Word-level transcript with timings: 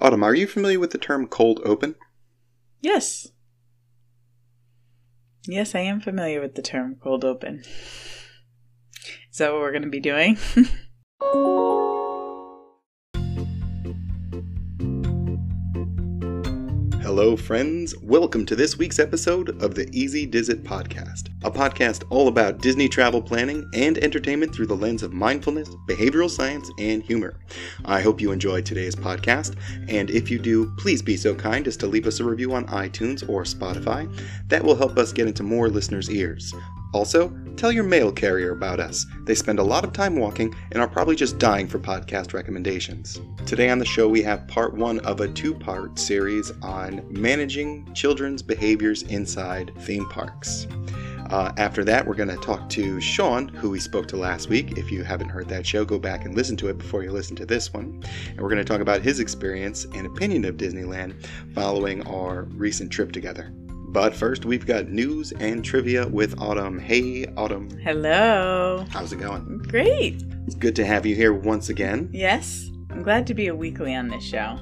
Autumn, 0.00 0.22
are 0.22 0.34
you 0.34 0.46
familiar 0.46 0.80
with 0.80 0.92
the 0.92 0.98
term 0.98 1.26
cold 1.26 1.60
open? 1.62 1.94
Yes. 2.80 3.28
Yes, 5.46 5.74
I 5.74 5.80
am 5.80 6.00
familiar 6.00 6.40
with 6.40 6.54
the 6.54 6.62
term 6.62 6.96
cold 7.02 7.24
open. 7.24 7.62
Is 9.30 9.38
that 9.38 9.52
what 9.52 9.60
we're 9.60 9.72
going 9.72 9.82
to 9.82 9.88
be 9.88 10.00
doing? 10.00 10.38
Hello, 17.20 17.36
friends. 17.36 17.94
Welcome 17.98 18.46
to 18.46 18.56
this 18.56 18.78
week's 18.78 18.98
episode 18.98 19.62
of 19.62 19.74
the 19.74 19.86
Easy 19.92 20.26
Dizit 20.26 20.62
podcast, 20.62 21.28
a 21.44 21.50
podcast 21.50 22.04
all 22.08 22.28
about 22.28 22.62
Disney 22.62 22.88
travel 22.88 23.20
planning 23.20 23.68
and 23.74 23.98
entertainment 23.98 24.54
through 24.54 24.68
the 24.68 24.74
lens 24.74 25.02
of 25.02 25.12
mindfulness, 25.12 25.68
behavioral 25.86 26.30
science, 26.30 26.70
and 26.78 27.02
humor. 27.02 27.38
I 27.84 28.00
hope 28.00 28.22
you 28.22 28.32
enjoyed 28.32 28.64
today's 28.64 28.96
podcast, 28.96 29.56
and 29.86 30.08
if 30.08 30.30
you 30.30 30.38
do, 30.38 30.74
please 30.78 31.02
be 31.02 31.18
so 31.18 31.34
kind 31.34 31.66
as 31.66 31.76
to 31.76 31.86
leave 31.86 32.06
us 32.06 32.20
a 32.20 32.24
review 32.24 32.54
on 32.54 32.64
iTunes 32.68 33.28
or 33.28 33.42
Spotify. 33.42 34.10
That 34.48 34.64
will 34.64 34.74
help 34.74 34.96
us 34.96 35.12
get 35.12 35.28
into 35.28 35.42
more 35.42 35.68
listeners' 35.68 36.08
ears. 36.08 36.54
Also, 36.92 37.28
tell 37.56 37.70
your 37.70 37.84
mail 37.84 38.10
carrier 38.10 38.52
about 38.52 38.80
us. 38.80 39.06
They 39.24 39.34
spend 39.34 39.58
a 39.58 39.64
lot 39.64 39.84
of 39.84 39.92
time 39.92 40.16
walking 40.16 40.54
and 40.72 40.82
are 40.82 40.88
probably 40.88 41.14
just 41.14 41.38
dying 41.38 41.68
for 41.68 41.78
podcast 41.78 42.32
recommendations. 42.32 43.20
Today 43.46 43.70
on 43.70 43.78
the 43.78 43.84
show, 43.84 44.08
we 44.08 44.22
have 44.22 44.48
part 44.48 44.74
one 44.74 44.98
of 45.00 45.20
a 45.20 45.28
two 45.28 45.54
part 45.54 45.98
series 45.98 46.50
on 46.62 47.06
managing 47.08 47.92
children's 47.94 48.42
behaviors 48.42 49.02
inside 49.04 49.72
theme 49.80 50.08
parks. 50.08 50.66
Uh, 51.30 51.52
after 51.58 51.84
that, 51.84 52.04
we're 52.04 52.14
going 52.14 52.28
to 52.28 52.36
talk 52.38 52.68
to 52.68 53.00
Sean, 53.00 53.46
who 53.46 53.70
we 53.70 53.78
spoke 53.78 54.08
to 54.08 54.16
last 54.16 54.48
week. 54.48 54.76
If 54.76 54.90
you 54.90 55.04
haven't 55.04 55.28
heard 55.28 55.48
that 55.48 55.64
show, 55.64 55.84
go 55.84 55.96
back 55.96 56.24
and 56.24 56.34
listen 56.34 56.56
to 56.56 56.68
it 56.68 56.78
before 56.78 57.04
you 57.04 57.12
listen 57.12 57.36
to 57.36 57.46
this 57.46 57.72
one. 57.72 58.02
And 58.30 58.40
we're 58.40 58.48
going 58.48 58.58
to 58.58 58.64
talk 58.64 58.80
about 58.80 59.02
his 59.02 59.20
experience 59.20 59.86
and 59.94 60.08
opinion 60.08 60.44
of 60.44 60.56
Disneyland 60.56 61.24
following 61.54 62.04
our 62.08 62.44
recent 62.56 62.90
trip 62.90 63.12
together. 63.12 63.52
But 63.92 64.14
first, 64.14 64.44
we've 64.44 64.64
got 64.66 64.88
news 64.88 65.32
and 65.32 65.64
trivia 65.64 66.06
with 66.06 66.38
Autumn. 66.40 66.78
Hey, 66.78 67.26
Autumn. 67.36 67.68
Hello. 67.82 68.84
How's 68.90 69.12
it 69.12 69.18
going? 69.18 69.58
Great. 69.68 70.22
It's 70.46 70.54
good 70.54 70.76
to 70.76 70.84
have 70.86 71.04
you 71.04 71.16
here 71.16 71.32
once 71.32 71.68
again. 71.70 72.08
Yes. 72.12 72.70
I'm 72.90 73.02
glad 73.02 73.26
to 73.26 73.34
be 73.34 73.48
a 73.48 73.54
weekly 73.54 73.94
on 73.94 74.06
this 74.08 74.22
show. 74.22 74.58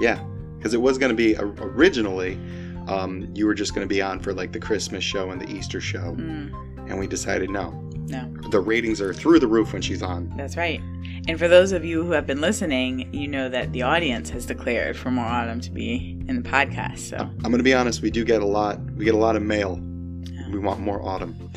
Yeah, 0.00 0.22
because 0.56 0.74
it 0.74 0.80
was 0.80 0.96
going 0.96 1.10
to 1.10 1.16
be 1.16 1.36
originally, 1.38 2.34
um, 2.86 3.28
you 3.34 3.46
were 3.46 3.54
just 3.54 3.74
going 3.74 3.86
to 3.86 3.92
be 3.92 4.00
on 4.00 4.20
for 4.20 4.32
like 4.32 4.52
the 4.52 4.60
Christmas 4.60 5.02
show 5.02 5.30
and 5.30 5.40
the 5.40 5.50
Easter 5.50 5.80
show. 5.80 6.14
Mm, 6.16 6.52
And 6.88 7.00
we 7.00 7.08
decided 7.08 7.50
no. 7.50 7.70
no, 8.08 8.32
The 8.50 8.60
ratings 8.60 9.00
are 9.00 9.12
through 9.12 9.40
the 9.40 9.48
roof 9.48 9.72
when 9.72 9.82
she's 9.82 10.02
on. 10.04 10.32
that's 10.36 10.56
right. 10.56 10.80
And 11.26 11.38
for 11.38 11.48
those 11.48 11.72
of 11.72 11.84
you 11.84 12.04
who 12.04 12.12
have 12.12 12.26
been 12.26 12.40
listening, 12.40 13.12
you 13.12 13.26
know 13.28 13.48
that 13.48 13.72
the 13.72 13.82
audience 13.82 14.30
has 14.30 14.46
declared 14.46 14.96
for 14.96 15.10
more 15.10 15.24
autumn 15.26 15.60
to 15.60 15.70
be 15.70 16.18
in 16.28 16.42
the 16.42 16.48
podcast. 16.48 16.98
So 17.00 17.16
I'm 17.18 17.38
going 17.42 17.58
to 17.58 17.62
be 17.62 17.74
honest, 17.74 18.00
we 18.02 18.10
do 18.10 18.24
get 18.24 18.40
a 18.42 18.46
lot. 18.46 18.80
We 18.96 19.04
get 19.04 19.14
a 19.14 19.18
lot 19.18 19.36
of 19.36 19.42
mail. 19.42 19.76
We 20.50 20.58
want 20.58 20.80
more 20.80 21.02
autumn. 21.06 21.50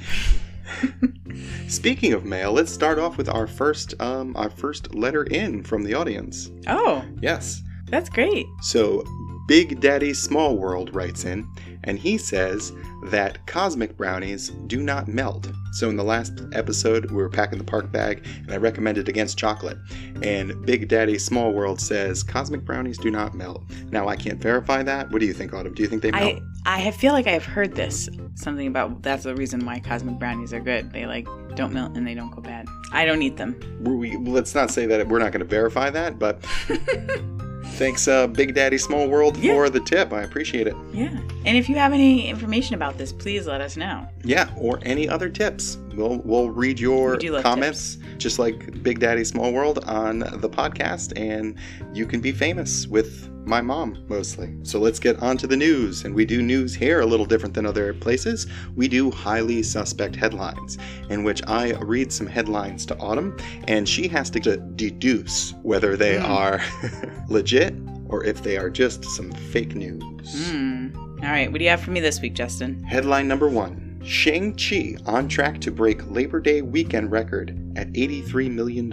Speaking 1.67 2.13
of 2.13 2.25
mail, 2.25 2.51
let's 2.51 2.71
start 2.71 2.99
off 2.99 3.17
with 3.17 3.29
our 3.29 3.47
first 3.47 3.93
um, 4.01 4.35
our 4.35 4.49
first 4.49 4.93
letter 4.93 5.23
in 5.25 5.63
from 5.63 5.83
the 5.83 5.93
audience. 5.93 6.49
oh, 6.67 7.03
Yes. 7.21 7.61
that's 7.87 8.09
great. 8.09 8.45
So, 8.61 9.03
Big 9.51 9.81
Daddy 9.81 10.13
Small 10.13 10.55
World 10.55 10.95
writes 10.95 11.25
in, 11.25 11.45
and 11.83 11.99
he 11.99 12.17
says 12.17 12.71
that 13.07 13.45
cosmic 13.47 13.97
brownies 13.97 14.47
do 14.67 14.81
not 14.81 15.09
melt. 15.09 15.51
So, 15.73 15.89
in 15.89 15.97
the 15.97 16.05
last 16.05 16.41
episode, 16.53 17.11
we 17.11 17.17
were 17.17 17.27
packing 17.27 17.57
the 17.57 17.65
park 17.65 17.91
bag, 17.91 18.25
and 18.43 18.53
I 18.53 18.55
recommended 18.55 19.09
against 19.09 19.37
chocolate. 19.37 19.77
And 20.23 20.65
Big 20.65 20.87
Daddy 20.87 21.19
Small 21.19 21.51
World 21.51 21.81
says 21.81 22.23
cosmic 22.23 22.63
brownies 22.63 22.97
do 22.97 23.11
not 23.11 23.35
melt. 23.35 23.61
Now, 23.91 24.07
I 24.07 24.15
can't 24.15 24.39
verify 24.41 24.83
that. 24.83 25.11
What 25.11 25.19
do 25.19 25.25
you 25.25 25.33
think, 25.33 25.53
Autumn? 25.53 25.73
Do 25.73 25.83
you 25.83 25.89
think 25.89 26.01
they 26.01 26.11
melt? 26.11 26.41
I 26.65 26.77
I 26.77 26.79
have- 26.79 26.95
feel 26.95 27.11
like 27.11 27.27
I've 27.27 27.43
heard 27.43 27.75
this 27.75 28.07
something 28.35 28.67
about 28.67 29.03
that's 29.03 29.25
the 29.25 29.35
reason 29.35 29.65
why 29.65 29.81
cosmic 29.81 30.17
brownies 30.17 30.53
are 30.53 30.61
good. 30.61 30.93
They 30.93 31.05
like 31.05 31.27
don't 31.55 31.73
melt 31.73 31.97
and 31.97 32.07
they 32.07 32.13
don't 32.13 32.31
go 32.31 32.41
bad. 32.41 32.67
I 32.93 33.03
don't 33.03 33.21
eat 33.21 33.35
them. 33.35 33.59
we, 33.81 34.15
let's 34.15 34.55
not 34.55 34.71
say 34.71 34.85
that 34.85 35.09
we're 35.09 35.19
not 35.19 35.33
going 35.33 35.41
to 35.41 35.45
verify 35.45 35.89
that, 35.89 36.19
but 36.19 36.41
thanks, 37.71 38.07
uh, 38.07 38.27
Big 38.27 38.53
Daddy 38.53 38.77
Small 38.77 39.07
World, 39.07 39.37
Yeah. 39.37 39.53
for 39.53 39.69
the 39.69 39.79
tip. 39.79 40.13
I 40.13 40.21
appreciate 40.23 40.67
it. 40.67 40.75
Yeah. 40.93 41.09
And 41.45 41.57
if 41.57 41.67
you 41.69 41.75
have 41.75 41.93
any 41.93 42.27
information 42.29 42.75
about 42.75 42.97
this, 42.97 43.11
please 43.11 43.47
let 43.47 43.61
us 43.61 43.77
know. 43.77 44.07
Yeah, 44.23 44.49
or 44.57 44.79
any 44.83 45.07
other 45.09 45.29
tips. 45.29 45.77
We'll 45.93 46.21
we'll 46.23 46.49
read 46.49 46.79
your 46.79 47.11
We 47.11 47.17
do 47.17 47.31
love 47.33 47.43
comments, 47.43 47.97
just 48.17 48.39
like 48.39 48.81
Big 48.83 48.99
Daddy 48.99 49.23
Small 49.23 49.51
World 49.51 49.83
on 49.85 50.19
the 50.19 50.49
podcast, 50.49 51.13
and 51.19 51.55
you 51.93 52.05
can 52.05 52.21
be 52.21 52.31
famous 52.31 52.87
with 52.87 53.27
my 53.43 53.59
mom 53.59 54.05
mostly. 54.07 54.55
So 54.61 54.79
let's 54.79 54.99
get 54.99 55.19
on 55.23 55.35
to 55.37 55.47
the 55.47 55.57
news. 55.57 56.05
And 56.05 56.13
we 56.13 56.25
do 56.25 56.43
news 56.43 56.75
here 56.75 57.01
a 57.01 57.05
little 57.07 57.25
different 57.25 57.55
than 57.55 57.65
other 57.65 57.91
places. 57.95 58.45
We 58.75 58.87
do 58.87 59.09
highly 59.09 59.63
suspect 59.63 60.15
headlines, 60.15 60.77
in 61.09 61.23
which 61.23 61.41
I 61.47 61.71
read 61.81 62.13
some 62.13 62.27
headlines 62.27 62.85
to 62.87 62.97
Autumn, 62.99 63.35
and 63.67 63.89
she 63.89 64.07
has 64.09 64.29
to 64.31 64.39
deduce 64.75 65.53
whether 65.63 65.97
they 65.97 66.17
Hmm. 66.19 66.25
are 66.25 66.61
legit 67.29 67.73
or 68.09 68.23
if 68.25 68.43
they 68.43 68.57
are 68.57 68.69
just 68.69 69.03
some 69.05 69.31
fake 69.31 69.73
news. 69.75 70.03
Hmm. 70.49 70.89
All 71.23 71.29
right. 71.29 71.51
What 71.51 71.57
do 71.59 71.63
you 71.63 71.69
have 71.71 71.81
for 71.81 71.91
me 71.91 71.99
this 71.99 72.21
week, 72.21 72.33
Justin? 72.35 72.83
Headline 72.83 73.27
number 73.27 73.47
one 73.49 73.90
Shang-Chi 74.03 74.97
on 75.05 75.27
track 75.27 75.59
to 75.61 75.71
break 75.71 76.09
Labor 76.09 76.39
Day 76.39 76.61
weekend 76.61 77.11
record 77.11 77.51
at 77.75 77.91
$83 77.93 78.51
million. 78.51 78.89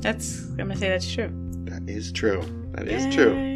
That's 0.00 0.46
I'm 0.50 0.56
gonna 0.56 0.76
say 0.76 0.88
that's 0.88 1.10
true. 1.10 1.30
That 1.64 1.88
is 1.88 2.12
true. 2.12 2.42
That 2.72 2.88
is 2.88 3.12
true. 3.14 3.53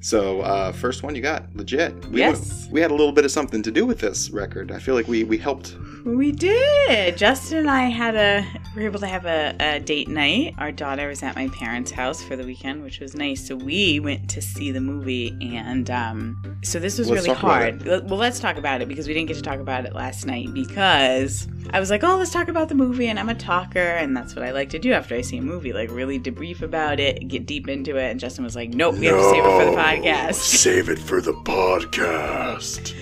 So, 0.00 0.40
uh, 0.42 0.72
first 0.72 1.02
one 1.02 1.14
you 1.14 1.22
got, 1.22 1.44
legit. 1.54 1.94
We 2.06 2.20
Yes. 2.20 2.68
we 2.70 2.80
had 2.80 2.90
a 2.90 2.94
little 2.94 3.12
bit 3.12 3.24
of 3.24 3.30
something 3.30 3.62
to 3.62 3.70
do 3.70 3.86
with 3.86 3.98
this 3.98 4.30
record. 4.30 4.70
I 4.70 4.78
feel 4.78 4.94
like 4.94 5.08
we, 5.08 5.24
we 5.24 5.38
helped. 5.38 5.76
We 6.04 6.32
did. 6.32 7.16
Justin 7.18 7.58
and 7.58 7.70
I 7.70 7.88
had 7.88 8.14
a 8.14 8.46
we 8.74 8.82
were 8.82 8.88
able 8.88 9.00
to 9.00 9.06
have 9.06 9.26
a, 9.26 9.54
a 9.58 9.80
date 9.80 10.08
night. 10.08 10.54
Our 10.58 10.70
daughter 10.70 11.08
was 11.08 11.22
at 11.22 11.34
my 11.34 11.48
parents' 11.48 11.90
house 11.90 12.22
for 12.22 12.36
the 12.36 12.44
weekend, 12.44 12.82
which 12.82 13.00
was 13.00 13.14
nice. 13.14 13.46
So 13.46 13.56
we 13.56 13.98
went 14.00 14.30
to 14.30 14.40
see 14.40 14.70
the 14.70 14.80
movie, 14.80 15.36
and 15.40 15.90
um, 15.90 16.58
so 16.62 16.78
this 16.78 16.98
was 16.98 17.10
Let's 17.10 17.26
really 17.26 17.36
hard. 17.36 17.84
Well, 17.84 18.18
let's 18.18 18.40
talk 18.40 18.56
about 18.56 18.80
it 18.80 18.88
because 18.88 19.08
we 19.08 19.14
didn't 19.14 19.28
get 19.28 19.36
to 19.36 19.42
talk 19.42 19.58
about 19.58 19.84
it 19.84 19.94
last 19.94 20.26
night 20.26 20.54
because 20.54 21.48
I 21.70 21.80
was 21.80 21.90
like, 21.90 22.04
oh, 22.04 22.16
let's 22.16 22.30
talk 22.30 22.48
about 22.48 22.68
the 22.68 22.74
movie, 22.74 23.08
and 23.08 23.18
I'm 23.18 23.28
a 23.28 23.34
talker, 23.34 23.78
and 23.78 24.16
that's 24.16 24.34
what 24.36 24.44
I 24.44 24.52
like 24.52 24.70
to 24.70 24.78
do 24.78 24.92
after 24.92 25.14
I 25.14 25.20
see 25.22 25.38
a 25.38 25.42
movie, 25.42 25.72
like 25.72 25.90
really 25.90 26.18
debrief 26.18 26.62
about 26.62 27.00
it, 27.00 27.26
get 27.28 27.46
deep 27.46 27.68
into 27.68 27.96
it. 27.96 28.10
And 28.10 28.20
Justin 28.20 28.44
was 28.44 28.54
like, 28.56 28.70
nope, 28.70 28.94
we 28.96 29.06
have 29.06 29.16
to 29.16 29.30
save 29.30 29.44
it 29.44 29.50
for 29.50 29.64
the 29.70 29.76
podcast, 29.76 29.87
Save 30.36 30.88
it 30.88 30.98
for 30.98 31.20
the 31.20 31.32
podcast. 31.32 32.94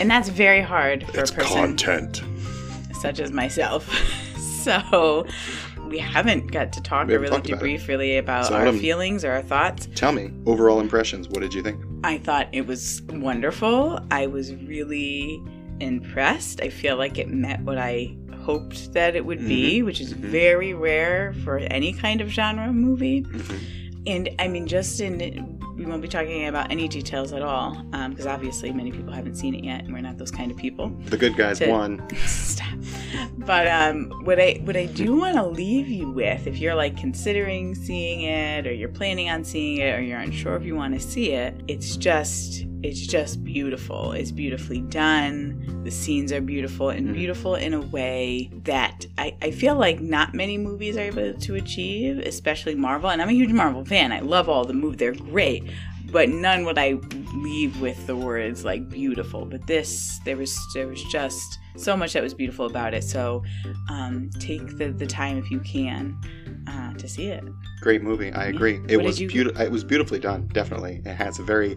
and 0.00 0.10
that's 0.10 0.28
very 0.28 0.60
hard 0.62 1.06
for 1.08 1.20
a 1.20 1.26
person. 1.26 1.44
content. 1.46 2.22
such 2.94 3.20
as 3.20 3.30
myself. 3.32 3.88
so 4.38 5.26
we 5.88 5.98
haven't 5.98 6.52
got 6.52 6.72
to 6.72 6.80
talk 6.80 7.08
We 7.08 7.14
or 7.14 7.18
haven't 7.18 7.30
really 7.30 7.42
talked 7.42 7.48
about 7.50 7.62
debrief 7.64 7.88
really 7.88 8.16
about 8.18 8.46
So 8.46 8.54
our 8.54 8.62
Autumn- 8.62 8.78
feelings 8.78 9.24
or 9.24 9.32
our 9.32 9.42
thoughts. 9.42 9.88
Tell 9.94 10.12
me, 10.12 10.30
overall 10.46 10.80
impressions. 10.80 11.28
What 11.28 11.40
did 11.40 11.52
you 11.52 11.62
think? 11.62 11.82
I 12.04 12.18
thought 12.18 12.48
it 12.52 12.66
was 12.66 13.02
wonderful. 13.10 13.98
I 14.10 14.26
was 14.26 14.54
really 14.54 15.42
impressed. 15.80 16.60
I 16.62 16.68
feel 16.68 16.96
like 16.96 17.18
it 17.18 17.28
met 17.28 17.60
what 17.62 17.76
I 17.78 18.16
hoped 18.44 18.92
that 18.94 19.14
it 19.14 19.24
would 19.24 19.46
be, 19.46 19.82
which 19.82 20.00
is 20.00 20.14
mhm. 20.14 20.18
very 20.18 20.74
rare 20.74 21.32
for 21.44 21.58
any 21.58 21.92
kind 21.92 22.20
of 22.20 22.28
genre 22.28 22.72
movie. 22.72 23.22
Mhm. 23.22 23.58
And 24.06 24.28
I 24.40 24.48
mean, 24.48 24.66
just 24.66 25.00
in, 25.00 25.60
we 25.84 25.90
won't 25.90 26.02
be 26.02 26.08
talking 26.08 26.46
about 26.46 26.70
any 26.70 26.86
details 26.88 27.32
at 27.32 27.42
all, 27.42 27.74
because 28.10 28.26
obviously 28.26 28.72
many 28.72 28.92
people 28.92 29.12
haven't 29.12 29.34
seen 29.34 29.54
it 29.54 29.64
yet, 29.64 29.84
and 29.84 29.92
we're 29.92 30.00
not 30.00 30.16
those 30.18 30.30
kind 30.30 30.50
of 30.50 30.56
people. 30.56 30.90
The 31.06 31.16
good 31.16 31.36
guys 31.36 31.58
To- 31.58 31.68
won. 31.70 32.02
Stop. 32.26 32.68
But 33.38 33.66
um, 33.66 34.10
what 34.24 34.40
I 34.40 34.60
what 34.64 34.76
I 34.76 34.86
do 34.86 35.16
want 35.16 35.36
to 35.36 35.44
leave 35.44 35.88
you 35.88 36.10
with, 36.10 36.46
if 36.46 36.58
you're 36.58 36.74
like 36.74 36.96
considering 36.96 37.74
seeing 37.74 38.22
it, 38.22 38.66
or 38.66 38.72
you're 38.72 38.88
planning 38.88 39.28
on 39.28 39.44
seeing 39.44 39.78
it, 39.78 39.98
or 39.98 40.00
you're 40.02 40.18
unsure 40.20 40.54
if 40.56 40.64
you 40.64 40.76
want 40.76 40.94
to 40.94 41.00
see 41.00 41.32
it, 41.32 41.54
it's 41.68 41.96
just 41.96 42.64
it's 42.82 43.06
just 43.06 43.44
beautiful. 43.44 44.12
It's 44.12 44.30
beautifully 44.32 44.80
done. 44.80 45.82
The 45.84 45.90
scenes 45.90 46.32
are 46.32 46.40
beautiful 46.40 46.90
and 46.90 47.08
Mhm. 47.08 47.14
beautiful 47.14 47.54
in 47.54 47.74
a 47.74 47.80
way 47.80 48.50
that 48.64 49.06
I, 49.18 49.34
I 49.40 49.50
feel 49.52 49.76
like 49.76 50.00
not 50.00 50.34
many 50.34 50.58
movies 50.58 50.96
are 50.96 51.02
able 51.02 51.34
to 51.34 51.54
achieve, 51.54 52.18
especially 52.18 52.74
Marvel. 52.74 53.10
And 53.10 53.22
I'm 53.22 53.28
a 53.28 53.32
huge 53.32 53.52
Marvel 53.52 53.84
fan. 53.84 54.10
I 54.12 54.20
love 54.20 54.48
all 54.48 54.64
the 54.64 54.74
movies; 54.74 54.98
they're 54.98 55.12
great. 55.14 55.64
But 56.10 56.28
none 56.28 56.64
would 56.66 56.76
I 56.78 56.98
leave 57.34 57.80
with 57.80 58.06
the 58.06 58.14
words 58.16 58.64
like 58.66 58.88
beautiful. 58.90 59.46
But 59.46 59.66
this, 59.66 60.18
there 60.24 60.36
was 60.36 60.58
there 60.74 60.86
was 60.88 61.02
just 61.04 61.58
so 61.76 61.96
much 61.96 62.12
that 62.12 62.22
was 62.22 62.34
beautiful 62.34 62.66
about 62.66 62.92
it. 62.92 63.02
So 63.04 63.42
um, 63.88 64.28
take 64.38 64.76
the, 64.76 64.90
the 64.92 65.06
time 65.06 65.38
if 65.38 65.50
you 65.50 65.60
can 65.60 66.18
uh, 66.66 66.92
to 66.94 67.08
see 67.08 67.28
it. 67.28 67.42
Great 67.80 68.02
movie. 68.02 68.30
I 68.32 68.44
Yeah. 68.48 68.50
agree. 68.54 68.80
It 68.88 68.96
What 68.98 69.06
was 69.06 69.20
you- 69.20 69.28
beautiful. 69.28 69.62
It 69.62 69.70
was 69.70 69.84
beautifully 69.84 70.18
done. 70.18 70.48
Definitely, 70.52 71.00
it 71.06 71.14
has 71.14 71.38
a 71.38 71.42
very 71.44 71.76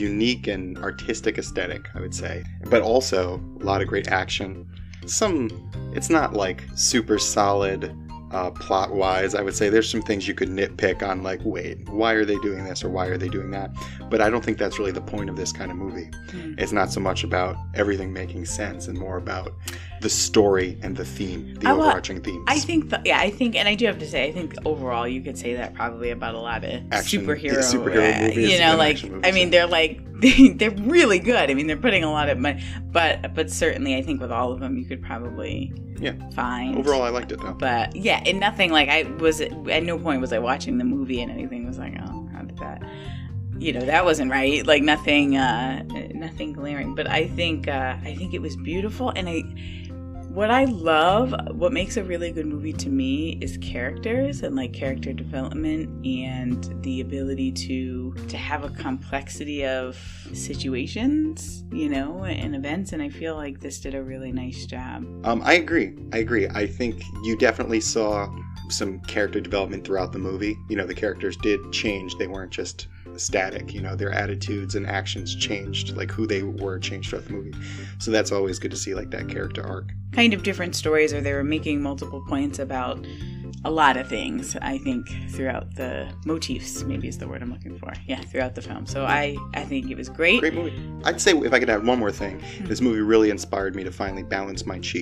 unique 0.00 0.46
and 0.46 0.78
artistic 0.78 1.38
aesthetic. 1.38 1.88
I 1.94 2.00
would 2.00 2.14
say, 2.14 2.42
but 2.70 2.82
also 2.82 3.40
a 3.60 3.64
lot 3.64 3.82
of 3.82 3.88
great 3.88 4.08
action. 4.08 4.66
Some. 5.06 5.48
It's 5.94 6.10
not 6.10 6.34
like 6.34 6.64
super 6.74 7.18
solid 7.18 7.94
Uh, 8.32 8.48
plot 8.48 8.94
wise, 8.94 9.34
I 9.34 9.42
would 9.42 9.56
say 9.56 9.70
there's 9.70 9.90
some 9.90 10.02
things 10.02 10.28
you 10.28 10.34
could 10.34 10.50
nitpick 10.50 11.02
on, 11.02 11.24
like, 11.24 11.40
wait, 11.42 11.76
why 11.88 12.12
are 12.12 12.24
they 12.24 12.38
doing 12.38 12.62
this 12.62 12.84
or 12.84 12.88
why 12.88 13.06
are 13.08 13.18
they 13.18 13.28
doing 13.28 13.50
that? 13.50 13.72
But 14.08 14.20
I 14.20 14.30
don't 14.30 14.44
think 14.44 14.56
that's 14.56 14.78
really 14.78 14.92
the 14.92 15.00
point 15.00 15.28
of 15.30 15.34
this 15.34 15.50
kind 15.50 15.68
of 15.72 15.76
movie. 15.76 16.08
Hmm. 16.30 16.54
It's 16.56 16.70
not 16.70 16.92
so 16.92 17.00
much 17.00 17.24
about 17.24 17.56
everything 17.74 18.12
making 18.12 18.44
sense 18.44 18.86
and 18.86 18.96
more 18.96 19.16
about 19.16 19.50
the 20.00 20.08
story 20.08 20.78
and 20.82 20.96
the 20.96 21.04
theme, 21.04 21.54
the 21.56 21.68
I 21.68 21.72
wa- 21.72 21.84
overarching 21.84 22.22
themes. 22.22 22.44
I 22.48 22.58
think, 22.58 22.88
th- 22.90 23.02
yeah, 23.04 23.18
I 23.20 23.30
think, 23.30 23.54
and 23.54 23.68
I 23.68 23.74
do 23.74 23.86
have 23.86 23.98
to 23.98 24.08
say, 24.08 24.26
I 24.28 24.32
think 24.32 24.54
overall 24.64 25.06
you 25.06 25.20
could 25.20 25.36
say 25.36 25.54
that 25.54 25.74
probably 25.74 26.10
about 26.10 26.34
a 26.34 26.38
lot 26.40 26.64
of 26.64 26.82
Action- 26.90 27.26
superhero, 27.26 27.52
yeah, 27.52 27.58
superhero 27.58 28.16
uh, 28.16 28.28
movies 28.28 28.50
You 28.50 28.58
know, 28.60 28.76
like 28.76 29.02
movies, 29.04 29.20
I 29.24 29.30
mean, 29.32 29.48
yeah. 29.52 29.60
they're 29.60 29.66
like 29.66 30.00
they're 30.58 30.70
really 30.70 31.18
good. 31.18 31.50
I 31.50 31.54
mean, 31.54 31.66
they're 31.66 31.76
putting 31.78 32.04
a 32.04 32.10
lot 32.10 32.28
of 32.28 32.38
money, 32.38 32.62
but 32.92 33.34
but 33.34 33.50
certainly, 33.50 33.94
I 33.96 34.02
think 34.02 34.20
with 34.20 34.30
all 34.30 34.52
of 34.52 34.60
them, 34.60 34.76
you 34.76 34.84
could 34.84 35.02
probably 35.02 35.72
Yeah. 35.98 36.12
find 36.30 36.76
Overall, 36.76 37.02
I 37.02 37.08
liked 37.08 37.32
it 37.32 37.40
though. 37.40 37.54
But 37.54 37.96
yeah, 37.96 38.22
and 38.26 38.38
nothing 38.38 38.70
like 38.70 38.88
I 38.90 39.02
was 39.18 39.40
at 39.40 39.82
no 39.82 39.98
point 39.98 40.20
was 40.20 40.32
I 40.32 40.38
watching 40.38 40.76
the 40.78 40.84
movie 40.84 41.22
and 41.22 41.30
anything 41.32 41.66
was 41.66 41.78
like, 41.78 41.94
oh, 42.06 42.28
how 42.34 42.42
did 42.42 42.58
that? 42.58 42.82
You 43.58 43.72
know, 43.74 43.80
that 43.80 44.04
wasn't 44.06 44.30
right. 44.30 44.66
Like 44.66 44.82
nothing, 44.82 45.36
uh, 45.36 45.84
nothing 46.14 46.52
glaring. 46.54 46.94
But 46.94 47.08
I 47.10 47.26
think 47.28 47.68
uh, 47.68 47.96
I 48.02 48.14
think 48.14 48.32
it 48.34 48.40
was 48.42 48.56
beautiful, 48.56 49.10
and 49.10 49.26
I. 49.28 49.42
What 50.30 50.52
I 50.52 50.64
love, 50.64 51.34
what 51.56 51.72
makes 51.72 51.96
a 51.96 52.04
really 52.04 52.30
good 52.30 52.46
movie 52.46 52.72
to 52.74 52.88
me 52.88 53.36
is 53.40 53.58
characters 53.60 54.44
and 54.44 54.54
like 54.54 54.72
character 54.72 55.12
development 55.12 56.06
and 56.06 56.84
the 56.84 57.00
ability 57.00 57.50
to 57.50 58.14
to 58.28 58.36
have 58.36 58.62
a 58.62 58.70
complexity 58.70 59.66
of 59.66 59.96
situations, 60.32 61.64
you 61.72 61.88
know, 61.88 62.22
and 62.22 62.54
events 62.54 62.92
and 62.92 63.02
I 63.02 63.08
feel 63.08 63.34
like 63.34 63.58
this 63.58 63.80
did 63.80 63.96
a 63.96 64.04
really 64.04 64.30
nice 64.30 64.66
job. 64.66 65.04
Um, 65.26 65.42
I 65.44 65.54
agree. 65.54 65.96
I 66.12 66.18
agree. 66.18 66.46
I 66.46 66.64
think 66.64 67.02
you 67.24 67.36
definitely 67.36 67.80
saw 67.80 68.32
some 68.68 69.00
character 69.00 69.40
development 69.40 69.84
throughout 69.84 70.12
the 70.12 70.20
movie. 70.20 70.56
You 70.68 70.76
know, 70.76 70.86
the 70.86 70.94
characters 70.94 71.36
did 71.38 71.72
change. 71.72 72.16
They 72.18 72.28
weren't 72.28 72.52
just 72.52 72.86
static. 73.18 73.72
You 73.74 73.80
know, 73.82 73.94
their 73.96 74.12
attitudes 74.12 74.74
and 74.74 74.86
actions 74.86 75.34
changed, 75.34 75.96
like 75.96 76.10
who 76.10 76.26
they 76.26 76.42
were 76.42 76.78
changed 76.78 77.10
throughout 77.10 77.26
the 77.26 77.32
movie. 77.32 77.54
So 77.98 78.10
that's 78.10 78.32
always 78.32 78.58
good 78.58 78.70
to 78.70 78.76
see, 78.76 78.94
like 78.94 79.10
that 79.10 79.28
character 79.28 79.62
arc. 79.66 79.92
kind 80.12 80.34
of 80.34 80.42
different 80.42 80.74
stories 80.74 81.12
or 81.12 81.20
they 81.20 81.32
were 81.32 81.44
making 81.44 81.82
multiple 81.82 82.24
points 82.28 82.58
about 82.58 83.04
a 83.64 83.70
lot 83.70 83.96
of 83.96 84.08
things 84.08 84.56
i 84.62 84.78
think 84.78 85.06
throughout 85.30 85.74
the 85.74 86.10
motifs 86.24 86.82
maybe 86.84 87.08
is 87.08 87.18
the 87.18 87.28
word 87.28 87.42
i'm 87.42 87.52
looking 87.52 87.76
for 87.78 87.92
yeah 88.06 88.20
throughout 88.22 88.54
the 88.54 88.62
film 88.62 88.86
so 88.86 89.04
i 89.04 89.36
i 89.54 89.62
think 89.62 89.90
it 89.90 89.96
was 89.96 90.08
great, 90.08 90.40
Great 90.40 90.54
movie. 90.54 90.72
I'd 91.04 91.20
say 91.20 91.32
if 91.32 91.52
I 91.52 91.58
could 91.58 91.70
add 91.70 91.84
one 91.86 91.98
more 91.98 92.10
thing, 92.10 92.40
hmm. 92.40 92.64
this 92.66 92.80
movie 92.80 93.00
really 93.00 93.30
inspired 93.30 93.74
me 93.74 93.84
to 93.84 93.90
finally 93.92 94.22
balance 94.22 94.66
my 94.66 94.78
chi. 94.78 95.00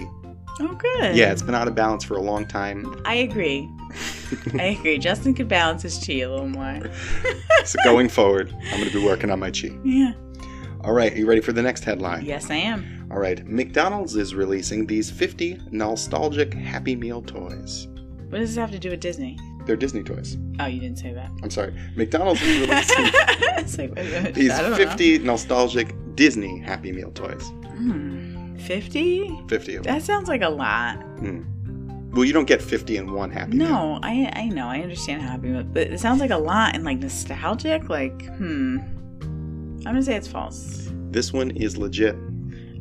Oh 0.61 0.75
good 0.75 1.17
Yeah, 1.17 1.33
it's 1.33 1.43
been 1.43 1.55
out 1.55 1.69
of 1.69 1.75
balance 1.75 2.05
for 2.05 2.15
a 2.15 2.21
long 2.23 2.47
time. 2.47 3.01
i 3.05 3.15
agree 3.15 3.69
i 4.59 4.63
agree 4.79 4.99
justin 4.99 5.35
could 5.35 5.49
balance 5.49 5.83
his 5.83 5.99
chi 6.05 6.15
a 6.15 6.29
little 6.31 6.49
more 6.49 6.81
So 7.65 7.79
going 7.85 8.09
forward, 8.09 8.53
I'm 8.73 8.79
going 8.81 8.91
to 8.91 8.99
be 9.01 9.05
working 9.05 9.31
on 9.31 9.39
my 9.41 9.51
chi. 9.51 9.71
yeah 9.85 10.13
All 10.83 10.93
right, 10.93 11.13
are 11.13 11.17
you 11.17 11.27
ready 11.27 11.41
for 11.41 11.53
the 11.53 11.63
next 11.63 11.85
headline? 11.85 12.25
yes 12.25 12.51
i 12.51 12.55
am 12.57 13.07
All 13.11 13.19
right, 13.19 13.47
McDonald's 13.47 14.17
is 14.17 14.35
releasing 14.35 14.87
these 14.87 15.11
50 15.11 15.61
nostalgic 15.71 16.53
Happy 16.55 16.95
Meal 16.97 17.23
toys. 17.23 17.89
what 18.29 18.39
does 18.39 18.51
this 18.51 18.57
have 18.59 18.71
to 18.73 18.79
do 18.79 18.91
with 18.91 19.01
disney 19.01 19.39
They're 19.67 19.77
Disney 19.77 20.03
toys. 20.03 20.37
oh 20.61 20.67
you 20.67 20.81
didn't 20.81 20.99
say 20.99 21.13
that 21.15 21.31
I'm 21.43 21.51
sorry. 21.51 21.75
McDonald's 21.97 22.43
is 22.43 22.69
releasing 22.69 23.05
like, 23.87 23.95
wait 23.97 24.07
a 24.07 24.11
minute, 24.11 24.35
these 24.35 24.51
I 24.53 24.63
don't 24.63 24.77
50 24.77 25.19
nostalgic 25.21 25.95
Disney 26.15 26.59
Happy 26.59 26.91
Meal 26.93 27.13
toys. 27.13 27.43
Hmm. 27.77 28.28
50 28.59 29.43
50 29.49 29.77
of 29.77 29.85
them. 29.85 29.95
that 29.95 30.03
sounds 30.03 30.29
like 30.29 30.43
a 30.43 30.49
lot 30.49 30.99
Well, 32.13 32.25
you 32.25 32.33
don't 32.33 32.47
get 32.47 32.61
50 32.63 32.97
in 32.97 33.13
one 33.13 33.31
Happy 33.31 33.57
Meal. 33.59 33.69
No, 33.69 34.01
I 34.03 34.31
I 34.35 34.49
know, 34.49 34.67
I 34.69 34.81
understand 34.81 35.23
how 35.23 35.29
happy, 35.31 35.53
but 35.63 35.89
it 35.89 36.01
sounds 36.01 36.21
like 36.21 36.31
a 36.31 36.39
lot 36.39 36.75
and 36.75 36.85
like 36.85 36.99
nostalgic. 36.99 37.89
Like, 37.89 38.27
hmm, 38.37 38.79
I'm 39.23 39.83
gonna 39.85 40.03
say 40.03 40.17
it's 40.17 40.27
false. 40.29 40.91
This 41.11 41.33
one 41.33 41.51
is 41.53 41.77
legit. 41.77 42.17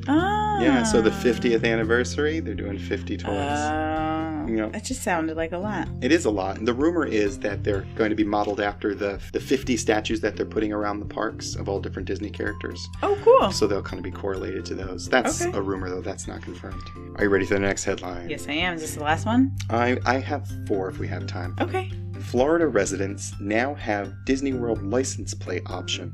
Ah, 0.07 0.59
Yeah, 0.61 0.83
so 0.83 1.01
the 1.01 1.09
50th 1.11 1.63
anniversary, 1.65 2.39
they're 2.39 2.55
doing 2.55 2.77
50 2.79 3.17
toys. 3.17 3.29
Oh, 3.29 4.06
Yeah. 4.47 4.69
that 4.69 4.83
just 4.83 5.03
sounded 5.03 5.35
like 5.37 5.51
a 5.51 5.57
lot. 5.57 5.87
It 6.01 6.11
is 6.11 6.25
a 6.25 6.31
lot. 6.31 6.57
And 6.57 6.67
the 6.67 6.73
rumor 6.73 7.05
is 7.05 7.39
that 7.39 7.63
they're 7.63 7.85
going 7.95 8.09
to 8.09 8.15
be 8.15 8.23
modeled 8.23 8.59
after 8.61 8.93
the 8.95 9.19
the 9.33 9.39
50 9.39 9.77
statues 9.77 10.21
that 10.21 10.35
they're 10.35 10.45
putting 10.45 10.71
around 10.71 10.99
the 10.99 11.05
parks 11.05 11.55
of 11.55 11.67
all 11.69 11.79
different 11.79 12.07
Disney 12.07 12.29
characters. 12.29 12.87
Oh, 13.03 13.17
cool. 13.23 13.51
So 13.51 13.67
they'll 13.67 13.81
kind 13.81 13.99
of 13.99 14.03
be 14.03 14.11
correlated 14.11 14.65
to 14.65 14.75
those. 14.75 15.07
That's 15.09 15.41
Okay. 15.41 15.57
a 15.57 15.61
rumor, 15.61 15.89
though. 15.89 16.01
That's 16.01 16.27
not 16.27 16.41
confirmed. 16.41 16.81
Are 17.17 17.23
you 17.23 17.29
ready 17.29 17.45
for 17.45 17.55
the 17.55 17.59
next 17.59 17.83
headline? 17.83 18.29
Yes, 18.29 18.47
I 18.47 18.53
am. 18.53 18.75
Is 18.75 18.81
this 18.81 18.95
the 18.95 19.03
last 19.03 19.25
one? 19.25 19.51
I, 19.69 19.97
I 20.05 20.17
have 20.19 20.47
four 20.67 20.89
if 20.89 20.99
we 20.99 21.07
have 21.07 21.27
time. 21.27 21.55
Okay. 21.59 21.91
Florida 22.27 22.67
residents 22.67 23.33
now 23.39 23.73
have 23.75 24.13
Disney 24.25 24.53
World 24.53 24.83
license 24.83 25.33
plate 25.33 25.63
option. 25.65 26.13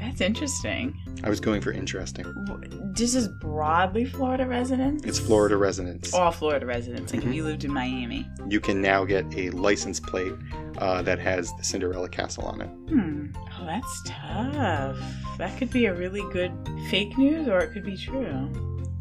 That's 0.00 0.20
interesting. 0.20 0.96
I 1.22 1.28
was 1.28 1.38
going 1.40 1.60
for 1.60 1.70
interesting. 1.72 2.24
This 2.96 3.14
is 3.14 3.28
broadly 3.40 4.04
Florida 4.06 4.46
residents? 4.46 5.04
It's 5.04 5.18
Florida 5.18 5.56
residents. 5.56 6.14
All 6.14 6.30
Florida 6.30 6.64
residents. 6.64 7.12
Like 7.12 7.22
Mhm. 7.22 7.28
if 7.28 7.34
you 7.34 7.44
lived 7.44 7.64
in 7.64 7.72
Miami. 7.72 8.26
You 8.48 8.60
can 8.60 8.80
now 8.80 9.04
get 9.04 9.26
a 9.36 9.50
license 9.50 10.00
plate 10.00 10.32
uh, 10.78 11.02
that 11.02 11.18
has 11.18 11.52
the 11.58 11.64
Cinderella 11.64 12.08
Castle 12.08 12.44
on 12.44 12.60
it. 12.60 12.68
Hmm. 12.88 13.26
Oh, 13.60 13.66
that's 13.66 14.02
tough. 14.06 14.98
That 15.36 15.58
could 15.58 15.70
be 15.70 15.86
a 15.86 15.94
really 15.94 16.22
good 16.32 16.52
fake 16.88 17.18
news 17.18 17.48
or 17.48 17.58
it 17.58 17.72
could 17.72 17.84
be 17.84 17.96
true. 17.96 18.48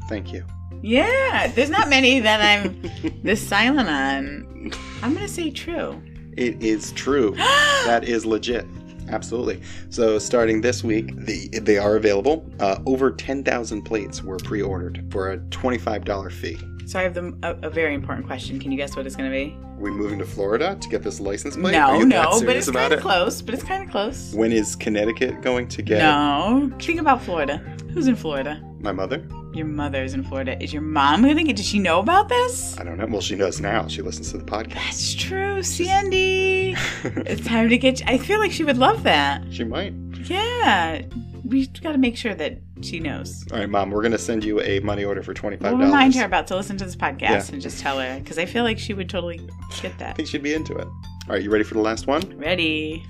Thank 0.10 0.34
you. 0.34 0.44
Yeah, 0.82 1.48
there's 1.56 1.70
not 1.70 1.88
many 1.90 2.20
that 2.20 2.42
I'm 2.42 2.82
this 3.24 3.48
silent 3.48 3.88
on. 3.88 4.72
I'm 5.02 5.14
gonna 5.14 5.28
say 5.28 5.52
true. 5.52 6.02
It 6.38 6.62
is 6.62 6.92
true. 6.94 7.32
that 7.86 8.04
is 8.06 8.26
legit. 8.26 8.66
Absolutely. 9.10 9.62
So 9.90 10.20
starting 10.20 10.62
this 10.62 10.84
week, 10.84 11.16
the, 11.16 11.48
they 11.60 11.78
are 11.78 11.96
available. 11.96 12.50
Uh, 12.60 12.80
over 12.86 13.12
10,000 13.12 13.82
plates 13.84 14.22
were 14.24 14.38
pre-ordered 14.38 15.06
for 15.12 15.32
a 15.32 15.38
$25 15.38 16.32
fee. 16.32 16.58
So 16.88 17.00
I 17.00 17.04
have 17.04 17.14
the, 17.14 17.38
a, 17.44 17.68
a 17.68 17.70
very 17.70 17.94
important 17.94 18.26
question. 18.26 18.60
Can 18.60 18.72
you 18.72 18.78
guess 18.78 18.96
what 18.96 19.06
it's 19.06 19.16
gonna 19.16 19.30
be? 19.30 19.56
Are 19.62 19.80
we 19.82 19.92
moving 19.92 20.18
to 20.20 20.26
Florida 20.26 20.76
to 20.80 20.90
get 20.90 21.04
this 21.04 21.20
license 21.20 21.56
plate? 21.56 21.74
No, 21.74 22.00
no, 22.00 22.42
but 22.42 22.56
it's 22.56 22.72
kind 22.72 22.94
of 22.94 23.00
it? 23.00 23.02
close. 23.04 23.42
But 23.42 23.54
it's 23.54 23.64
kind 23.64 23.84
of 23.84 23.92
close. 23.92 24.34
When 24.34 24.52
is 24.52 24.76
Connecticut 24.76 25.42
going 25.42 25.68
to 25.68 25.82
get 25.84 26.00
No, 26.00 26.72
think 26.80 27.00
about 27.00 27.22
Florida. 27.22 27.58
Who's 27.94 28.08
in 28.08 28.16
Florida? 28.16 28.64
my 28.80 28.92
mother? 28.92 29.28
Your 29.54 29.66
mother's 29.66 30.14
in 30.14 30.24
Florida. 30.24 30.62
Is 30.62 30.72
your 30.72 30.82
mom 30.84 31.24
gonna 31.24 31.44
get? 31.44 31.56
Does 31.56 31.66
she 31.66 31.80
know 31.80 32.00
about 32.00 32.30
this? 32.30 32.78
I 32.80 32.84
don't 32.84 32.98
know. 32.98 33.08
Well, 33.08 33.22
she 33.22 33.36
knows 33.36 33.60
now. 33.60 33.88
She 33.88 34.02
listens 34.02 34.32
to 34.32 34.38
the 34.38 34.46
podcast. 34.46 34.74
That's 34.76 35.14
true, 35.16 35.64
Sandy. 35.64 36.76
it's 37.04 37.46
time 37.46 37.70
to 37.70 37.78
get. 37.78 38.02
I 38.08 38.18
feel 38.18 38.40
like 38.40 38.52
she 38.52 38.64
would 38.64 38.78
love 38.78 39.04
that. 39.04 39.44
she 39.52 39.64
might. 39.64 39.94
Yeah, 40.26 41.02
we 41.44 41.68
got 41.68 41.94
to 41.94 41.98
make 41.98 42.18
sure 42.18 42.36
that 42.36 42.60
she 42.82 43.00
knows. 43.00 43.46
All 43.52 43.60
right, 43.60 43.70
Mom, 43.70 43.92
we're 43.92 44.02
going 44.02 44.12
to 44.12 44.18
send 44.18 44.44
you 44.44 44.62
a 44.62 44.80
money 44.80 45.04
order 45.04 45.22
for 45.24 45.34
$25. 45.34 45.62
We'll 45.62 45.78
remind 45.78 46.16
her 46.16 46.26
about 46.26 46.48
to 46.48 46.56
listen 46.56 46.78
to 46.78 46.86
this 46.86 46.96
podcast 46.96 47.20
Yeah. 47.30 47.46
and 47.54 47.62
just 47.62 47.80
tell 47.80 48.00
her 48.00 48.20
because 48.20 48.38
I 48.38 48.46
feel 48.46 48.64
like 48.64 48.80
she 48.80 48.94
would 48.94 49.10
totally 49.10 49.40
get 49.82 49.98
that. 50.00 50.10
I 50.12 50.14
think 50.14 50.28
she'd 50.28 50.44
be 50.44 50.54
into 50.54 50.76
it. 50.78 50.86
All 50.88 51.34
right, 51.34 51.42
you 51.44 51.50
ready 51.50 51.64
for 51.64 51.74
the 51.74 51.82
last 51.82 52.08
one? 52.08 52.22
Ready? 52.38 53.06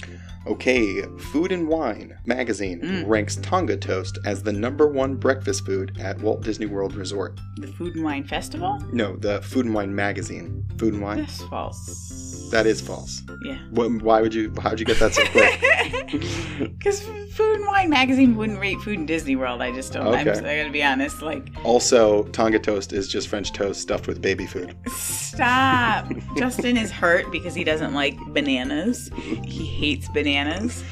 Okay, 0.47 1.01
Food 1.19 1.51
and 1.51 1.67
Wine 1.67 2.17
magazine 2.25 2.79
Mm. 2.81 3.03
ranks 3.07 3.35
Tonga 3.37 3.75
toast 3.75 4.17
as 4.25 4.41
the 4.41 4.53
number 4.53 4.87
one 4.87 5.15
breakfast 5.15 5.65
food 5.65 5.97
at 5.99 6.19
Walt 6.21 6.41
Disney 6.41 6.65
World 6.67 6.95
Resort. 6.95 7.37
The 7.57 7.67
Food 7.67 7.95
and 7.95 8.03
Wine 8.05 8.23
Festival? 8.23 8.79
No, 8.93 9.17
the 9.17 9.41
Food 9.41 9.65
and 9.65 9.75
Wine 9.75 9.93
magazine. 9.93 10.63
Food 10.77 10.93
and 10.93 11.03
Wine? 11.03 11.17
That's 11.17 11.43
false. 11.43 12.26
That 12.51 12.65
is 12.65 12.81
false. 12.81 13.21
Yeah. 13.43 13.57
Wh- 13.75 14.01
Why 14.03 14.21
would 14.21 14.33
you? 14.33 14.53
How'd 14.61 14.79
you 14.79 14.85
get 14.85 14.99
that 14.99 15.13
so 15.13 15.23
quick? 15.27 15.63
Because 16.57 17.01
Food 17.33 17.57
and 17.57 17.67
Wine 17.67 17.89
magazine 17.89 18.35
wouldn't 18.35 18.59
rate 18.59 18.79
food 18.79 18.95
in 18.97 19.05
Disney 19.05 19.35
World. 19.35 19.61
I 19.61 19.71
just 19.71 19.93
don't. 19.93 20.07
I'm, 20.07 20.27
Okay. 20.27 20.39
I 20.39 20.57
gotta 20.61 20.71
be 20.71 20.81
honest. 20.81 21.21
Like, 21.21 21.49
also, 21.63 22.23
Tonga 22.29 22.57
toast 22.59 22.93
is 22.93 23.07
just 23.07 23.27
French 23.27 23.51
toast 23.53 23.81
stuffed 23.81 24.07
with 24.07 24.21
baby 24.21 24.45
food. 24.47 24.75
stop. 24.89 26.07
Justin 26.35 26.77
is 26.77 26.89
hurt 26.91 27.29
because 27.31 27.53
he 27.53 27.63
doesn't 27.63 27.93
like 27.93 28.15
bananas. 28.29 29.09
He 29.45 29.65
hates 29.65 30.07
bananas. 30.09 30.83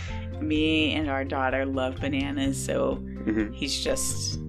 Me 0.42 0.92
and 0.94 1.10
our 1.10 1.24
daughter 1.24 1.66
love 1.66 1.96
bananas, 2.00 2.64
so 2.64 2.96
hmm 2.96 3.52
he's 3.54 3.84
just 3.84 4.40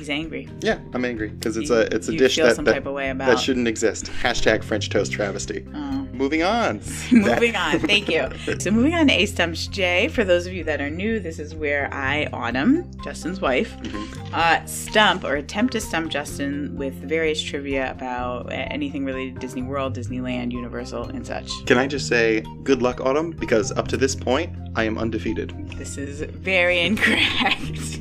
he's 0.00 0.10
angry. 0.10 0.48
Yeah, 0.60 0.78
I'm 0.94 1.04
angry 1.04 1.28
because 1.28 1.56
it's 1.56 1.70
a 1.70 1.82
it's 1.94 2.08
a 2.08 2.12
you 2.12 2.18
dish 2.18 2.36
feel 2.36 2.46
that 2.46 2.56
some 2.56 2.64
that, 2.64 2.72
type 2.72 2.86
of 2.86 2.94
way 2.94 3.10
about. 3.10 3.28
that 3.28 3.38
shouldn't 3.38 3.68
exist. 3.68 4.06
Hashtag 4.06 4.64
French 4.64 4.88
toast 4.90 5.12
travesty. 5.12 5.64
Oh. 5.74 6.06
Moving 6.12 6.42
on. 6.42 6.80
moving 7.12 7.54
on. 7.56 7.78
Thank 7.80 8.08
you. 8.08 8.28
So 8.60 8.70
moving 8.70 8.94
on 8.94 9.06
to 9.06 9.12
A 9.14 9.26
Stumps 9.26 9.66
J. 9.68 10.08
For 10.08 10.24
those 10.24 10.46
of 10.46 10.52
you 10.52 10.64
that 10.64 10.80
are 10.80 10.90
new, 10.90 11.20
this 11.20 11.38
is 11.38 11.54
where 11.54 11.88
I, 11.94 12.28
Autumn, 12.32 12.90
Justin's 13.04 13.40
wife, 13.40 13.74
Mhm. 13.82 14.32
uh, 14.34 14.64
stump 14.66 15.24
or 15.24 15.36
attempt 15.36 15.72
to 15.74 15.80
stump 15.80 16.10
Justin 16.10 16.76
with 16.76 16.94
various 16.94 17.40
trivia 17.40 17.90
about 17.90 18.48
anything 18.50 19.04
related 19.04 19.34
to 19.34 19.40
Disney 19.40 19.62
World, 19.62 19.96
Disneyland, 19.96 20.52
Universal, 20.52 21.04
and 21.10 21.26
such. 21.26 21.50
Can 21.66 21.78
I 21.78 21.86
just 21.86 22.06
say 22.08 22.42
good 22.64 22.82
luck, 22.82 23.00
Autumn? 23.00 23.30
Because 23.30 23.72
up 23.72 23.88
to 23.88 23.96
this 23.96 24.14
point, 24.14 24.50
I 24.76 24.84
am 24.84 24.98
undefeated. 24.98 25.54
This 25.78 25.96
is 25.96 26.20
very 26.20 26.80
incorrect. 26.88 28.00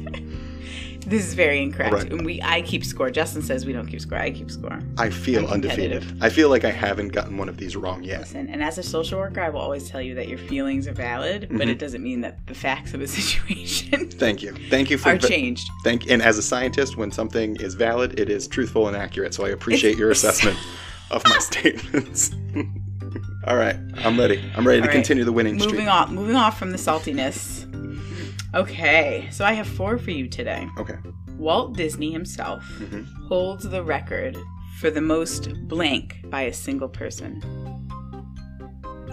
This 1.10 1.26
is 1.26 1.34
very 1.34 1.62
incorrect. 1.62 1.94
Right. 1.94 2.12
And 2.12 2.26
we 2.26 2.42
I 2.42 2.62
keep 2.62 2.86
score. 2.86 3.10
Justin 3.10 3.42
says 3.42 3.66
we 3.66 3.74
don't 3.74 3.88
keep 3.88 4.00
score. 4.02 4.18
I 4.20 4.30
keep 4.32 4.52
score. 4.52 4.80
I 4.98 5.10
feel 5.10 5.46
I'm 5.48 5.54
undefeated. 5.54 6.06
I 6.22 6.30
feel 6.30 6.50
like 6.50 6.64
I 6.64 6.72
haven't 6.72 7.10
gotten 7.10 7.38
one 7.38 7.50
of 7.50 7.58
these 7.58 7.76
wrong 7.76 8.04
yet. 8.04 8.22
Listen, 8.22 8.48
and 8.50 8.62
as 8.64 8.78
a 8.78 8.84
social 8.84 9.18
worker, 9.20 9.42
I 9.42 9.50
will 9.50 9.60
always 9.60 9.90
tell 9.90 10.02
you 10.02 10.14
that 10.16 10.28
your 10.28 10.38
feelings 10.38 10.88
are 10.88 10.94
valid, 10.94 11.48
but 11.52 11.68
Mhm. 11.68 11.72
it 11.72 11.80
doesn't 11.80 12.04
mean 12.04 12.22
that 12.22 12.46
the 12.48 12.54
facts 12.54 12.94
of 12.94 13.02
a 13.02 13.08
situation 13.20 14.10
Thank 14.12 14.44
you. 14.44 14.54
Thank 14.70 14.90
you 14.92 14.98
for 14.98 15.10
are 15.10 15.18
changed. 15.18 15.68
Thank 15.84 16.10
and 16.12 16.22
as 16.22 16.38
a 16.38 16.42
scientist, 16.44 16.96
when 16.98 17.12
something 17.12 17.56
is 17.58 17.74
valid, 17.74 18.20
it 18.20 18.30
is 18.30 18.48
truthful 18.48 18.88
and 18.88 18.96
accurate. 18.96 19.34
So 19.34 19.46
I 19.46 19.50
appreciate 19.50 19.98
your 19.98 20.12
assessment 20.18 20.58
of 21.10 21.24
my 21.26 21.38
statements. 21.40 22.32
All 23.48 23.56
right, 23.56 23.78
I'm 24.04 24.20
ready. 24.20 24.44
I'm 24.56 24.68
ready 24.68 24.80
All 24.82 24.84
to 24.84 24.90
right. 24.90 24.94
continue 24.94 25.24
the 25.24 25.32
winning 25.32 25.56
Moving 25.56 25.70
streak. 25.74 25.88
off, 25.88 26.12
moving 26.12 26.36
off 26.36 26.60
from 26.60 26.72
the 26.72 26.78
saltiness. 26.78 27.59
Okay, 28.56 29.28
so 29.32 29.46
I 29.46 29.54
have 29.54 29.68
four 29.68 29.98
for 29.98 30.12
you 30.12 30.28
today. 30.28 30.68
Okay. 30.78 30.96
Walt 31.38 31.76
Disney 31.78 32.12
himself 32.12 32.64
Mhm. 32.80 33.06
holds 33.28 33.64
the 33.70 33.84
record 33.84 34.38
for 34.80 34.90
the 34.90 35.02
most 35.02 35.54
blank 35.68 36.18
by 36.30 36.42
a 36.44 36.54
single 36.54 36.90
person. 36.90 37.42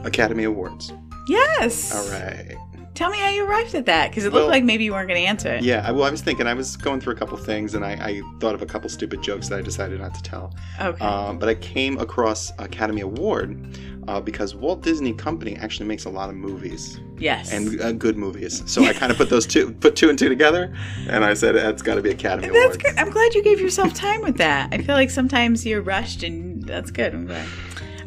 Academy 0.05 0.45
Awards. 0.45 0.93
Yes. 1.28 1.95
All 1.95 2.11
right. 2.19 2.57
Tell 2.97 3.11
me 3.11 3.19
how 3.19 3.29
you 3.29 3.47
arrived 3.47 3.75
at 3.75 3.87
that, 3.87 4.11
because 4.11 4.25
it 4.25 4.33
Well- 4.33 4.43
looked 4.43 4.53
like 4.53 4.65
maybe 4.65 4.85
you 4.85 4.93
weren't 4.93 5.09
going 5.09 5.21
to 5.21 5.26
answer 5.26 5.53
it. 5.55 5.62
Yeah. 5.62 5.87
I, 5.87 5.93
well, 5.93 6.05
I 6.05 6.11
was 6.11 6.23
thinking. 6.23 6.47
I 6.47 6.55
was 6.55 6.76
going 6.76 7.00
through 7.00 7.12
a 7.12 7.17
couple 7.17 7.37
things, 7.37 7.75
and 7.75 7.85
I, 7.85 7.93
I 7.93 8.23
thought 8.41 8.55
of 8.55 8.62
a 8.62 8.67
couple 8.67 8.88
stupid 8.88 9.23
jokes 9.23 9.49
that 9.50 9.59
I 9.59 9.62
decided 9.62 10.00
not 10.00 10.15
to 10.15 10.23
tell. 10.23 10.55
Okay. 10.81 11.05
Um, 11.05 11.38
but 11.38 11.49
I 11.49 11.55
came 11.55 11.99
across 11.99 12.53
Academy 12.59 13.03
Award 13.03 13.79
uh, 14.09 14.21
because 14.21 14.55
Walt 14.55 14.83
Disney 14.83 15.12
Company 15.12 15.57
actually 15.57 15.87
makes 15.87 16.05
a 16.05 16.11
lot 16.11 16.31
of 16.31 16.37
movies 16.37 16.99
yes. 17.19 17.53
and 17.53 17.81
uh, 17.81 17.93
good 17.93 18.17
movies. 18.17 18.62
So 18.67 18.83
I 18.85 18.93
kind 18.95 19.12
of 19.12 19.19
put 19.19 19.29
those 19.29 19.47
two, 19.47 19.73
put 19.73 19.95
two 19.95 20.09
and 20.09 20.19
two 20.19 20.29
together, 20.29 20.75
and 21.09 21.25
I 21.25 21.35
said 21.35 21.55
that's 21.55 21.83
got 21.83 21.97
to 21.97 22.03
be 22.03 22.11
Academy 22.11 22.49
that's 22.49 22.59
Awards. 22.59 22.76
good. 22.79 22.97
I'm 22.97 23.11
glad 23.11 23.35
you 23.35 23.43
gave 23.43 23.61
yourself 23.61 23.93
time 23.95 24.23
with 24.23 24.38
that. 24.38 24.73
I 24.73 24.79
feel 24.79 24.95
like 24.95 25.11
sometimes 25.11 25.67
you're 25.67 25.83
rushed, 25.83 26.23
and 26.23 26.62
that's 26.62 26.91
good. 26.91 27.15
I'm 27.15 27.26
glad. 27.26 27.47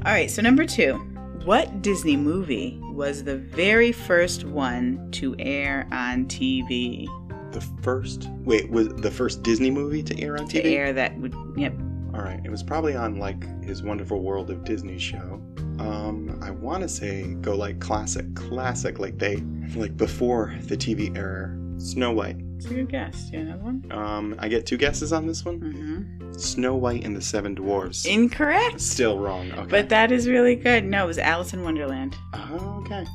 All 0.05 0.13
right. 0.13 0.31
So 0.31 0.41
number 0.41 0.65
two, 0.65 1.05
what 1.49 1.81
Disney 1.81 2.15
movie 2.15 2.77
was 2.91 3.23
the 3.23 3.35
very 3.35 3.91
first 3.91 4.43
one 4.43 5.09
to 5.09 5.35
air 5.39 5.87
on 5.91 6.25
TV? 6.25 7.07
The 7.51 7.61
first, 7.81 8.29
wait, 8.43 8.69
was 8.69 8.89
the 8.89 9.09
first 9.09 9.41
Disney 9.41 9.71
movie 9.71 10.03
to 10.03 10.21
air 10.21 10.37
on 10.37 10.47
To 10.49 10.61
TV? 10.61 10.75
air 10.75 10.93
that 10.93 11.17
would. 11.17 11.33
Yep. 11.57 11.73
All 12.13 12.21
right, 12.21 12.39
it 12.45 12.51
was 12.51 12.61
probably 12.61 12.95
on 12.95 13.17
like 13.17 13.63
his 13.63 13.81
Wonderful 13.81 14.21
World 14.21 14.51
of 14.51 14.63
Disney 14.63 14.99
show. 14.99 15.41
Um, 15.79 16.39
I 16.43 16.51
want 16.51 16.83
to 16.83 16.87
say 16.87 17.33
go 17.41 17.55
like 17.55 17.79
classic, 17.79 18.31
classic, 18.35 18.99
like 18.99 19.17
they 19.17 19.37
like 19.75 19.97
before 19.97 20.55
the 20.65 20.77
TV 20.77 21.17
era. 21.17 21.57
Snow 21.79 22.11
White. 22.11 22.37
It's 22.59 22.65
a 22.69 22.73
good 22.73 22.89
guess. 22.89 23.29
Do 23.29 23.37
you 23.37 23.45
have 23.45 23.47
another 23.47 23.63
one? 23.63 23.89
Um, 23.89 24.35
I 24.37 24.49
get 24.49 24.65
two 24.65 24.75
guesses 24.75 25.13
on 25.13 25.25
this 25.25 25.45
one. 25.45 25.61
Mm-hmm. 25.61 26.33
Snow 26.33 26.75
White 26.75 27.05
and 27.05 27.15
the 27.15 27.21
Seven 27.21 27.55
Dwarfs. 27.55 28.05
Incorrect. 28.05 28.81
Still 28.81 29.17
wrong. 29.17 29.49
Okay. 29.53 29.65
But 29.69 29.87
that 29.87 30.11
is 30.11 30.27
really 30.27 30.57
good. 30.57 30.83
No, 30.83 31.05
it 31.05 31.07
was 31.07 31.19
Alice 31.19 31.53
in 31.53 31.63
Wonderland. 31.63 32.17
Oh, 32.33 32.83
okay. 32.85 33.05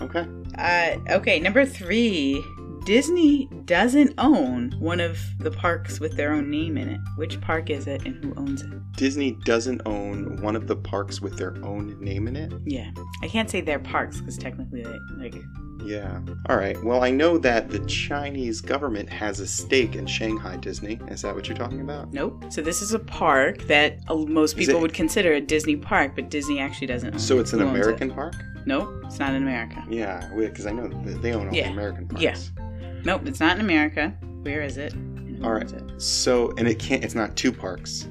Okay. 0.00 0.26
Uh, 0.56 1.16
okay, 1.16 1.38
number 1.38 1.66
three. 1.66 2.42
Disney 2.86 3.46
doesn't 3.66 4.14
own 4.16 4.74
one 4.78 5.00
of 5.00 5.18
the 5.38 5.50
parks 5.50 6.00
with 6.00 6.16
their 6.16 6.32
own 6.32 6.50
name 6.50 6.78
in 6.78 6.88
it. 6.88 7.00
Which 7.16 7.38
park 7.42 7.68
is 7.68 7.86
it 7.86 8.06
and 8.06 8.24
who 8.24 8.34
owns 8.38 8.62
it? 8.62 8.70
Disney 8.92 9.32
doesn't 9.44 9.82
own 9.84 10.40
one 10.40 10.56
of 10.56 10.66
the 10.66 10.76
parks 10.76 11.20
with 11.20 11.36
their 11.36 11.56
own 11.62 11.98
name 12.00 12.26
in 12.26 12.36
it. 12.36 12.52
Yeah. 12.64 12.90
I 13.22 13.28
can't 13.28 13.50
say 13.50 13.60
their 13.60 13.78
parks 13.78 14.20
because 14.20 14.38
technically 14.38 14.82
they, 14.82 14.98
like, 15.18 15.34
Yeah. 15.84 16.20
All 16.48 16.56
right. 16.56 16.82
Well, 16.82 17.02
I 17.04 17.10
know 17.10 17.36
that 17.38 17.68
the 17.70 17.80
Chinese 17.80 18.60
government 18.60 19.08
has 19.10 19.40
a 19.40 19.46
stake 19.46 19.94
in 19.96 20.06
Shanghai 20.06 20.56
Disney. 20.56 20.98
Is 21.08 21.22
that 21.22 21.34
what 21.34 21.48
you're 21.48 21.56
talking 21.56 21.80
about? 21.80 22.12
nope. 22.12 22.44
So 22.50 22.62
this 22.62 22.80
is 22.82 22.92
a 22.94 22.98
park 22.98 23.62
that 23.64 23.98
uh, 24.08 24.14
most 24.16 24.56
people 24.56 24.76
it- 24.76 24.80
would 24.82 24.94
consider 24.94 25.32
a 25.34 25.40
Disney 25.40 25.76
park, 25.76 26.12
but 26.14 26.30
Disney 26.30 26.58
actually 26.60 26.86
doesn't 26.86 27.14
own 27.14 27.18
So 27.20 27.36
it. 27.38 27.42
it's 27.42 27.52
an 27.52 27.62
owns 27.62 27.76
it? 27.76 27.80
American 27.82 28.10
park? 28.10 28.34
Nope, 28.66 28.88
it's 29.04 29.18
not 29.18 29.34
in 29.34 29.42
America. 29.42 29.84
Yeah, 29.90 30.26
because 30.36 30.66
I 30.66 30.72
know 30.72 30.88
they 30.88 31.32
own 31.34 31.48
all 31.48 31.54
Yeah, 31.54 31.66
the 31.66 31.72
American 31.72 32.08
parks. 32.08 32.22
yeah. 32.22 32.34
Nope, 33.04 33.26
it's 33.26 33.40
not 33.40 33.56
in 33.58 33.60
America. 33.64 34.14
Where 34.42 34.62
is 34.62 34.78
it? 34.78 34.94
All 35.42 35.52
right. 35.52 35.70
it? 35.70 36.00
So, 36.00 36.52
and 36.56 36.66
it 36.66 36.78
can't. 36.78 37.04
It's 37.04 37.14
not 37.14 37.36
two 37.36 37.52
parks. 37.52 38.08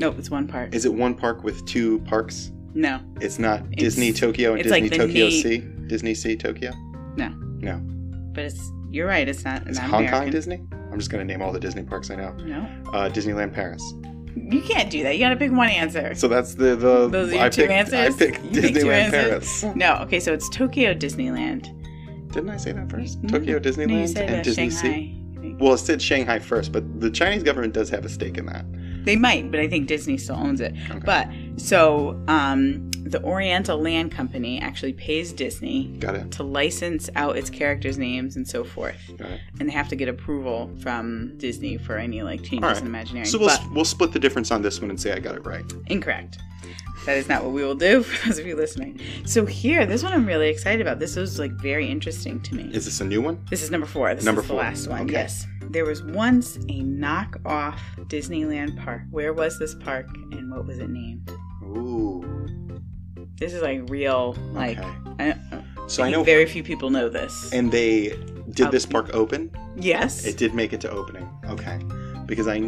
Nope, 0.00 0.16
it's 0.18 0.30
one 0.30 0.48
park. 0.48 0.74
Is 0.74 0.84
it 0.84 0.92
one 0.92 1.14
park 1.14 1.44
with 1.44 1.64
two 1.66 2.00
parks? 2.00 2.50
no, 2.74 3.00
It's 3.20 3.38
not 3.38 3.60
It's- 3.60 3.76
Disney 3.78 4.12
Tokyo 4.12 4.54
and 4.54 4.62
Disney 4.64 4.88
like 4.88 4.92
Tokyo 4.98 5.26
na- 5.26 5.30
Sea. 5.30 5.58
Disney 5.86 6.14
Sea 6.14 6.34
Tokyo. 6.36 6.72
No. 7.16 7.28
No. 7.58 7.80
but 8.32 8.44
it's 8.44 8.70
you're 8.90 9.06
right. 9.06 9.26
It's 9.28 9.44
not. 9.44 9.66
It's 9.66 9.78
not 9.78 9.88
Hong 9.88 10.00
American. 10.00 10.20
Kong 10.24 10.30
Disney. 10.30 10.62
I'm 10.92 10.98
just 10.98 11.10
gonna 11.10 11.24
name 11.24 11.40
all 11.40 11.52
the 11.52 11.60
Disney 11.60 11.82
parks 11.82 12.10
I 12.10 12.16
know. 12.16 12.32
No, 12.44 12.60
Uh, 12.92 13.08
Disneyland 13.08 13.54
Paris. 13.54 13.82
you 14.36 14.60
can't 14.62 14.90
do 14.90 15.02
that. 15.02 15.14
You 15.14 15.20
gotta 15.20 15.36
pick 15.36 15.50
one 15.52 15.68
answer. 15.68 16.14
So 16.14 16.28
that's 16.28 16.54
the 16.54 16.76
the. 16.76 17.08
Those 17.08 17.30
are 17.30 17.34
your 17.36 17.42
I 17.44 17.48
two 17.48 17.62
picked, 17.62 17.72
answers? 17.72 18.14
I 18.14 18.18
picked 18.18 18.44
You 18.44 18.60
Disneyland? 18.62 19.10
Paris. 19.10 19.64
No, 19.74 19.94
okay, 20.02 20.20
so 20.20 20.32
it's 20.34 20.48
Tokyo 20.50 20.92
Disneyland. 20.92 21.68
Didn't 22.32 22.50
I 22.50 22.56
say 22.58 22.72
that 22.72 22.90
first? 22.90 23.22
No, 23.22 23.38
Tokyo 23.38 23.54
No, 23.54 23.60
Disneyland 23.60 24.08
said 24.08 24.28
and 24.30 24.40
uh, 24.40 24.42
Disney 24.42 24.70
Shanghai. 24.70 24.88
Sea. 25.42 25.56
Well, 25.58 25.74
it 25.74 25.78
said 25.78 26.00
Shanghai 26.02 26.38
first, 26.38 26.72
but 26.72 27.00
the 27.00 27.10
Chinese 27.10 27.42
government 27.42 27.72
does 27.74 27.88
have 27.90 28.04
a 28.04 28.08
stake 28.08 28.36
in 28.38 28.46
that. 28.46 28.64
They 29.04 29.16
might, 29.16 29.50
but 29.50 29.60
I 29.60 29.68
think 29.68 29.86
Disney 29.86 30.16
still 30.18 30.36
owns 30.36 30.60
it. 30.60 30.74
Okay. 30.90 30.98
But 31.04 31.28
so 31.56 32.20
um, 32.28 32.90
the 33.04 33.22
Oriental 33.22 33.78
Land 33.78 34.12
Company 34.12 34.60
actually 34.60 34.92
pays 34.92 35.32
Disney 35.32 35.98
to 36.30 36.42
license 36.42 37.10
out 37.14 37.36
its 37.36 37.50
characters' 37.50 37.98
names 37.98 38.36
and 38.36 38.46
so 38.46 38.64
forth, 38.64 38.96
and 39.58 39.68
they 39.68 39.72
have 39.72 39.88
to 39.88 39.96
get 39.96 40.08
approval 40.08 40.70
from 40.80 41.36
Disney 41.38 41.78
for 41.78 41.96
any 41.96 42.22
like 42.22 42.42
changes 42.42 42.62
right. 42.62 42.78
in 42.78 42.86
Imagineering. 42.86 43.26
So 43.26 43.38
we'll 43.38 43.48
but 43.48 43.62
we'll 43.72 43.84
split 43.84 44.12
the 44.12 44.18
difference 44.18 44.50
on 44.50 44.62
this 44.62 44.80
one 44.80 44.90
and 44.90 45.00
say 45.00 45.12
I 45.12 45.18
got 45.18 45.34
it 45.34 45.44
right. 45.46 45.64
incorrect. 45.86 46.38
That 47.06 47.16
is 47.16 47.28
not 47.28 47.42
what 47.42 47.52
we 47.52 47.64
will 47.64 47.74
do 47.74 48.02
for 48.04 48.28
those 48.28 48.38
of 48.38 48.46
you 48.46 48.54
listening. 48.54 49.00
So 49.26 49.44
here, 49.44 49.86
this 49.86 50.02
one 50.02 50.12
I'm 50.12 50.26
really 50.26 50.48
excited 50.48 50.80
about. 50.80 50.98
This 50.98 51.16
was 51.16 51.38
like 51.38 51.52
very 51.52 51.88
interesting 51.88 52.40
to 52.42 52.54
me. 52.54 52.70
Is 52.72 52.84
this 52.84 53.00
a 53.00 53.04
new 53.04 53.20
one? 53.20 53.44
This 53.50 53.62
is 53.62 53.70
number 53.70 53.86
four. 53.86 54.14
This 54.14 54.24
Number 54.24 54.40
is 54.40 54.46
four. 54.46 54.56
the 54.56 54.62
last 54.62 54.86
one. 54.86 55.02
Okay. 55.02 55.12
Yes. 55.12 55.46
There 55.62 55.84
was 55.84 56.02
once 56.02 56.56
a 56.56 56.80
knockoff 56.82 57.78
Disneyland 58.08 58.82
park. 58.84 59.02
Where 59.10 59.32
was 59.32 59.58
this 59.58 59.74
park 59.74 60.06
and 60.32 60.50
what 60.50 60.66
was 60.66 60.78
it 60.78 60.90
named? 60.90 61.30
Ooh. 61.76 62.24
This 63.36 63.52
is 63.54 63.62
like 63.62 63.82
real, 63.88 64.36
like, 64.52 64.78
Okay. 64.78 64.88
I, 65.18 65.34
So 65.88 66.02
I 66.02 66.06
think 66.06 66.16
know, 66.18 66.22
very 66.22 66.46
few 66.46 66.62
people 66.62 66.90
know 66.90 67.08
this. 67.08 67.52
and 67.52 67.70
they 67.72 68.10
did 68.50 68.68
Oh. 68.68 68.70
this 68.70 68.86
park 68.86 69.10
open. 69.14 69.50
yes. 69.76 70.24
It 70.24 70.36
did 70.36 70.54
make 70.54 70.72
it 70.72 70.80
to 70.82 70.90
opening. 70.90 71.28
Okay. 71.48 71.78
Because 72.26 72.46
I. 72.48 72.62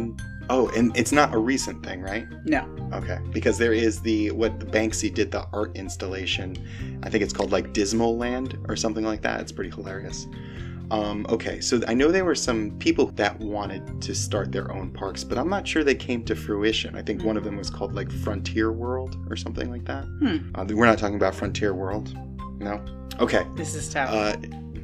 Oh, 0.47 0.67
and 0.77 0.95
it's 0.95 1.11
not 1.11 1.33
a 1.33 1.39
recent 1.39 1.83
thing, 1.83 2.01
right? 2.01 2.27
no. 2.45 2.63
Okay. 2.93 3.17
Because 3.31 3.57
there 3.57 3.73
is 3.73 3.99
the 4.01 4.29
what 4.31 4.59
Banksy 4.71 5.11
did 5.11 5.31
the 5.31 5.47
art 5.53 5.75
installation. 5.75 6.55
I 7.03 7.09
think 7.09 7.23
it's 7.23 7.33
called 7.33 7.51
like 7.51 7.73
Dismaland 7.73 8.63
or 8.69 8.75
something 8.75 9.03
like 9.03 9.21
that. 9.23 9.41
It's 9.41 9.51
pretty 9.51 9.71
hilarious. 9.71 10.27
Um, 10.91 11.25
okay, 11.29 11.59
so 11.61 11.81
I 11.87 11.93
know 11.93 12.11
there 12.11 12.25
were 12.25 12.35
some 12.35 12.71
people 12.79 13.07
that 13.15 13.39
wanted 13.39 14.01
to 14.01 14.13
start 14.13 14.51
their 14.51 14.71
own 14.71 14.91
parks, 14.91 15.23
but 15.23 15.37
I'm 15.37 15.49
not 15.49 15.67
sure 15.67 15.83
they 15.83 15.95
came 15.95 16.23
to 16.25 16.35
fruition. 16.35 16.95
I 16.95 17.01
think 17.01 17.23
one 17.23 17.37
of 17.37 17.43
them 17.43 17.57
was 17.57 17.69
called 17.69 17.95
like 17.95 18.11
Frontier 18.11 18.71
World 18.71 19.15
or 19.29 19.35
something 19.35 19.69
like 19.71 19.85
that. 19.85 20.03
Hmm. 20.03 20.37
Uh, 20.55 20.65
we're 20.69 20.85
not 20.85 20.97
talking 20.99 21.15
about 21.15 21.33
Frontier 21.35 21.73
World. 21.73 22.15
No. 22.59 22.83
Okay. 23.19 23.45
This 23.55 23.73
is 23.75 23.91
tough. 23.91 24.09
Uh, 24.11 24.35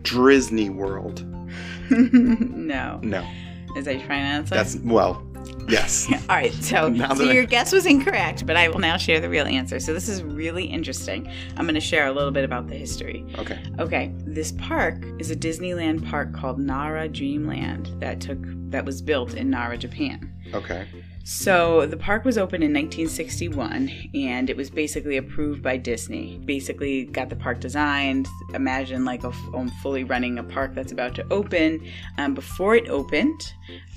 Disney 0.04 0.70
World. 0.70 1.24
no. 1.92 3.00
No, 3.04 3.28
Is 3.76 3.86
that 3.86 3.96
your 3.98 4.08
final 4.08 4.24
answer? 4.26 4.56
that's 4.56 4.78
well, 4.78 5.24
yes. 5.68 6.08
All 6.30 6.36
right, 6.36 6.54
so, 6.56 6.62
so 6.62 6.90
that 6.92 7.20
I- 7.20 7.32
your 7.32 7.46
guess 7.46 7.72
was 7.72 7.86
incorrect, 7.86 8.46
but 8.46 8.56
I 8.56 8.68
will 8.70 8.80
now 8.80 8.98
share 8.98 9.20
the 9.20 9.30
real 9.30 9.46
answer. 9.46 9.80
So 9.80 9.94
this 9.94 10.08
is 10.10 10.24
really 10.24 10.66
interesting. 10.66 11.28
I'm 11.58 11.66
going 11.66 11.76
to 11.76 11.82
share 11.82 12.08
a 12.08 12.12
little 12.12 12.32
bit 12.32 12.44
about 12.44 12.68
the 12.68 12.76
history. 12.76 13.26
Okay. 13.38 13.60
Okay, 13.80 14.12
this 14.26 14.52
park 14.54 15.04
is 15.20 15.32
a 15.32 15.36
Disneyland 15.36 16.08
park 16.10 16.34
called 16.34 16.60
Nara 16.60 17.08
Dreamland 17.08 17.88
that 18.00 18.22
took 18.22 18.40
that 18.72 18.86
was 18.86 19.02
built 19.02 19.34
in 19.34 19.50
Nara, 19.50 19.78
Japan. 19.78 20.32
Okay. 20.54 20.88
So 21.24 21.86
the 21.86 21.98
park 21.98 22.26
was 22.26 22.38
opened 22.38 22.64
in 22.64 22.74
1961 22.74 23.92
and 24.16 24.50
it 24.50 24.58
was 24.58 24.70
basically 24.70 25.18
approved 25.18 25.62
by 25.62 25.78
Disney. 25.78 26.42
Basically 26.46 27.06
got 27.06 27.30
the 27.30 27.36
park 27.36 27.60
designed. 27.60 28.28
Imagine 28.54 29.06
like 29.06 29.24
a 29.24 29.28
f- 29.28 29.36
um, 29.54 29.70
fully 29.84 30.04
running 30.04 30.40
a 30.40 30.44
park 30.44 30.74
that's 30.74 30.92
about 30.92 31.14
to 31.16 31.26
open. 31.32 31.86
Um, 32.18 32.34
before 32.34 32.76
it 32.76 32.88
opened, 32.90 33.54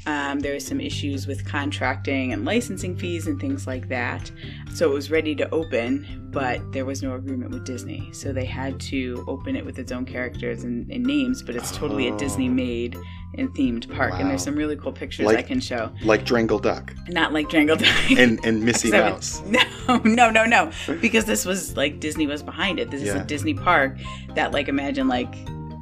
um, 0.07 0.41
there 0.41 0.53
was 0.55 0.67
some 0.67 0.81
issues 0.81 1.27
with 1.27 1.45
contracting 1.47 2.33
and 2.33 2.45
licensing 2.45 2.97
fees 2.97 3.27
and 3.27 3.41
things 3.41 3.67
like 3.67 3.89
that. 3.89 4.31
So 4.75 4.91
it 4.91 4.95
was 4.95 5.11
ready 5.11 5.35
to 5.37 5.49
open, 5.51 6.29
but 6.31 6.61
there 6.73 6.85
was 6.85 7.03
no 7.03 7.15
agreement 7.15 7.51
with 7.53 7.65
Disney. 7.65 8.11
So 8.13 8.33
they 8.33 8.45
had 8.45 8.79
to 8.81 9.25
open 9.29 9.57
it 9.57 9.65
with 9.65 9.79
its 9.79 9.93
own 9.93 10.05
characters 10.05 10.65
and, 10.65 10.91
and 10.91 11.05
names, 11.05 11.43
but 11.43 11.55
it's 11.57 11.71
totally 11.71 12.09
a 12.09 12.13
Oh. 12.15 12.19
Disney 12.19 12.49
made 12.49 12.97
and 13.37 13.49
themed 13.57 13.93
park. 13.95 14.13
And 14.15 14.31
there's 14.31 14.45
some 14.45 14.55
really 14.55 14.77
cool 14.77 14.93
pictures 14.93 15.27
Like- 15.27 15.39
I 15.39 15.43
can 15.43 15.59
show. 15.61 15.91
Like 16.05 16.25
Drangle 16.25 16.61
Duck 16.61 16.93
Not 17.09 17.33
like 17.33 17.49
Jangle 17.49 17.77
Duck. 17.77 18.11
and 18.17 18.39
and 18.45 18.63
Missy 18.63 18.91
Mouse. 18.93 19.43
No, 19.87 19.99
no, 20.05 20.31
no, 20.31 20.45
no. 20.47 20.71
Because 21.03 21.27
this 21.27 21.45
was 21.45 21.77
like 21.77 22.01
Disney 22.01 22.27
was 22.27 22.43
behind 22.43 22.79
it. 22.79 22.91
This 22.91 23.03
is 23.03 23.15
a 23.15 23.23
Disney 23.25 23.53
park 23.53 23.99
that, 24.35 24.51
like, 24.53 24.69
imagine 24.69 25.09
like 25.09 25.35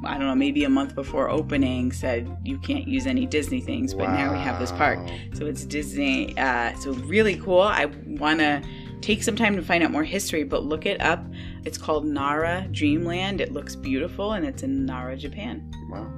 I 0.05 0.17
don't 0.17 0.27
know, 0.27 0.35
maybe 0.35 0.63
a 0.63 0.69
month 0.69 0.95
before 0.95 1.29
opening 1.29 1.91
said 1.91 2.37
you 2.43 2.57
can't 2.57 2.87
use 2.87 3.07
any 3.07 3.25
Disney 3.25 3.61
things, 3.61 3.93
but 3.93 4.07
wow. 4.07 4.15
now 4.15 4.33
we 4.33 4.39
have 4.39 4.59
this 4.59 4.71
park. 4.71 4.99
So 5.33 5.45
it's 5.45 5.65
Disney. 5.65 6.37
Uh, 6.37 6.75
so 6.75 6.93
really 6.93 7.35
cool. 7.37 7.61
I 7.61 7.85
want 8.05 8.39
to 8.39 8.61
take 9.01 9.21
some 9.21 9.35
time 9.35 9.55
to 9.55 9.61
find 9.61 9.83
out 9.83 9.91
more 9.91 10.03
history, 10.03 10.43
but 10.43 10.63
look 10.63 10.85
it 10.85 11.01
up. 11.01 11.25
It's 11.65 11.77
called 11.77 12.05
Nara 12.05 12.67
Dreamland. 12.71 13.41
It 13.41 13.51
looks 13.51 13.75
beautiful 13.75 14.33
and 14.33 14.45
it's 14.45 14.63
in 14.63 14.85
Nara, 14.85 15.17
Japan. 15.17 15.71
Wow. 15.89 16.11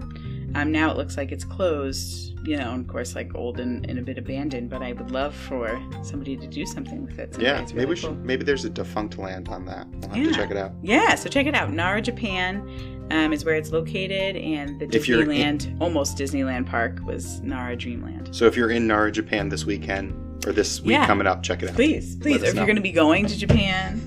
Um, 0.56 0.72
now 0.72 0.90
it 0.90 0.96
looks 0.96 1.18
like 1.18 1.34
it's 1.34 1.44
closed, 1.44 2.34
you 2.48 2.56
know, 2.56 2.74
of 2.74 2.88
course, 2.88 3.14
like 3.14 3.36
old 3.36 3.60
and, 3.60 3.86
and 3.90 4.00
a 4.00 4.02
bit 4.02 4.18
abandoned. 4.18 4.70
But 4.70 4.82
I 4.82 4.94
would 4.94 5.12
love 5.12 5.36
for 5.36 5.82
somebody 6.02 6.38
to 6.38 6.48
do 6.48 6.66
something 6.66 7.04
with 7.04 7.20
it. 7.20 7.36
yeah, 7.38 7.66
maybe 7.74 7.86
we 7.86 7.96
should. 7.98 8.12
Cool. 8.12 8.24
Maybe 8.24 8.46
there's 8.46 8.64
a 8.64 8.70
defunct 8.70 9.18
land 9.18 9.50
on 9.50 9.66
that. 9.66 9.86
We'll 9.90 10.10
have 10.10 10.18
yeah. 10.18 10.28
to 10.30 10.34
check 10.34 10.52
it 10.52 10.58
out. 10.58 10.72
Yeah, 10.82 11.16
so 11.16 11.28
check 11.28 11.46
it 11.46 11.56
out. 11.56 11.74
Nara, 11.74 12.02
Japan, 12.02 12.95
um, 13.12 13.34
is 13.34 13.46
where 13.46 13.56
it's 13.56 13.72
located, 13.72 14.36
and 14.36 14.80
the 14.80 14.88
Disneyland, 14.88 15.68
in, 15.68 15.82
almost 15.82 16.18
Disneyland 16.18 16.66
Park, 16.66 17.00
was 17.04 17.40
Nara 17.42 17.76
Dreamland. 17.76 18.36
So 18.36 18.46
if 18.46 18.56
you're 18.56 18.72
in 18.72 18.88
Nara, 18.88 19.12
Japan 19.12 19.50
this 19.50 19.66
weekend, 19.66 20.14
or 20.46 20.52
this 20.52 20.82
week 20.82 20.92
yeah. 20.92 21.06
coming 21.06 21.28
up, 21.28 21.44
check 21.44 21.64
it 21.64 21.70
out. 21.70 21.76
Please, 21.76 22.16
please. 22.16 22.44
Or 22.44 22.48
if 22.48 22.56
you're 22.56 22.66
going 22.66 22.76
to 22.76 22.82
be 22.82 22.92
going 22.92 23.26
to 23.26 23.38
Japan, 23.38 24.02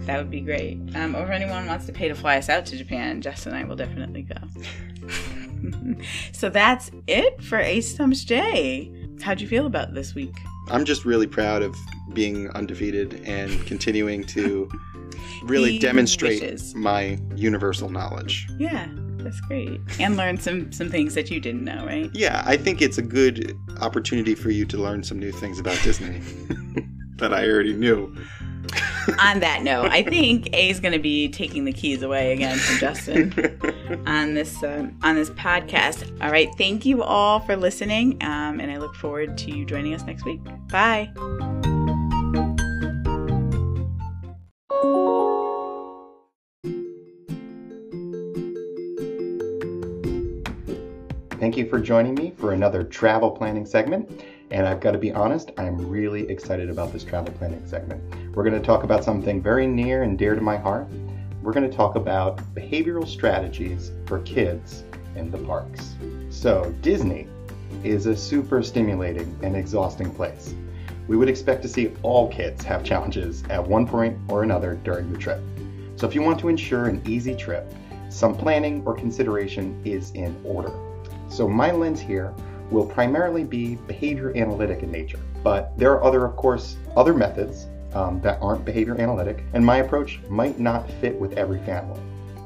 that 0.06 0.18
would 0.18 0.30
be 0.30 0.40
great. 0.40 0.78
Um, 0.94 1.14
or 1.16 1.24
if 1.24 1.30
anyone 1.30 1.66
wants 1.66 1.86
to 1.86 1.92
pay 1.92 2.08
to 2.08 2.14
fly 2.14 2.36
us 2.38 2.48
out 2.48 2.66
to 2.66 2.76
Japan, 2.76 3.20
Jess 3.20 3.46
and 3.46 3.56
I 3.56 3.64
will 3.64 3.76
definitely 3.76 4.22
go. 4.22 4.36
so 6.32 6.48
that's 6.48 6.90
it 7.06 7.42
for 7.42 7.58
A 7.58 7.80
Stumps 7.80 8.24
J. 8.24 8.92
How'd 9.20 9.40
you 9.40 9.48
feel 9.48 9.66
about 9.66 9.94
this 9.94 10.14
week? 10.14 10.36
I'm 10.68 10.84
just 10.84 11.04
really 11.04 11.26
proud 11.26 11.62
of 11.62 11.76
being 12.12 12.50
undefeated 12.50 13.22
and 13.24 13.64
continuing 13.66 14.24
to 14.24 14.68
really 15.46 15.78
demonstrate 15.78 16.42
wishes. 16.42 16.74
my 16.74 17.18
universal 17.34 17.88
knowledge. 17.88 18.46
Yeah. 18.58 18.86
That's 19.18 19.40
great. 19.40 19.80
And 19.98 20.16
learn 20.16 20.38
some 20.38 20.70
some 20.70 20.88
things 20.88 21.14
that 21.14 21.32
you 21.32 21.40
didn't 21.40 21.64
know, 21.64 21.84
right? 21.84 22.08
Yeah, 22.12 22.44
I 22.46 22.56
think 22.56 22.80
it's 22.80 22.96
a 22.96 23.02
good 23.02 23.58
opportunity 23.80 24.36
for 24.36 24.50
you 24.50 24.64
to 24.66 24.76
learn 24.76 25.02
some 25.02 25.18
new 25.18 25.32
things 25.32 25.58
about 25.58 25.82
Disney 25.82 26.20
that 27.16 27.34
I 27.34 27.48
already 27.48 27.72
knew. 27.72 28.14
on 29.20 29.40
that 29.40 29.62
note, 29.62 29.90
I 29.90 30.02
think 30.02 30.48
A 30.52 30.70
is 30.70 30.80
going 30.80 30.92
to 30.92 30.98
be 30.98 31.28
taking 31.28 31.64
the 31.64 31.72
keys 31.72 32.02
away 32.02 32.32
again 32.32 32.58
from 32.58 32.78
Justin 32.78 34.02
on 34.06 34.34
this 34.34 34.62
um, 34.62 34.98
on 35.02 35.14
this 35.14 35.30
podcast. 35.30 36.10
All 36.22 36.30
right, 36.30 36.48
thank 36.56 36.84
you 36.84 37.02
all 37.02 37.40
for 37.40 37.56
listening, 37.56 38.22
um, 38.22 38.60
and 38.60 38.70
I 38.70 38.76
look 38.78 38.94
forward 38.94 39.38
to 39.38 39.56
you 39.56 39.64
joining 39.64 39.94
us 39.94 40.02
next 40.02 40.24
week. 40.24 40.40
Bye. 40.68 41.10
Thank 51.46 51.58
you 51.58 51.68
for 51.68 51.78
joining 51.78 52.16
me 52.16 52.32
for 52.36 52.54
another 52.54 52.82
travel 52.82 53.30
planning 53.30 53.64
segment. 53.66 54.24
And 54.50 54.66
I've 54.66 54.80
got 54.80 54.90
to 54.90 54.98
be 54.98 55.12
honest, 55.12 55.52
I'm 55.56 55.76
really 55.88 56.28
excited 56.28 56.68
about 56.68 56.92
this 56.92 57.04
travel 57.04 57.32
planning 57.34 57.64
segment. 57.64 58.02
We're 58.34 58.42
going 58.42 58.60
to 58.60 58.66
talk 58.66 58.82
about 58.82 59.04
something 59.04 59.40
very 59.40 59.64
near 59.68 60.02
and 60.02 60.18
dear 60.18 60.34
to 60.34 60.40
my 60.40 60.56
heart. 60.56 60.88
We're 61.42 61.52
going 61.52 61.70
to 61.70 61.76
talk 61.76 61.94
about 61.94 62.38
behavioral 62.52 63.06
strategies 63.06 63.92
for 64.06 64.22
kids 64.22 64.82
in 65.14 65.30
the 65.30 65.38
parks. 65.38 65.94
So, 66.30 66.74
Disney 66.80 67.28
is 67.84 68.06
a 68.06 68.16
super 68.16 68.60
stimulating 68.60 69.38
and 69.44 69.54
exhausting 69.54 70.12
place. 70.12 70.52
We 71.06 71.16
would 71.16 71.28
expect 71.28 71.62
to 71.62 71.68
see 71.68 71.94
all 72.02 72.26
kids 72.28 72.64
have 72.64 72.82
challenges 72.82 73.44
at 73.50 73.64
one 73.64 73.86
point 73.86 74.18
or 74.28 74.42
another 74.42 74.80
during 74.82 75.12
the 75.12 75.18
trip. 75.18 75.40
So, 75.94 76.08
if 76.08 76.14
you 76.16 76.22
want 76.22 76.40
to 76.40 76.48
ensure 76.48 76.86
an 76.86 77.00
easy 77.06 77.36
trip, 77.36 77.72
some 78.08 78.36
planning 78.36 78.82
or 78.84 78.94
consideration 78.94 79.80
is 79.84 80.10
in 80.10 80.36
order. 80.44 80.72
So 81.28 81.48
my 81.48 81.70
lens 81.70 82.00
here 82.00 82.34
will 82.70 82.86
primarily 82.86 83.44
be 83.44 83.76
behavior 83.86 84.36
analytic 84.36 84.82
in 84.82 84.90
nature, 84.90 85.20
but 85.42 85.76
there 85.78 85.92
are 85.92 86.02
other, 86.02 86.24
of 86.24 86.36
course, 86.36 86.76
other 86.96 87.14
methods 87.14 87.66
um, 87.94 88.20
that 88.20 88.40
aren't 88.42 88.64
behavior 88.64 89.00
analytic, 89.00 89.44
and 89.52 89.64
my 89.64 89.78
approach 89.78 90.20
might 90.28 90.58
not 90.58 90.90
fit 91.00 91.18
with 91.18 91.32
every 91.34 91.60
family. 91.60 92.00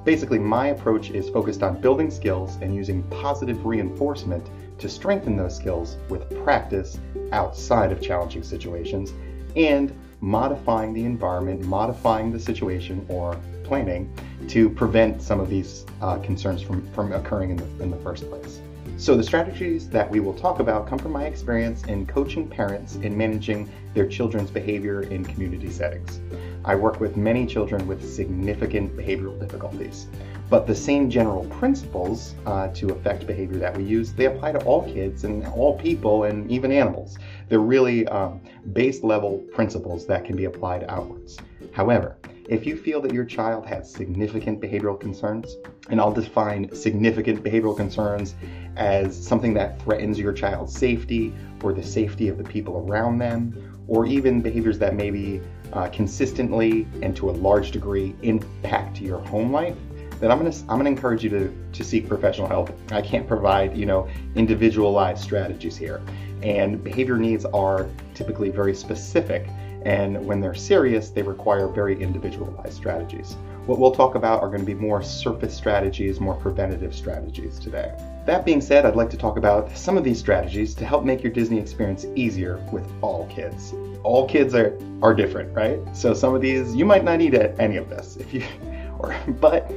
Basically, 0.04 0.38
my 0.38 0.68
approach 0.68 1.10
is 1.10 1.28
focused 1.28 1.62
on 1.62 1.80
building 1.80 2.10
skills 2.10 2.56
and 2.62 2.74
using 2.74 3.02
positive 3.04 3.66
reinforcement 3.66 4.48
to 4.78 4.88
strengthen 4.88 5.36
those 5.36 5.54
skills 5.54 5.96
with 6.08 6.28
practice 6.42 6.98
outside 7.32 7.92
of 7.92 8.00
challenging 8.00 8.42
situations 8.42 9.12
and 9.56 9.94
modifying 10.20 10.92
the 10.92 11.04
environment, 11.04 11.64
modifying 11.64 12.32
the 12.32 12.40
situation 12.40 13.04
or 13.08 13.38
planning 13.64 14.12
to 14.48 14.70
prevent 14.70 15.22
some 15.22 15.38
of 15.38 15.48
these 15.48 15.84
uh, 16.00 16.18
concerns 16.18 16.62
from, 16.62 16.86
from 16.92 17.12
occurring 17.12 17.50
in 17.50 17.56
the, 17.56 17.82
in 17.82 17.90
the 17.90 17.96
first 17.98 18.28
place. 18.28 18.60
So, 19.00 19.16
the 19.16 19.22
strategies 19.22 19.88
that 19.88 20.10
we 20.10 20.20
will 20.20 20.34
talk 20.34 20.60
about 20.60 20.86
come 20.86 20.98
from 20.98 21.12
my 21.12 21.24
experience 21.24 21.84
in 21.84 22.04
coaching 22.04 22.46
parents 22.46 22.96
in 22.96 23.16
managing 23.16 23.72
their 23.94 24.06
children's 24.06 24.50
behavior 24.50 25.04
in 25.04 25.24
community 25.24 25.70
settings. 25.70 26.20
I 26.66 26.74
work 26.74 27.00
with 27.00 27.16
many 27.16 27.46
children 27.46 27.88
with 27.88 28.06
significant 28.06 28.94
behavioral 28.94 29.40
difficulties, 29.40 30.06
but 30.50 30.66
the 30.66 30.74
same 30.74 31.08
general 31.08 31.46
principles 31.46 32.34
uh, 32.44 32.68
to 32.74 32.90
affect 32.90 33.26
behavior 33.26 33.58
that 33.60 33.74
we 33.74 33.84
use, 33.84 34.12
they 34.12 34.26
apply 34.26 34.52
to 34.52 34.62
all 34.66 34.82
kids 34.82 35.24
and 35.24 35.46
all 35.46 35.78
people 35.78 36.24
and 36.24 36.50
even 36.50 36.70
animals. 36.70 37.16
They're 37.48 37.60
really 37.60 38.06
um, 38.08 38.42
base 38.74 39.02
level 39.02 39.38
principles 39.54 40.06
that 40.08 40.26
can 40.26 40.36
be 40.36 40.44
applied 40.44 40.84
outwards. 40.90 41.38
However, 41.72 42.18
if 42.48 42.66
you 42.66 42.76
feel 42.76 43.00
that 43.02 43.12
your 43.12 43.24
child 43.24 43.66
has 43.66 43.90
significant 43.90 44.60
behavioral 44.60 44.98
concerns, 44.98 45.56
and 45.88 46.00
I'll 46.00 46.12
define 46.12 46.74
significant 46.74 47.42
behavioral 47.44 47.76
concerns 47.76 48.34
as 48.76 49.16
something 49.16 49.54
that 49.54 49.80
threatens 49.82 50.18
your 50.18 50.32
child's 50.32 50.76
safety 50.76 51.32
or 51.62 51.72
the 51.72 51.82
safety 51.82 52.28
of 52.28 52.38
the 52.38 52.44
people 52.44 52.84
around 52.88 53.18
them, 53.18 53.82
or 53.86 54.06
even 54.06 54.40
behaviors 54.40 54.78
that 54.78 54.94
maybe 54.94 55.40
uh, 55.72 55.88
consistently 55.88 56.86
and 57.02 57.16
to 57.16 57.30
a 57.30 57.32
large 57.32 57.70
degree 57.70 58.14
impact 58.22 59.00
your 59.00 59.18
home 59.18 59.52
life, 59.52 59.76
then 60.20 60.30
I'm 60.30 60.38
gonna 60.38 60.54
I'm 60.68 60.78
gonna 60.78 60.90
encourage 60.90 61.24
you 61.24 61.30
to 61.30 61.52
to 61.72 61.84
seek 61.84 62.08
professional 62.08 62.46
help. 62.46 62.70
I 62.92 63.00
can't 63.00 63.26
provide 63.26 63.76
you 63.76 63.86
know 63.86 64.08
individualized 64.34 65.22
strategies 65.22 65.76
here, 65.76 66.00
and 66.42 66.82
behavior 66.82 67.16
needs 67.16 67.44
are 67.46 67.88
typically 68.14 68.50
very 68.50 68.74
specific 68.74 69.48
and 69.82 70.24
when 70.26 70.40
they're 70.40 70.54
serious, 70.54 71.10
they 71.10 71.22
require 71.22 71.66
very 71.66 72.00
individualized 72.00 72.74
strategies. 72.74 73.36
What 73.66 73.78
we'll 73.78 73.92
talk 73.92 74.14
about 74.14 74.42
are 74.42 74.48
going 74.48 74.60
to 74.60 74.66
be 74.66 74.74
more 74.74 75.02
surface 75.02 75.54
strategies, 75.54 76.20
more 76.20 76.34
preventative 76.34 76.94
strategies 76.94 77.58
today. 77.58 77.94
That 78.26 78.44
being 78.44 78.60
said, 78.60 78.84
I'd 78.84 78.96
like 78.96 79.10
to 79.10 79.16
talk 79.16 79.36
about 79.36 79.76
some 79.76 79.96
of 79.96 80.04
these 80.04 80.18
strategies 80.18 80.74
to 80.74 80.84
help 80.84 81.04
make 81.04 81.22
your 81.22 81.32
Disney 81.32 81.58
experience 81.58 82.04
easier 82.14 82.56
with 82.72 82.86
all 83.00 83.26
kids. 83.28 83.74
All 84.02 84.26
kids 84.28 84.54
are, 84.54 84.78
are 85.02 85.14
different, 85.14 85.54
right? 85.54 85.78
So 85.96 86.14
some 86.14 86.34
of 86.34 86.40
these, 86.40 86.74
you 86.74 86.84
might 86.84 87.04
not 87.04 87.18
need 87.18 87.34
any 87.34 87.76
of 87.76 87.88
this 87.88 88.16
if 88.16 88.34
you, 88.34 88.44
or, 88.98 89.16
but 89.40 89.70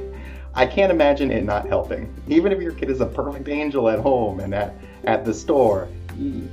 I 0.54 0.66
can't 0.66 0.92
imagine 0.92 1.30
it 1.30 1.44
not 1.44 1.66
helping. 1.66 2.14
Even 2.28 2.52
if 2.52 2.60
your 2.60 2.72
kid 2.72 2.90
is 2.90 3.00
a 3.00 3.06
perfect 3.06 3.48
angel 3.48 3.88
at 3.88 3.98
home 3.98 4.40
and 4.40 4.54
at, 4.54 4.74
at 5.04 5.24
the 5.24 5.34
store, 5.34 5.88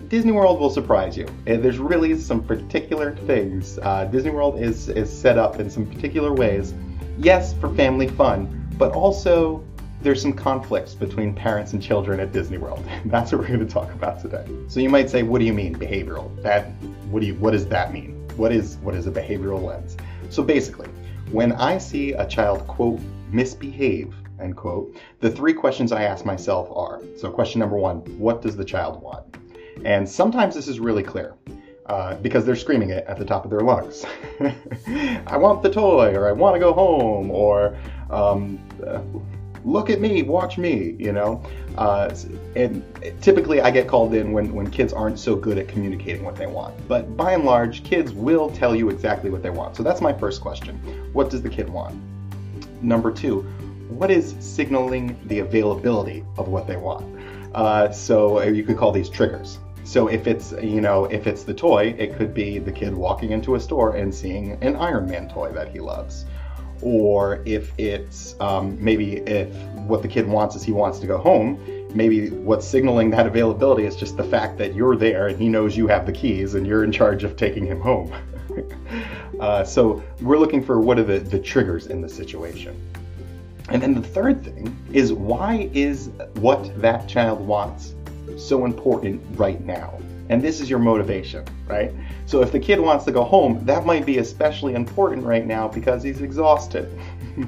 Disney 0.07 0.31
World 0.31 0.59
will 0.59 0.69
surprise 0.69 1.15
you. 1.15 1.27
There's 1.45 1.77
really 1.77 2.17
some 2.17 2.43
particular 2.43 3.15
things. 3.27 3.79
Uh, 3.79 4.05
Disney 4.05 4.31
World 4.31 4.59
is, 4.59 4.89
is 4.89 5.11
set 5.11 5.37
up 5.37 5.59
in 5.59 5.69
some 5.69 5.85
particular 5.85 6.33
ways. 6.33 6.73
Yes, 7.17 7.53
for 7.53 7.73
family 7.75 8.07
fun, 8.07 8.67
but 8.77 8.93
also 8.93 9.63
there's 10.01 10.21
some 10.21 10.33
conflicts 10.33 10.95
between 10.95 11.33
parents 11.33 11.73
and 11.73 11.81
children 11.81 12.19
at 12.19 12.31
Disney 12.31 12.57
World. 12.57 12.83
That's 13.05 13.31
what 13.31 13.41
we're 13.41 13.47
going 13.47 13.59
to 13.59 13.65
talk 13.65 13.91
about 13.93 14.19
today. 14.19 14.45
So 14.67 14.79
you 14.79 14.89
might 14.89 15.09
say, 15.09 15.21
what 15.23 15.39
do 15.39 15.45
you 15.45 15.53
mean 15.53 15.75
behavioral? 15.75 16.41
That 16.41 16.69
what 17.11 17.19
do 17.19 17.27
you 17.27 17.35
what 17.35 17.51
does 17.51 17.67
that 17.67 17.93
mean? 17.93 18.27
What 18.37 18.51
is 18.51 18.77
what 18.77 18.95
is 18.95 19.05
a 19.05 19.11
behavioral 19.11 19.61
lens? 19.61 19.97
So 20.29 20.41
basically, 20.41 20.89
when 21.31 21.51
I 21.53 21.77
see 21.77 22.13
a 22.13 22.25
child 22.25 22.65
quote 22.67 22.99
misbehave 23.31 24.13
end 24.39 24.57
quote, 24.57 24.95
the 25.19 25.29
three 25.29 25.53
questions 25.53 25.91
I 25.91 26.03
ask 26.03 26.25
myself 26.25 26.67
are 26.75 27.01
so 27.15 27.29
question 27.29 27.59
number 27.59 27.77
one, 27.77 27.97
what 28.17 28.41
does 28.41 28.55
the 28.55 28.65
child 28.65 29.01
want? 29.03 29.37
And 29.85 30.07
sometimes 30.07 30.55
this 30.55 30.67
is 30.67 30.79
really 30.79 31.03
clear. 31.03 31.35
Uh, 31.87 32.15
because 32.21 32.45
they're 32.45 32.55
screaming 32.55 32.91
it 32.91 33.05
at 33.07 33.17
the 33.17 33.25
top 33.25 33.43
of 33.43 33.51
their 33.51 33.59
lungs. 33.59 34.05
I 35.27 35.35
want 35.35 35.61
the 35.61 35.69
toy, 35.69 36.15
or 36.15 36.29
I 36.29 36.31
want 36.31 36.55
to 36.55 36.59
go 36.59 36.71
home, 36.71 37.29
or 37.31 37.75
um, 38.09 38.59
uh, 38.85 39.01
look 39.65 39.89
at 39.89 39.99
me, 39.99 40.23
watch 40.23 40.57
me, 40.57 40.95
you 40.97 41.11
know. 41.11 41.43
Uh, 41.77 42.13
and 42.55 42.83
typically, 43.21 43.61
I 43.61 43.71
get 43.71 43.87
called 43.87 44.13
in 44.13 44.31
when, 44.31 44.53
when 44.53 44.69
kids 44.69 44.93
aren't 44.93 45.19
so 45.19 45.35
good 45.35 45.57
at 45.57 45.67
communicating 45.67 46.23
what 46.23 46.35
they 46.35 46.47
want. 46.47 46.75
But 46.87 47.17
by 47.17 47.33
and 47.33 47.43
large, 47.43 47.83
kids 47.83 48.13
will 48.13 48.49
tell 48.51 48.75
you 48.75 48.89
exactly 48.89 49.29
what 49.29 49.43
they 49.43 49.49
want. 49.49 49.75
So 49.75 49.83
that's 49.83 50.01
my 50.01 50.13
first 50.13 50.39
question 50.39 50.77
What 51.13 51.29
does 51.29 51.41
the 51.41 51.49
kid 51.49 51.69
want? 51.69 51.99
Number 52.81 53.11
two, 53.11 53.41
what 53.89 54.09
is 54.09 54.35
signaling 54.39 55.19
the 55.25 55.39
availability 55.39 56.23
of 56.37 56.47
what 56.47 56.67
they 56.67 56.77
want? 56.77 57.19
Uh, 57.53 57.91
so 57.91 58.41
you 58.43 58.63
could 58.63 58.77
call 58.77 58.91
these 58.91 59.09
triggers. 59.09 59.59
So 59.83 60.07
if 60.07 60.27
it's 60.27 60.51
you 60.51 60.81
know 60.81 61.05
if 61.05 61.27
it's 61.27 61.43
the 61.43 61.53
toy, 61.53 61.95
it 61.97 62.15
could 62.15 62.33
be 62.33 62.59
the 62.59 62.71
kid 62.71 62.93
walking 62.93 63.31
into 63.31 63.55
a 63.55 63.59
store 63.59 63.95
and 63.95 64.13
seeing 64.13 64.53
an 64.63 64.75
Iron 64.75 65.09
Man 65.09 65.27
toy 65.27 65.51
that 65.51 65.69
he 65.69 65.79
loves, 65.79 66.25
or 66.81 67.41
if 67.45 67.71
it's 67.77 68.35
um, 68.39 68.77
maybe 68.83 69.17
if 69.17 69.53
what 69.87 70.01
the 70.01 70.07
kid 70.07 70.27
wants 70.27 70.55
is 70.55 70.63
he 70.63 70.71
wants 70.71 70.99
to 70.99 71.07
go 71.07 71.17
home. 71.17 71.59
Maybe 71.93 72.29
what's 72.29 72.65
signaling 72.65 73.09
that 73.09 73.27
availability 73.27 73.85
is 73.85 73.97
just 73.97 74.15
the 74.15 74.23
fact 74.23 74.57
that 74.59 74.73
you're 74.73 74.95
there 74.95 75.27
and 75.27 75.37
he 75.37 75.49
knows 75.49 75.75
you 75.75 75.87
have 75.87 76.05
the 76.05 76.13
keys 76.13 76.53
and 76.53 76.65
you're 76.65 76.85
in 76.85 76.91
charge 76.91 77.25
of 77.25 77.35
taking 77.35 77.65
him 77.65 77.81
home. 77.81 78.13
uh, 79.41 79.65
so 79.65 80.01
we're 80.21 80.37
looking 80.37 80.63
for 80.63 80.79
what 80.79 80.97
are 80.97 81.03
the, 81.03 81.19
the 81.19 81.37
triggers 81.37 81.87
in 81.87 81.99
the 81.99 82.07
situation. 82.07 82.79
And 83.67 83.81
then 83.81 83.93
the 83.93 84.01
third 84.01 84.41
thing 84.41 84.73
is 84.93 85.11
why 85.11 85.69
is 85.73 86.11
what 86.35 86.81
that 86.81 87.09
child 87.09 87.45
wants 87.45 87.93
so 88.43 88.65
important 88.65 89.21
right 89.37 89.63
now? 89.65 89.99
And 90.29 90.41
this 90.41 90.61
is 90.61 90.69
your 90.69 90.79
motivation, 90.79 91.45
right? 91.67 91.91
So 92.25 92.41
if 92.41 92.51
the 92.51 92.59
kid 92.59 92.79
wants 92.79 93.03
to 93.05 93.11
go 93.11 93.23
home, 93.23 93.65
that 93.65 93.85
might 93.85 94.05
be 94.05 94.19
especially 94.19 94.75
important 94.75 95.25
right 95.25 95.45
now 95.45 95.67
because 95.67 96.03
he's 96.03 96.21
exhausted. 96.21 96.89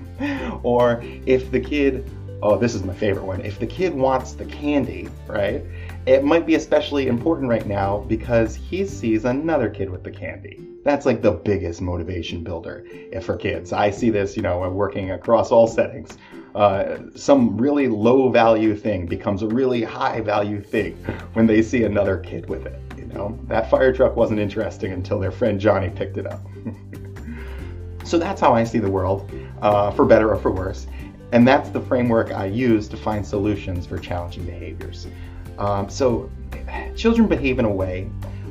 or 0.64 1.02
if 1.26 1.50
the 1.50 1.60
kid, 1.60 2.10
oh, 2.42 2.58
this 2.58 2.76
is 2.76 2.84
my 2.84 2.94
favorite 2.94 3.24
one, 3.24 3.42
if 3.42 3.58
the 3.58 3.68
kid 3.68 3.94
wants 3.94 4.34
the 4.34 4.46
candy, 4.46 5.08
right? 5.28 5.64
It 6.06 6.26
might 6.26 6.46
be 6.46 6.56
especially 6.56 7.08
important 7.08 7.50
right 7.50 7.66
now 7.66 8.00
because 8.10 8.56
he 8.56 8.86
sees 8.86 9.24
another 9.24 9.70
kid 9.70 9.90
with 9.90 10.04
the 10.04 10.12
candy. 10.12 10.60
That's 10.84 11.06
like 11.06 11.22
the 11.22 11.32
biggest 11.32 11.82
motivation 11.82 12.44
builder 12.44 12.86
for 13.22 13.38
kids. 13.38 13.72
I 13.72 13.92
see 13.92 14.10
this, 14.10 14.36
you 14.36 14.44
know, 14.44 14.70
working 14.70 15.12
across 15.12 15.52
all 15.52 15.68
settings. 15.68 16.18
Uh, 16.56 17.00
some 17.16 17.58
really 17.58 17.88
low 17.88 18.30
value 18.30 18.76
thing 18.76 19.08
becomes 19.08 19.42
a 19.42 19.48
really 19.48 19.82
high 19.82 20.22
value 20.22 20.62
thing 20.62 20.96
when 21.34 21.48
they 21.48 21.62
see 21.62 21.84
another 21.84 22.18
kid 22.18 22.48
with 22.48 22.66
it. 22.66 22.80
You 22.98 23.06
know, 23.06 23.40
that 23.48 23.70
fire 23.70 23.92
truck 23.92 24.16
wasn't 24.16 24.40
interesting 24.40 24.92
until 24.92 25.20
their 25.20 25.32
friend 25.32 25.60
Johnny 25.60 25.90
picked 25.90 26.18
it 26.18 26.28
up. 26.28 26.42
so 28.04 28.20
that's 28.20 28.40
how 28.40 28.54
I 28.54 28.64
see 28.64 28.80
the 28.80 28.90
world, 28.90 29.30
uh, 29.62 29.92
for 29.92 30.06
better 30.06 30.32
or 30.32 30.38
for 30.38 30.52
worse. 30.52 30.86
And 31.32 31.48
that's 31.48 31.70
the 31.70 31.82
framework 31.82 32.32
I 32.32 32.46
use 32.46 32.88
to 32.90 32.98
find 32.98 33.26
solutions 33.26 33.88
for 33.88 33.98
challenging 33.98 34.46
behaviors. 34.46 35.08
Um, 35.58 35.90
so 35.90 36.30
children 36.96 37.28
behave 37.28 37.58
in 37.58 37.66
a 37.66 37.72
way 37.72 38.10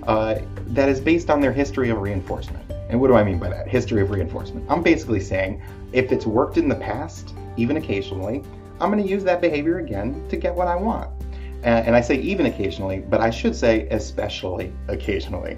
uh, 0.08 0.40
that 0.68 0.88
is 0.88 1.00
based 1.00 1.30
on 1.30 1.40
their 1.40 1.52
history 1.52 1.90
of 1.90 1.98
reinforcement. 1.98 2.68
And 2.88 3.00
what 3.00 3.06
do 3.08 3.14
I 3.14 3.22
mean 3.22 3.38
by 3.38 3.48
that? 3.50 3.68
History 3.68 4.02
of 4.02 4.10
reinforcement. 4.10 4.66
I'm 4.68 4.82
basically 4.82 5.20
saying 5.20 5.62
if 5.92 6.10
it's 6.10 6.26
worked 6.26 6.56
in 6.56 6.68
the 6.68 6.74
past, 6.74 7.34
even 7.56 7.76
occasionally, 7.76 8.42
I'm 8.80 8.90
going 8.90 9.02
to 9.02 9.08
use 9.08 9.24
that 9.24 9.40
behavior 9.40 9.78
again 9.78 10.26
to 10.28 10.36
get 10.36 10.54
what 10.54 10.66
I 10.68 10.76
want. 10.76 11.10
And, 11.62 11.86
and 11.86 11.96
I 11.96 12.00
say 12.00 12.16
even 12.16 12.46
occasionally, 12.46 13.00
but 13.00 13.20
I 13.20 13.30
should 13.30 13.54
say 13.54 13.86
especially 13.90 14.72
occasionally. 14.88 15.56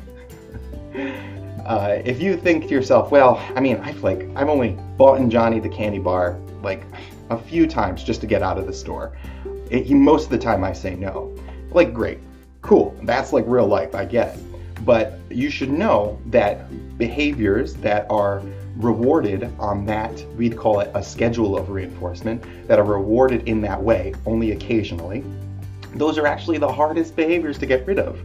uh, 1.64 1.98
if 2.04 2.20
you 2.20 2.36
think 2.36 2.64
to 2.64 2.70
yourself, 2.70 3.10
well, 3.10 3.42
I 3.56 3.60
mean, 3.60 3.78
I've 3.78 4.02
like 4.02 4.28
I've 4.36 4.48
only 4.48 4.78
bought 4.96 5.18
in 5.18 5.30
Johnny 5.30 5.60
the 5.60 5.68
candy 5.68 5.98
bar 5.98 6.38
like 6.62 6.84
a 7.30 7.38
few 7.38 7.66
times 7.66 8.04
just 8.04 8.20
to 8.20 8.26
get 8.26 8.42
out 8.42 8.58
of 8.58 8.66
the 8.66 8.72
store. 8.72 9.16
It, 9.70 9.90
most 9.90 10.24
of 10.24 10.30
the 10.30 10.38
time 10.38 10.62
I 10.62 10.72
say 10.72 10.94
no. 10.94 11.34
Like 11.70 11.92
great, 11.92 12.18
cool, 12.60 12.96
that's 13.02 13.32
like 13.32 13.44
real 13.48 13.66
life. 13.66 13.94
I 13.94 14.04
get 14.04 14.36
it. 14.36 14.84
But 14.84 15.18
you 15.30 15.50
should 15.50 15.70
know 15.70 16.20
that 16.26 16.98
behaviors 16.98 17.74
that 17.74 18.06
are 18.10 18.42
rewarded 18.76 19.52
on 19.58 19.86
that, 19.86 20.24
we'd 20.36 20.56
call 20.56 20.80
it 20.80 20.90
a 20.94 21.02
schedule 21.02 21.56
of 21.56 21.70
reinforcement, 21.70 22.42
that 22.68 22.78
are 22.78 22.84
rewarded 22.84 23.48
in 23.48 23.60
that 23.62 23.80
way 23.80 24.14
only 24.26 24.52
occasionally, 24.52 25.24
those 25.94 26.18
are 26.18 26.26
actually 26.26 26.58
the 26.58 26.70
hardest 26.70 27.14
behaviors 27.14 27.58
to 27.58 27.66
get 27.66 27.86
rid 27.86 27.98
of. 27.98 28.20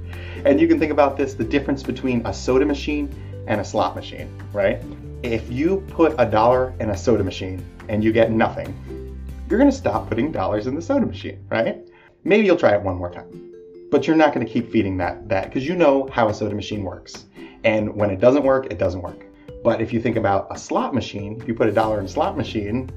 And 0.45 0.59
you 0.59 0.67
can 0.67 0.79
think 0.79 0.91
about 0.91 1.17
this 1.17 1.33
the 1.33 1.43
difference 1.43 1.83
between 1.83 2.25
a 2.25 2.33
soda 2.33 2.65
machine 2.65 3.13
and 3.47 3.61
a 3.61 3.65
slot 3.65 3.95
machine, 3.95 4.31
right? 4.53 4.81
If 5.21 5.51
you 5.51 5.83
put 5.89 6.15
a 6.17 6.25
dollar 6.25 6.73
in 6.79 6.89
a 6.89 6.97
soda 6.97 7.23
machine 7.23 7.63
and 7.87 8.03
you 8.03 8.11
get 8.11 8.31
nothing, 8.31 8.73
you're 9.49 9.59
gonna 9.59 9.71
stop 9.71 10.07
putting 10.07 10.31
dollars 10.31 10.67
in 10.67 10.75
the 10.75 10.81
soda 10.81 11.05
machine, 11.05 11.45
right? 11.49 11.87
Maybe 12.23 12.45
you'll 12.45 12.57
try 12.57 12.73
it 12.75 12.81
one 12.81 12.95
more 12.95 13.11
time. 13.11 13.53
But 13.91 14.07
you're 14.07 14.15
not 14.15 14.33
gonna 14.33 14.45
keep 14.45 14.71
feeding 14.71 14.97
that 14.97 15.27
that 15.29 15.45
because 15.45 15.67
you 15.67 15.75
know 15.75 16.07
how 16.11 16.29
a 16.29 16.33
soda 16.33 16.55
machine 16.55 16.83
works. 16.83 17.25
And 17.63 17.95
when 17.95 18.09
it 18.09 18.19
doesn't 18.19 18.43
work, 18.43 18.67
it 18.67 18.77
doesn't 18.77 19.01
work. 19.01 19.25
But 19.63 19.81
if 19.81 19.91
you 19.91 20.01
think 20.01 20.15
about 20.15 20.47
a 20.51 20.57
slot 20.57 20.93
machine, 20.93 21.39
if 21.41 21.47
you 21.47 21.53
put 21.53 21.67
a 21.67 21.71
dollar 21.71 21.99
in 21.99 22.05
a 22.05 22.09
slot 22.09 22.37
machine, 22.37 22.89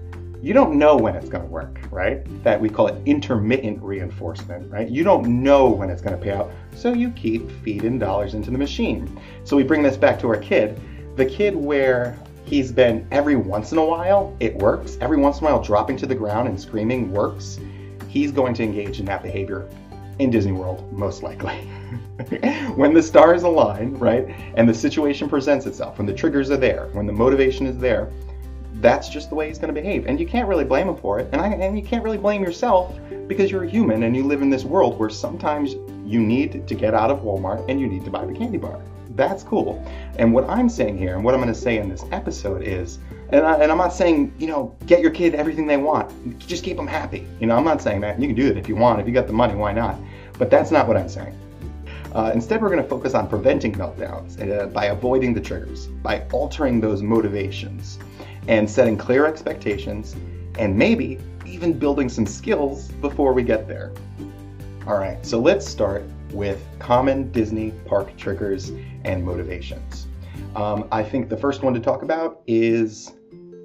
you 0.43 0.53
don't 0.53 0.77
know 0.77 0.97
when 0.97 1.15
it's 1.15 1.29
going 1.29 1.45
to 1.45 1.49
work, 1.49 1.79
right? 1.91 2.21
That 2.43 2.61
we 2.61 2.69
call 2.69 2.89
it 2.89 3.01
intermittent 3.07 3.81
reinforcement, 3.81 4.71
right? 4.71 4.89
You 4.89 5.05
don't 5.05 5.43
know 5.43 5.69
when 5.69 5.89
it's 5.89 6.03
going 6.03 6.17
to 6.17 6.23
pay 6.23 6.33
out, 6.33 6.51
so 6.75 6.93
you 6.93 7.11
keep 7.11 7.49
feeding 7.63 7.99
dollars 7.99 8.35
into 8.35 8.51
the 8.51 8.59
machine. 8.59 9.21
So 9.45 9.57
we 9.57 9.63
bring 9.63 9.83
this 9.83 9.97
back 9.97 10.19
to 10.21 10.29
our 10.29 10.37
kid. 10.37 10.81
The 11.17 11.27
kid 11.27 11.55
where 11.55 12.19
he's 12.45 12.73
been 12.73 13.07
every 13.13 13.37
once 13.37 13.71
in 13.71 13.79
a 13.79 13.85
while, 13.85 14.37
it 14.41 14.57
works. 14.57 14.99
Every 15.01 15.17
once 15.17 15.41
in 15.41 15.47
a 15.47 15.51
while, 15.51 15.63
dropping 15.63 15.97
to 15.99 16.07
the 16.07 16.15
ground 16.15 16.49
and 16.49 16.61
screaming 16.61 17.13
works. 17.13 17.61
He's 18.09 18.33
going 18.33 18.55
to 18.55 18.65
engage 18.65 18.99
in 18.99 19.07
that 19.07 19.23
behavior 19.23 19.69
in 20.19 20.31
Disney 20.31 20.53
World, 20.53 20.93
most 20.93 21.23
likely. 21.23 21.69
when 22.77 22.95
the 22.95 23.03
stars 23.03 23.43
align, 23.43 23.95
right, 23.99 24.29
and 24.57 24.69
the 24.69 24.75
situation 24.75 25.29
presents 25.29 25.67
itself, 25.67 25.99
when 25.99 26.07
the 26.07 26.15
triggers 26.15 26.51
are 26.51 26.57
there, 26.57 26.89
when 26.93 27.07
the 27.07 27.13
motivation 27.13 27.67
is 27.67 27.79
there, 27.79 28.11
that's 28.83 29.09
just 29.09 29.29
the 29.29 29.35
way 29.35 29.49
he's 29.49 29.59
going 29.59 29.73
to 29.73 29.81
behave. 29.81 30.07
And 30.07 30.19
you 30.19 30.27
can't 30.27 30.49
really 30.49 30.65
blame 30.65 30.89
him 30.89 30.97
for 30.97 31.19
it. 31.21 31.29
And, 31.33 31.41
I, 31.41 31.49
and 31.49 31.79
you 31.79 31.85
can't 31.85 32.03
really 32.03 32.19
blame 32.19 32.43
yourself 32.43 32.99
because 33.29 33.51
you're 33.51 33.65
a 33.65 33.71
human 33.71 34.03
and 34.03 34.17
you 34.17 34.25
live 34.25 34.43
in 34.43 34.51
this 34.51 34.65
world 34.65 34.99
where 34.99 35.09
sometimes 35.09 35.75
you 36.05 36.21
need 36.21 36.67
to 36.67 36.75
get 36.75 36.93
out 36.93 37.11
of 37.11 37.21
Walmart 37.21 37.65
and 37.69 37.81
you 37.81 37.87
need 37.87 38.05
to 38.05 38.11
buy 38.11 38.27
the 38.27 38.33
candy 38.33 38.59
bar. 38.59 38.81
That's 39.15 39.43
cool. 39.43 39.85
And 40.19 40.33
what 40.33 40.49
I'm 40.49 40.69
saying 40.69 40.99
here, 40.99 41.15
and 41.15 41.25
what 41.25 41.35
I'm 41.35 41.41
going 41.41 41.53
to 41.53 41.59
say 41.59 41.79
in 41.79 41.89
this 41.89 42.05
episode 42.13 42.63
is, 42.63 42.99
and, 43.29 43.47
I, 43.47 43.63
am 43.65 43.79
not 43.79 43.93
saying, 43.93 44.35
you 44.39 44.47
know, 44.47 44.75
get 44.87 45.01
your 45.01 45.11
kid 45.11 45.35
everything 45.35 45.67
they 45.67 45.77
want. 45.77 46.39
Just 46.39 46.65
keep 46.65 46.77
them 46.77 46.87
happy. 46.87 47.27
You 47.41 47.47
know, 47.47 47.57
I'm 47.57 47.65
not 47.65 47.81
saying 47.81 48.01
that. 48.03 48.21
You 48.21 48.27
can 48.27 48.37
do 48.37 48.47
it 48.47 48.57
if 48.57 48.69
you 48.69 48.77
want. 48.77 49.01
If 49.01 49.07
you 49.07 49.13
got 49.13 49.27
the 49.27 49.33
money, 49.33 49.55
why 49.55 49.73
not? 49.73 49.97
But 50.39 50.51
that's 50.51 50.71
not 50.71 50.89
what 50.89 50.97
I'm 50.97 51.09
saying. 51.09 51.39
Uh, 52.15 52.31
instead, 52.35 52.61
we're 52.61 52.69
going 52.69 52.83
to 52.83 52.89
focus 52.89 53.15
on 53.15 53.27
preventing 53.27 53.73
meltdowns 53.73 54.39
uh, 54.41 54.67
by 54.67 54.87
avoiding 54.87 55.33
the 55.33 55.41
triggers, 55.41 55.87
by 55.87 56.23
altering 56.33 56.81
those 56.81 57.03
motivations, 57.03 57.99
and 58.49 58.69
setting 58.69 58.97
clear 58.97 59.27
expectations, 59.27 60.15
and 60.59 60.77
maybe 60.77 61.19
even 61.47 61.73
building 61.73 62.09
some 62.09 62.27
skills 62.27 62.89
before 63.01 63.33
we 63.33 63.43
get 63.43 63.67
there. 63.67 63.93
All 64.87 64.99
right, 64.99 65.25
so 65.25 65.39
let's 65.39 65.67
start 65.67 66.05
with 66.33 66.63
common 66.79 67.31
Disney 67.33 67.71
park 67.87 68.15
triggers 68.17 68.71
and 69.05 69.25
motivations. 69.25 70.07
Um, 70.55 70.89
I 70.93 71.03
think 71.03 71.29
the 71.29 71.37
first 71.37 71.63
one 71.63 71.73
to 71.73 71.81
talk 71.81 72.03
about 72.03 72.43
is 72.47 73.13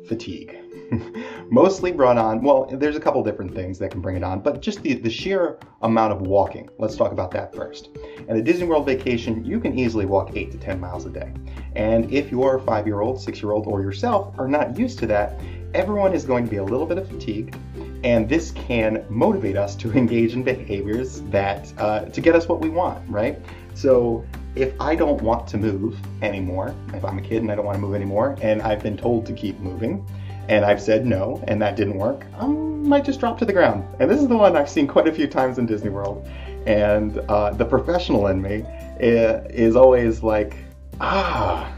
fatigue. 0.07 0.55
Mostly 1.49 1.93
brought 1.93 2.17
on, 2.17 2.41
well, 2.41 2.67
there's 2.71 2.97
a 2.97 2.99
couple 2.99 3.23
different 3.23 3.53
things 3.53 3.79
that 3.79 3.91
can 3.91 4.01
bring 4.01 4.17
it 4.17 4.23
on, 4.23 4.41
but 4.41 4.61
just 4.61 4.81
the, 4.81 4.95
the 4.95 5.09
sheer 5.09 5.59
amount 5.81 6.11
of 6.11 6.21
walking. 6.21 6.69
Let's 6.77 6.97
talk 6.97 7.13
about 7.13 7.31
that 7.31 7.55
first. 7.55 7.89
And 8.27 8.37
a 8.37 8.41
Disney 8.41 8.67
World 8.67 8.85
vacation, 8.85 9.45
you 9.45 9.59
can 9.59 9.79
easily 9.79 10.05
walk 10.05 10.35
8 10.35 10.51
to 10.51 10.57
10 10.57 10.79
miles 10.79 11.05
a 11.05 11.09
day. 11.09 11.31
And 11.75 12.11
if 12.11 12.31
your 12.31 12.59
five 12.59 12.85
year 12.85 12.99
old, 12.99 13.21
six 13.21 13.41
year 13.41 13.51
old, 13.51 13.65
or 13.65 13.81
yourself 13.81 14.37
are 14.37 14.47
not 14.47 14.77
used 14.77 14.99
to 14.99 15.07
that, 15.07 15.39
everyone 15.73 16.13
is 16.13 16.25
going 16.25 16.43
to 16.43 16.51
be 16.51 16.57
a 16.57 16.63
little 16.63 16.85
bit 16.85 16.97
of 16.97 17.07
fatigue, 17.07 17.55
and 18.03 18.27
this 18.27 18.51
can 18.51 19.05
motivate 19.09 19.55
us 19.55 19.75
to 19.77 19.91
engage 19.97 20.33
in 20.33 20.43
behaviors 20.43 21.21
that 21.29 21.71
uh, 21.77 22.05
to 22.05 22.19
get 22.19 22.35
us 22.35 22.47
what 22.47 22.59
we 22.59 22.69
want, 22.69 23.07
right? 23.09 23.39
So 23.73 24.25
if 24.55 24.73
I 24.81 24.95
don't 24.95 25.21
want 25.21 25.47
to 25.49 25.57
move 25.57 25.97
anymore, 26.21 26.75
if 26.93 27.05
I'm 27.05 27.19
a 27.19 27.21
kid 27.21 27.41
and 27.43 27.51
I 27.51 27.55
don't 27.55 27.65
want 27.65 27.75
to 27.75 27.81
move 27.81 27.95
anymore, 27.95 28.35
and 28.41 28.61
I've 28.61 28.81
been 28.81 28.97
told 28.97 29.25
to 29.27 29.33
keep 29.33 29.59
moving, 29.59 30.05
and 30.49 30.63
I've 30.65 30.81
said 30.81 31.05
no, 31.05 31.43
and 31.47 31.61
that 31.61 31.75
didn't 31.75 31.97
work, 31.97 32.25
I 32.39 32.47
might 32.47 33.05
just 33.05 33.19
drop 33.19 33.37
to 33.39 33.45
the 33.45 33.53
ground. 33.53 33.85
And 33.99 34.09
this 34.09 34.21
is 34.21 34.27
the 34.27 34.37
one 34.37 34.55
I've 34.55 34.69
seen 34.69 34.87
quite 34.87 35.07
a 35.07 35.13
few 35.13 35.27
times 35.27 35.57
in 35.57 35.65
Disney 35.65 35.89
World. 35.89 36.27
And 36.65 37.17
uh, 37.29 37.51
the 37.51 37.65
professional 37.65 38.27
in 38.27 38.41
me 38.41 38.63
is 38.99 39.75
always 39.75 40.23
like, 40.23 40.55
ah, 40.99 41.71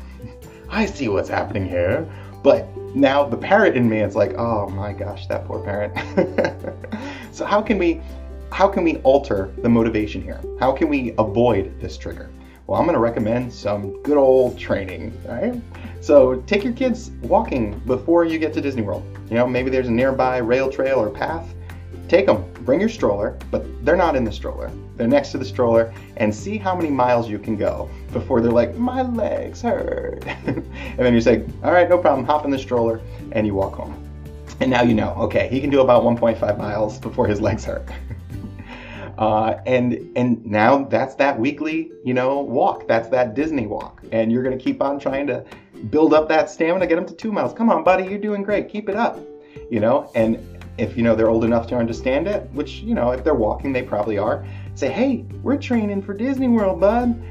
I 0.69 0.86
see 0.86 1.08
what's 1.08 1.29
happening 1.29 1.67
here. 1.67 2.08
But 2.43 2.67
now 2.95 3.25
the 3.25 3.38
parrot 3.38 3.75
in 3.75 3.89
me 3.89 3.99
is 3.99 4.15
like, 4.15 4.34
oh 4.38 4.69
my 4.69 4.93
gosh, 4.93 5.27
that 5.27 5.45
poor 5.45 5.60
parrot. 5.60 5.91
so 7.32 7.45
how 7.45 7.62
can 7.62 7.77
we 7.77 8.01
how 8.51 8.67
can 8.67 8.84
we 8.84 8.97
alter 8.97 9.53
the 9.62 9.69
motivation 9.69 10.21
here? 10.21 10.41
How 10.60 10.71
can 10.71 10.89
we 10.89 11.13
avoid 11.19 11.79
this 11.79 11.97
trigger? 11.97 12.32
Well, 12.69 12.79
I'm 12.79 12.86
going 12.86 12.93
to 12.93 12.99
recommend 12.99 13.51
some 13.51 13.99
good 14.03 14.15
old 14.15 14.55
training, 14.60 15.19
right? 15.27 15.60
So 16.01 16.36
take 16.41 16.63
your 16.63 16.73
kids 16.73 17.10
walking 17.23 17.79
before 17.79 18.25
you 18.25 18.38
get 18.38 18.53
to 18.53 18.62
Disney 18.62 18.84
World. 18.84 19.03
You 19.27 19.38
know, 19.38 19.47
maybe 19.47 19.71
there's 19.71 19.88
a 19.88 19.91
nearby 19.91 20.38
rail 20.38 20.69
trail 20.71 20.99
or 20.99 21.10
path. 21.10 21.51
Take 22.08 22.27
them, 22.27 22.45
bring 22.65 22.79
your 22.79 22.88
stroller, 22.88 23.39
but 23.49 23.65
they're 23.84 23.95
not 23.95 24.15
in 24.15 24.23
the 24.23 24.32
stroller. 24.32 24.71
They're 24.97 25.08
next 25.08 25.32
to 25.32 25.39
the 25.39 25.45
stroller 25.45 25.91
and 26.17 26.34
see 26.34 26.60
how 26.60 26.75
many 26.75 26.91
miles 26.91 27.27
you 27.27 27.39
can 27.39 27.55
go 27.55 27.89
before 28.13 28.39
they're 28.39 28.51
like, 28.51 28.75
my 28.75 29.01
legs 29.01 29.63
hurt. 29.63 30.23
and 30.45 30.63
then 30.99 31.15
you 31.15 31.21
say, 31.21 31.43
all 31.63 31.71
right, 31.71 31.89
no 31.89 31.97
problem, 31.97 32.23
hop 32.23 32.45
in 32.45 32.51
the 32.51 32.60
stroller 32.60 33.01
and 33.32 33.47
you 33.47 33.55
walk 33.55 33.73
home. 33.73 33.95
And 34.60 34.69
now 34.69 34.84
you 34.84 34.93
know, 34.93 35.15
okay, 35.15 35.49
he 35.49 35.60
can 35.60 35.71
do 35.71 35.82
about 35.82 36.03
1.5 36.03 36.58
miles 36.60 36.99
before 36.99 37.25
his 37.25 37.41
legs 37.41 37.65
hurt. 37.65 37.89
Uh, 39.19 39.60
and 39.65 40.10
and 40.15 40.43
now 40.45 40.86
that's 40.86 41.13
that 41.15 41.38
weekly, 41.38 41.91
you 42.05 42.13
know, 42.13 42.39
walk. 42.39 42.88
That's 42.88 43.10
that 43.10 43.36
Disney 43.36 43.67
walk, 43.67 44.01
and 44.13 44.32
you're 44.32 44.43
gonna 44.43 44.58
keep 44.58 44.82
on 44.82 44.97
trying 44.97 45.27
to 45.27 45.43
build 45.89 46.13
up 46.13 46.29
that 46.29 46.49
stamina, 46.49 46.88
get 46.88 46.95
them 46.95 47.05
to 47.05 47.13
two 47.13 47.34
miles. 47.34 47.53
Come 47.53 47.69
on, 47.69 47.84
buddy, 47.84 48.05
you're 48.05 48.17
doing 48.17 48.43
great. 48.43 48.69
Keep 48.69 48.88
it 48.88 48.95
up. 48.95 49.19
You 49.69 49.82
know, 49.82 50.10
and 50.15 50.39
if 50.77 50.95
you 50.95 51.03
know 51.03 51.17
they're 51.17 51.27
old 51.27 51.43
enough 51.43 51.67
to 51.67 51.75
understand 51.75 52.29
it, 52.29 52.49
which 52.53 52.79
you 52.79 52.95
know 52.95 53.12
if 53.12 53.25
they're 53.25 53.34
walking 53.36 53.73
they 53.73 53.84
probably 53.84 54.17
are. 54.17 54.45
Say, 54.75 54.89
hey, 54.89 55.25
we're 55.43 55.58
training 55.58 56.01
for 56.01 56.13
Disney 56.13 56.47
World, 56.47 56.79
bud. 56.79 57.21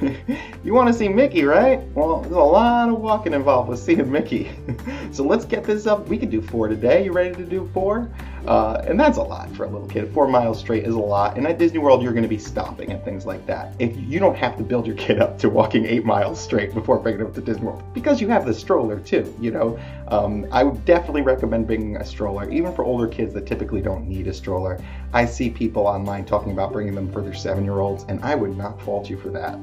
you 0.64 0.72
want 0.72 0.88
to 0.88 0.94
see 0.94 1.10
Mickey, 1.10 1.44
right? 1.44 1.82
Well, 1.94 2.22
there's 2.22 2.32
a 2.32 2.38
lot 2.38 2.88
of 2.88 2.98
walking 3.00 3.34
involved 3.34 3.68
with 3.68 3.80
seeing 3.80 4.10
Mickey. 4.10 4.50
so 5.12 5.24
let's 5.24 5.44
get 5.44 5.64
this 5.64 5.86
up. 5.86 6.08
We 6.08 6.16
could 6.16 6.30
do 6.30 6.40
four 6.40 6.68
today. 6.68 7.04
You 7.04 7.12
ready 7.12 7.34
to 7.34 7.44
do 7.44 7.68
four? 7.74 8.10
Uh, 8.46 8.82
and 8.86 9.00
that's 9.00 9.16
a 9.16 9.22
lot 9.22 9.50
for 9.56 9.64
a 9.64 9.68
little 9.68 9.88
kid. 9.88 10.12
Four 10.12 10.28
miles 10.28 10.58
straight 10.58 10.84
is 10.84 10.94
a 10.94 11.00
lot. 11.00 11.36
And 11.36 11.46
at 11.46 11.58
Disney 11.58 11.78
World, 11.78 12.02
you're 12.02 12.12
going 12.12 12.24
to 12.24 12.28
be 12.28 12.38
stopping 12.38 12.92
and 12.92 13.02
things 13.04 13.24
like 13.24 13.46
that. 13.46 13.74
If 13.78 13.96
you 13.96 14.20
don't 14.20 14.36
have 14.36 14.56
to 14.58 14.62
build 14.62 14.86
your 14.86 14.96
kid 15.04 15.20
up 15.20 15.38
to 15.38 15.48
walking 15.48 15.86
eight 15.86 16.04
miles 16.04 16.40
straight 16.40 16.74
before 16.74 16.98
bringing 16.98 17.22
him 17.22 17.32
to 17.32 17.40
Disney 17.40 17.64
World, 17.64 17.82
because 17.94 18.20
you 18.20 18.28
have 18.28 18.44
the 18.44 18.54
stroller 18.54 19.00
too. 19.00 19.34
You 19.40 19.50
know, 19.50 19.78
um, 20.08 20.46
I 20.52 20.62
would 20.62 20.84
definitely 20.84 21.22
recommend 21.22 21.66
bringing 21.66 21.96
a 21.96 22.04
stroller, 22.04 22.50
even 22.50 22.74
for 22.74 22.84
older 22.84 23.08
kids 23.08 23.32
that 23.34 23.46
typically 23.46 23.80
don't 23.80 24.06
need 24.06 24.26
a 24.26 24.34
stroller. 24.34 24.82
I 25.12 25.24
see 25.24 25.48
people 25.48 25.86
online 25.86 26.24
talking 26.24 26.52
about 26.52 26.72
bringing 26.72 26.94
them 26.94 27.10
for 27.10 27.22
their 27.22 27.34
seven-year-olds, 27.34 28.04
and 28.08 28.22
I 28.22 28.34
would 28.34 28.56
not 28.56 28.80
fault 28.82 29.08
you 29.08 29.18
for 29.18 29.30
that. 29.30 29.58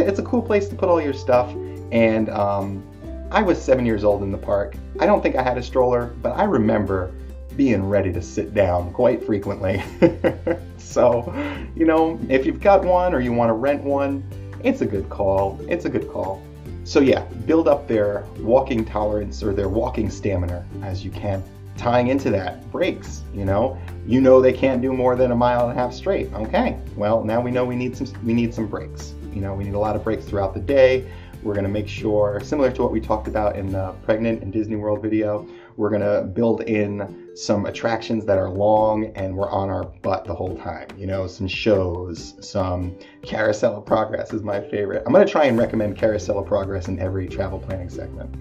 It's 0.00 0.18
a 0.18 0.24
cool 0.24 0.42
place 0.42 0.68
to 0.68 0.74
put 0.74 0.88
all 0.88 1.00
your 1.00 1.12
stuff, 1.12 1.50
and 1.92 2.28
um, 2.30 2.82
I 3.30 3.42
was 3.42 3.62
seven 3.62 3.86
years 3.86 4.04
old 4.04 4.22
in 4.22 4.32
the 4.32 4.38
park. 4.38 4.74
I 4.98 5.06
don't 5.06 5.22
think 5.22 5.36
I 5.36 5.42
had 5.42 5.58
a 5.58 5.62
stroller, 5.62 6.14
but 6.22 6.30
I 6.30 6.44
remember 6.44 7.12
being 7.58 7.84
ready 7.84 8.12
to 8.12 8.22
sit 8.22 8.54
down 8.54 8.92
quite 8.92 9.20
frequently. 9.22 9.82
so, 10.78 11.34
you 11.74 11.84
know, 11.84 12.18
if 12.28 12.46
you've 12.46 12.60
got 12.60 12.84
one 12.84 13.12
or 13.12 13.20
you 13.20 13.32
want 13.32 13.50
to 13.50 13.52
rent 13.52 13.82
one, 13.82 14.22
it's 14.62 14.80
a 14.80 14.86
good 14.86 15.10
call. 15.10 15.60
It's 15.68 15.84
a 15.84 15.90
good 15.90 16.08
call. 16.08 16.40
So, 16.84 17.00
yeah, 17.00 17.24
build 17.46 17.66
up 17.66 17.88
their 17.88 18.24
walking 18.38 18.84
tolerance 18.84 19.42
or 19.42 19.52
their 19.52 19.68
walking 19.68 20.08
stamina 20.08 20.64
as 20.82 21.04
you 21.04 21.10
can. 21.10 21.42
Tying 21.76 22.08
into 22.08 22.30
that, 22.30 22.70
breaks, 22.70 23.22
you 23.34 23.44
know. 23.44 23.76
You 24.06 24.20
know 24.20 24.40
they 24.40 24.52
can't 24.52 24.80
do 24.80 24.92
more 24.92 25.16
than 25.16 25.32
a 25.32 25.36
mile 25.36 25.68
and 25.68 25.76
a 25.76 25.80
half 25.80 25.92
straight. 25.92 26.32
Okay. 26.34 26.78
Well, 26.96 27.24
now 27.24 27.40
we 27.40 27.50
know 27.50 27.64
we 27.64 27.76
need 27.76 27.96
some 27.96 28.06
we 28.24 28.34
need 28.34 28.54
some 28.54 28.68
breaks. 28.68 29.14
You 29.34 29.40
know, 29.40 29.54
we 29.54 29.64
need 29.64 29.74
a 29.74 29.78
lot 29.78 29.94
of 29.94 30.02
breaks 30.02 30.24
throughout 30.24 30.54
the 30.54 30.60
day. 30.60 31.08
We're 31.42 31.54
going 31.54 31.66
to 31.66 31.70
make 31.70 31.88
sure, 31.88 32.40
similar 32.42 32.72
to 32.72 32.82
what 32.82 32.90
we 32.90 33.00
talked 33.00 33.28
about 33.28 33.56
in 33.56 33.70
the 33.70 33.92
Pregnant 34.02 34.42
in 34.42 34.50
Disney 34.50 34.74
World 34.74 35.02
video, 35.02 35.46
we're 35.76 35.90
going 35.90 36.02
to 36.02 36.26
build 36.26 36.62
in 36.62 37.27
some 37.38 37.66
attractions 37.66 38.24
that 38.24 38.36
are 38.36 38.48
long 38.48 39.12
and 39.14 39.36
we're 39.36 39.50
on 39.50 39.70
our 39.70 39.84
butt 39.84 40.24
the 40.24 40.34
whole 40.34 40.56
time. 40.58 40.88
You 40.96 41.06
know, 41.06 41.28
some 41.28 41.46
shows, 41.46 42.34
some 42.40 42.98
Carousel 43.22 43.76
of 43.76 43.86
Progress 43.86 44.32
is 44.32 44.42
my 44.42 44.60
favorite. 44.60 45.04
I'm 45.06 45.12
going 45.12 45.24
to 45.24 45.30
try 45.30 45.44
and 45.44 45.56
recommend 45.56 45.96
Carousel 45.96 46.40
of 46.40 46.46
Progress 46.46 46.88
in 46.88 46.98
every 46.98 47.28
travel 47.28 47.60
planning 47.60 47.90
segment 47.90 48.34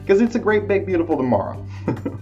because 0.00 0.22
it's 0.22 0.36
a 0.36 0.38
great, 0.38 0.66
big, 0.66 0.86
beautiful 0.86 1.16
tomorrow. 1.16 1.64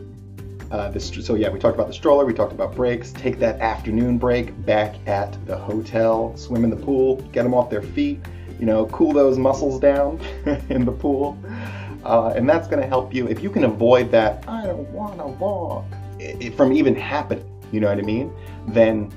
Uh, 0.72 0.88
this, 0.88 1.12
so 1.20 1.34
yeah, 1.34 1.50
we 1.50 1.58
talked 1.58 1.74
about 1.74 1.86
the 1.86 1.92
stroller, 1.92 2.24
we 2.24 2.32
talked 2.32 2.54
about 2.54 2.74
breaks. 2.74 3.12
Take 3.12 3.38
that 3.38 3.60
afternoon 3.60 4.16
break 4.16 4.64
back 4.64 4.94
at 5.06 5.36
the 5.46 5.54
hotel, 5.54 6.34
swim 6.34 6.64
in 6.64 6.70
the 6.70 6.76
pool, 6.76 7.16
get 7.30 7.42
them 7.42 7.52
off 7.52 7.68
their 7.68 7.82
feet, 7.82 8.20
you 8.58 8.64
know, 8.64 8.86
cool 8.86 9.12
those 9.12 9.36
muscles 9.36 9.78
down 9.78 10.18
in 10.70 10.86
the 10.86 10.92
pool. 10.92 11.36
Uh, 12.04 12.32
and 12.34 12.48
that's 12.48 12.68
going 12.68 12.80
to 12.80 12.88
help 12.88 13.14
you 13.14 13.28
if 13.28 13.42
you 13.42 13.50
can 13.50 13.64
avoid 13.64 14.10
that 14.10 14.44
I 14.48 14.66
don't 14.66 14.88
want 14.90 15.18
to 15.18 15.26
walk 15.26 15.84
from 16.56 16.72
even 16.72 16.94
happening. 16.94 17.48
You 17.70 17.80
know 17.80 17.88
what 17.88 17.98
I 17.98 18.02
mean? 18.02 18.32
Then 18.68 19.12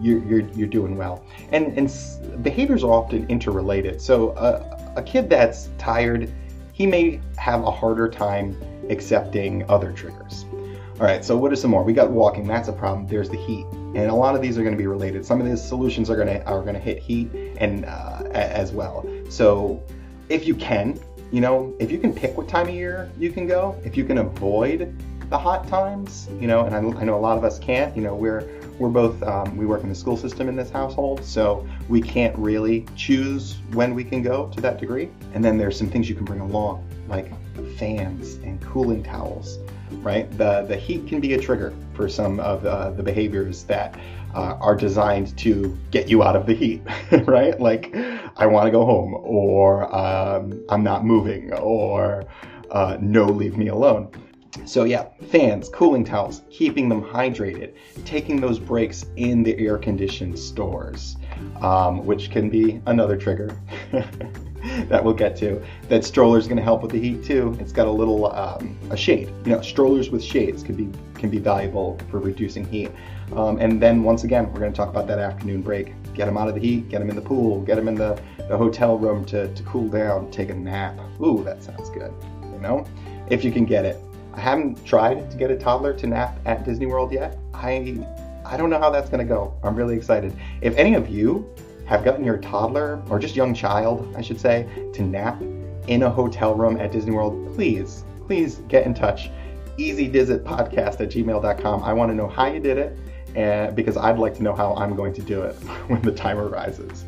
you're 0.00 0.22
you're, 0.24 0.48
you're 0.50 0.68
doing 0.68 0.96
well. 0.96 1.24
And 1.52 1.76
and 1.78 2.42
behaviors 2.42 2.84
are 2.84 2.92
often 2.92 3.26
interrelated. 3.28 4.00
So 4.00 4.30
uh, 4.30 4.92
a 4.96 5.02
kid 5.02 5.28
that's 5.28 5.70
tired, 5.78 6.32
he 6.72 6.86
may 6.86 7.20
have 7.36 7.64
a 7.64 7.70
harder 7.70 8.08
time 8.08 8.56
accepting 8.88 9.68
other 9.68 9.92
triggers. 9.92 10.44
All 11.00 11.06
right, 11.06 11.24
so 11.24 11.36
what 11.36 11.52
are 11.52 11.56
some 11.56 11.70
more? 11.70 11.84
We 11.84 11.92
got 11.92 12.10
walking, 12.10 12.44
that's 12.44 12.66
a 12.66 12.72
problem. 12.72 13.06
There's 13.06 13.28
the 13.28 13.36
heat, 13.36 13.64
and 13.72 13.98
a 14.10 14.14
lot 14.14 14.34
of 14.34 14.42
these 14.42 14.58
are 14.58 14.62
going 14.62 14.74
to 14.74 14.78
be 14.78 14.88
related. 14.88 15.24
Some 15.24 15.40
of 15.40 15.46
these 15.46 15.62
solutions 15.62 16.10
are 16.10 16.16
going 16.16 16.26
to 16.26 16.44
are 16.44 16.60
going 16.62 16.74
to 16.74 16.80
hit 16.80 16.98
heat 16.98 17.30
and 17.58 17.84
uh, 17.84 18.24
as 18.32 18.72
well. 18.72 19.06
So 19.28 19.80
if 20.28 20.44
you 20.44 20.56
can, 20.56 20.98
you 21.30 21.40
know, 21.40 21.74
if 21.78 21.90
you 21.90 21.98
can 21.98 22.12
pick 22.12 22.36
what 22.36 22.48
time 22.48 22.68
of 22.68 22.74
year 22.74 23.10
you 23.18 23.30
can 23.30 23.46
go, 23.46 23.80
if 23.84 23.96
you 23.96 24.04
can 24.04 24.18
avoid 24.18 24.94
the 25.28 25.38
hot 25.38 25.68
times, 25.68 26.28
you 26.40 26.46
know, 26.46 26.64
and 26.64 26.74
I, 26.74 26.78
I 26.78 27.04
know 27.04 27.14
a 27.14 27.20
lot 27.20 27.36
of 27.36 27.44
us 27.44 27.58
can't. 27.58 27.94
You 27.94 28.02
know, 28.02 28.14
we're 28.14 28.48
we're 28.78 28.88
both 28.88 29.22
um, 29.22 29.56
we 29.56 29.66
work 29.66 29.82
in 29.82 29.88
the 29.88 29.94
school 29.94 30.16
system 30.16 30.48
in 30.48 30.56
this 30.56 30.70
household, 30.70 31.24
so 31.24 31.66
we 31.88 32.00
can't 32.00 32.36
really 32.38 32.86
choose 32.96 33.58
when 33.72 33.94
we 33.94 34.04
can 34.04 34.22
go 34.22 34.48
to 34.54 34.60
that 34.62 34.78
degree. 34.78 35.10
And 35.34 35.44
then 35.44 35.58
there's 35.58 35.76
some 35.76 35.90
things 35.90 36.08
you 36.08 36.14
can 36.14 36.24
bring 36.24 36.40
along, 36.40 36.88
like 37.08 37.30
fans 37.76 38.36
and 38.36 38.60
cooling 38.62 39.02
towels 39.02 39.58
right? 40.02 40.30
The, 40.36 40.64
the 40.68 40.76
heat 40.76 41.06
can 41.06 41.20
be 41.20 41.34
a 41.34 41.40
trigger 41.40 41.74
for 41.94 42.08
some 42.08 42.40
of 42.40 42.64
uh, 42.64 42.90
the 42.90 43.02
behaviors 43.02 43.64
that 43.64 43.98
uh, 44.34 44.56
are 44.60 44.76
designed 44.76 45.36
to 45.38 45.76
get 45.90 46.08
you 46.08 46.22
out 46.22 46.36
of 46.36 46.46
the 46.46 46.54
heat, 46.54 46.82
right? 47.26 47.58
Like, 47.60 47.94
I 48.36 48.46
want 48.46 48.66
to 48.66 48.70
go 48.70 48.84
home, 48.84 49.14
or 49.14 49.94
um, 49.94 50.64
I'm 50.68 50.82
not 50.82 51.04
moving, 51.04 51.52
or 51.54 52.24
uh, 52.70 52.96
no, 53.00 53.24
leave 53.24 53.56
me 53.56 53.68
alone. 53.68 54.10
So, 54.64 54.84
yeah, 54.84 55.08
fans, 55.30 55.68
cooling 55.68 56.04
towels, 56.04 56.42
keeping 56.50 56.88
them 56.88 57.02
hydrated, 57.02 57.74
taking 58.04 58.40
those 58.40 58.58
breaks 58.58 59.04
in 59.16 59.42
the 59.42 59.58
air 59.58 59.78
conditioned 59.78 60.38
stores, 60.38 61.16
um, 61.60 62.04
which 62.04 62.30
can 62.30 62.50
be 62.50 62.80
another 62.86 63.16
trigger. 63.16 63.56
that 64.88 65.02
we'll 65.02 65.14
get 65.14 65.36
to. 65.36 65.62
That 65.88 66.04
stroller 66.04 66.38
is 66.38 66.46
going 66.46 66.56
to 66.56 66.62
help 66.62 66.82
with 66.82 66.90
the 66.90 67.00
heat 67.00 67.24
too. 67.24 67.56
It's 67.60 67.72
got 67.72 67.86
a 67.86 67.90
little 67.90 68.32
um, 68.32 68.76
a 68.90 68.96
shade. 68.96 69.28
You 69.44 69.52
know, 69.52 69.60
strollers 69.60 70.10
with 70.10 70.22
shades 70.22 70.62
can 70.62 70.74
be 70.74 70.88
can 71.14 71.30
be 71.30 71.38
valuable 71.38 71.98
for 72.10 72.18
reducing 72.18 72.64
heat. 72.66 72.90
Um, 73.34 73.58
and 73.58 73.80
then 73.80 74.02
once 74.02 74.24
again, 74.24 74.52
we're 74.52 74.60
going 74.60 74.72
to 74.72 74.76
talk 74.76 74.88
about 74.88 75.06
that 75.08 75.18
afternoon 75.18 75.62
break. 75.62 75.92
Get 76.14 76.26
them 76.26 76.36
out 76.36 76.48
of 76.48 76.54
the 76.54 76.60
heat. 76.60 76.88
Get 76.88 76.98
them 77.00 77.10
in 77.10 77.16
the 77.16 77.22
pool. 77.22 77.60
Get 77.62 77.76
them 77.76 77.88
in 77.88 77.94
the, 77.94 78.20
the 78.48 78.56
hotel 78.56 78.98
room 78.98 79.24
to, 79.26 79.52
to 79.52 79.62
cool 79.64 79.88
down. 79.88 80.30
Take 80.30 80.50
a 80.50 80.54
nap. 80.54 80.98
Ooh, 81.20 81.42
that 81.44 81.62
sounds 81.62 81.90
good. 81.90 82.12
You 82.42 82.58
know, 82.60 82.86
if 83.30 83.44
you 83.44 83.52
can 83.52 83.64
get 83.64 83.84
it. 83.84 83.98
I 84.34 84.40
haven't 84.40 84.84
tried 84.84 85.30
to 85.30 85.36
get 85.36 85.50
a 85.50 85.56
toddler 85.56 85.92
to 85.94 86.06
nap 86.06 86.38
at 86.46 86.64
Disney 86.64 86.86
World 86.86 87.12
yet. 87.12 87.38
I 87.52 88.04
I 88.46 88.56
don't 88.56 88.70
know 88.70 88.78
how 88.78 88.90
that's 88.90 89.10
going 89.10 89.26
to 89.26 89.28
go. 89.28 89.52
I'm 89.62 89.74
really 89.74 89.96
excited. 89.96 90.34
If 90.62 90.74
any 90.76 90.94
of 90.94 91.08
you 91.08 91.46
have 91.86 92.04
gotten 92.04 92.24
your 92.24 92.38
toddler, 92.38 93.02
or 93.10 93.18
just 93.18 93.34
young 93.36 93.54
child, 93.54 94.14
I 94.16 94.22
should 94.22 94.40
say, 94.40 94.66
to 94.94 95.02
nap 95.02 95.40
in 95.86 96.02
a 96.02 96.10
hotel 96.10 96.54
room 96.54 96.78
at 96.78 96.92
Disney 96.92 97.12
World, 97.12 97.54
please, 97.54 98.04
please 98.26 98.56
get 98.68 98.86
in 98.86 98.94
touch. 98.94 99.30
EasyDizitPodcast 99.78 101.00
at 101.00 101.08
gmail.com. 101.10 101.82
I 101.82 101.92
want 101.92 102.10
to 102.10 102.14
know 102.14 102.28
how 102.28 102.46
you 102.46 102.60
did 102.60 102.78
it 102.78 102.98
because 103.74 103.96
I'd 103.96 104.18
like 104.18 104.34
to 104.36 104.42
know 104.42 104.54
how 104.54 104.74
I'm 104.74 104.96
going 104.96 105.12
to 105.14 105.22
do 105.22 105.42
it 105.42 105.54
when 105.88 106.02
the 106.02 106.12
time 106.12 106.38
arises. 106.38 107.04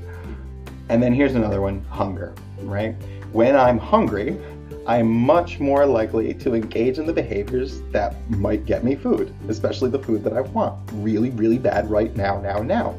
And 0.89 1.03
then 1.03 1.13
here's 1.13 1.35
another 1.35 1.61
one 1.61 1.85
hunger, 1.85 2.35
right? 2.63 2.95
When 3.33 3.57
I'm 3.57 3.79
hungry, 3.79 4.37
I'm 4.87 5.09
much 5.09 5.61
more 5.61 5.87
likely 5.87 6.35
to 6.35 6.55
engage 6.55 6.99
in 6.99 7.07
the 7.07 7.13
behaviors 7.13 7.83
that 7.93 8.15
might 8.31 8.65
get 8.65 8.83
me 8.83 8.97
food, 8.97 9.33
especially 9.49 9.91
the 9.91 9.99
food 9.99 10.25
that 10.25 10.33
I 10.33 10.41
want 10.41 10.79
really, 10.95 11.31
really 11.31 11.59
bad 11.59 11.91
right 11.91 12.15
now, 12.17 12.41
now, 12.41 12.63
now. 12.63 12.97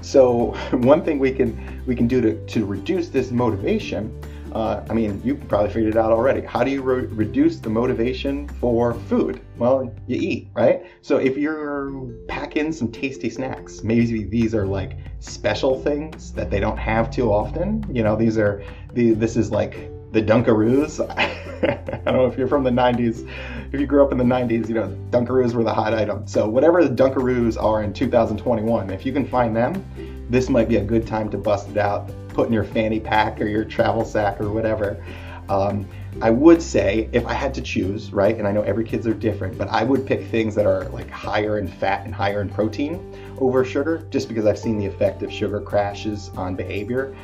So 0.00 0.52
one 0.72 1.02
thing 1.04 1.18
we 1.18 1.32
can 1.32 1.82
we 1.86 1.96
can 1.96 2.06
do 2.06 2.20
to, 2.20 2.46
to 2.46 2.64
reduce 2.64 3.08
this 3.08 3.30
motivation, 3.30 4.18
uh, 4.52 4.82
I 4.88 4.94
mean, 4.94 5.20
you 5.24 5.34
probably 5.34 5.70
figured 5.70 5.94
it 5.94 5.98
out 5.98 6.12
already. 6.12 6.42
How 6.42 6.64
do 6.64 6.70
you 6.70 6.82
re- 6.82 7.06
reduce 7.06 7.58
the 7.58 7.70
motivation 7.70 8.48
for 8.60 8.94
food? 8.94 9.40
Well, 9.56 9.92
you 10.06 10.16
eat, 10.16 10.48
right? 10.54 10.84
So 11.02 11.18
if 11.18 11.36
you're 11.36 11.92
packing 12.28 12.72
some 12.72 12.90
tasty 12.90 13.30
snacks, 13.30 13.82
maybe 13.82 14.24
these 14.24 14.54
are 14.54 14.66
like 14.66 14.96
special 15.20 15.80
things 15.80 16.32
that 16.32 16.50
they 16.50 16.60
don't 16.60 16.76
have 16.76 17.10
too 17.10 17.32
often. 17.32 17.84
You 17.92 18.02
know, 18.02 18.16
these 18.16 18.36
are 18.36 18.64
the 18.94 19.12
this 19.12 19.36
is 19.36 19.50
like 19.50 19.90
the 20.12 20.22
Dunkaroos. 20.22 21.00
I 21.18 22.00
don't 22.04 22.14
know 22.14 22.26
if 22.26 22.36
you're 22.36 22.48
from 22.48 22.64
the 22.64 22.70
90s. 22.70 23.28
If 23.72 23.80
you 23.80 23.86
grew 23.86 24.04
up 24.04 24.12
in 24.12 24.18
the 24.18 24.24
90s, 24.24 24.68
you 24.68 24.74
know, 24.74 24.96
Dunkaroos 25.10 25.54
were 25.54 25.64
the 25.64 25.72
hot 25.72 25.94
item. 25.94 26.26
So 26.26 26.48
whatever 26.48 26.86
the 26.86 26.94
Dunkaroos 26.94 27.60
are 27.60 27.82
in 27.82 27.92
2021, 27.92 28.90
if 28.90 29.04
you 29.06 29.12
can 29.12 29.26
find 29.26 29.56
them, 29.56 29.84
this 30.30 30.48
might 30.48 30.68
be 30.68 30.76
a 30.76 30.84
good 30.84 31.06
time 31.06 31.30
to 31.30 31.38
bust 31.38 31.68
it 31.70 31.76
out, 31.76 32.10
put 32.28 32.46
in 32.46 32.52
your 32.52 32.64
fanny 32.64 33.00
pack 33.00 33.40
or 33.40 33.46
your 33.46 33.64
travel 33.64 34.04
sack 34.04 34.40
or 34.40 34.50
whatever. 34.50 35.02
Um, 35.48 35.86
I 36.22 36.30
would 36.30 36.62
say 36.62 37.08
if 37.12 37.26
I 37.26 37.32
had 37.32 37.52
to 37.54 37.62
choose, 37.62 38.12
right, 38.12 38.36
and 38.36 38.46
I 38.46 38.52
know 38.52 38.62
every 38.62 38.84
kids 38.84 39.06
are 39.06 39.14
different, 39.14 39.58
but 39.58 39.68
I 39.68 39.82
would 39.82 40.06
pick 40.06 40.26
things 40.26 40.54
that 40.54 40.66
are 40.66 40.84
like 40.90 41.10
higher 41.10 41.58
in 41.58 41.66
fat 41.66 42.04
and 42.04 42.14
higher 42.14 42.40
in 42.40 42.48
protein 42.48 43.14
over 43.38 43.64
sugar, 43.64 44.06
just 44.10 44.28
because 44.28 44.46
I've 44.46 44.58
seen 44.58 44.78
the 44.78 44.86
effect 44.86 45.22
of 45.22 45.32
sugar 45.32 45.60
crashes 45.60 46.30
on 46.36 46.54
behavior. 46.54 47.16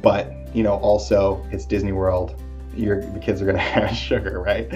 But 0.00 0.32
you 0.54 0.62
know, 0.62 0.74
also 0.74 1.44
it's 1.50 1.66
Disney 1.66 1.92
World. 1.92 2.40
Your 2.76 3.02
the 3.02 3.18
kids 3.18 3.42
are 3.42 3.46
gonna 3.46 3.58
have 3.58 3.96
sugar, 3.96 4.40
right? 4.40 4.72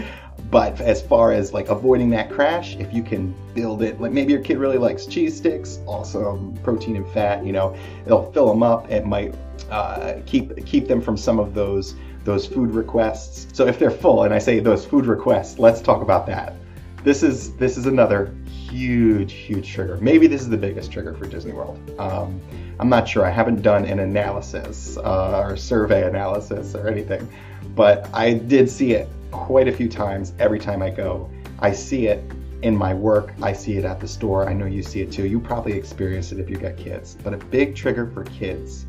But 0.50 0.80
as 0.80 1.02
far 1.02 1.32
as 1.32 1.52
like 1.52 1.68
avoiding 1.68 2.10
that 2.10 2.30
crash, 2.30 2.76
if 2.76 2.92
you 2.92 3.02
can 3.02 3.34
build 3.54 3.82
it, 3.82 4.00
like 4.00 4.12
maybe 4.12 4.32
your 4.32 4.42
kid 4.42 4.58
really 4.58 4.78
likes 4.78 5.06
cheese 5.06 5.36
sticks, 5.36 5.78
also 5.86 6.52
protein 6.62 6.96
and 6.96 7.08
fat, 7.10 7.44
you 7.44 7.52
know, 7.52 7.76
it'll 8.04 8.32
fill 8.32 8.48
them 8.48 8.62
up. 8.62 8.90
It 8.90 9.06
might 9.06 9.34
uh, 9.70 10.14
keep 10.26 10.64
keep 10.66 10.88
them 10.88 11.00
from 11.00 11.16
some 11.16 11.38
of 11.38 11.54
those 11.54 11.94
those 12.28 12.46
food 12.46 12.70
requests. 12.72 13.46
So 13.56 13.66
if 13.66 13.78
they're 13.78 13.90
full, 13.90 14.24
and 14.24 14.34
I 14.34 14.38
say 14.38 14.60
those 14.60 14.84
food 14.84 15.06
requests, 15.06 15.58
let's 15.58 15.80
talk 15.80 16.02
about 16.02 16.26
that. 16.26 16.54
this 17.02 17.22
is 17.22 17.56
this 17.56 17.78
is 17.78 17.86
another 17.86 18.34
huge, 18.44 19.32
huge 19.32 19.72
trigger. 19.72 19.96
Maybe 20.02 20.26
this 20.26 20.42
is 20.42 20.50
the 20.50 20.58
biggest 20.58 20.92
trigger 20.92 21.14
for 21.14 21.26
Disney 21.26 21.52
World. 21.52 21.78
Um, 21.98 22.38
I'm 22.78 22.90
not 22.90 23.08
sure. 23.08 23.24
I 23.24 23.30
haven't 23.30 23.62
done 23.62 23.86
an 23.86 23.98
analysis 24.00 24.98
uh, 24.98 25.40
or 25.40 25.56
survey 25.56 26.06
analysis 26.06 26.74
or 26.74 26.86
anything, 26.86 27.26
but 27.74 28.08
I 28.12 28.34
did 28.34 28.68
see 28.68 28.92
it 28.92 29.08
quite 29.30 29.66
a 29.66 29.72
few 29.72 29.88
times. 29.88 30.34
Every 30.38 30.58
time 30.58 30.82
I 30.82 30.90
go, 30.90 31.30
I 31.60 31.72
see 31.72 32.08
it 32.08 32.22
in 32.60 32.76
my 32.76 32.92
work. 32.92 33.32
I 33.42 33.54
see 33.54 33.78
it 33.78 33.86
at 33.86 34.00
the 34.00 34.08
store. 34.08 34.46
I 34.46 34.52
know 34.52 34.66
you 34.66 34.82
see 34.82 35.00
it 35.00 35.10
too. 35.10 35.26
You 35.26 35.40
probably 35.40 35.72
experience 35.72 36.30
it 36.32 36.38
if 36.40 36.50
you 36.50 36.58
got 36.58 36.76
kids. 36.76 37.16
But 37.24 37.32
a 37.32 37.38
big 37.38 37.74
trigger 37.74 38.06
for 38.10 38.24
kids 38.24 38.84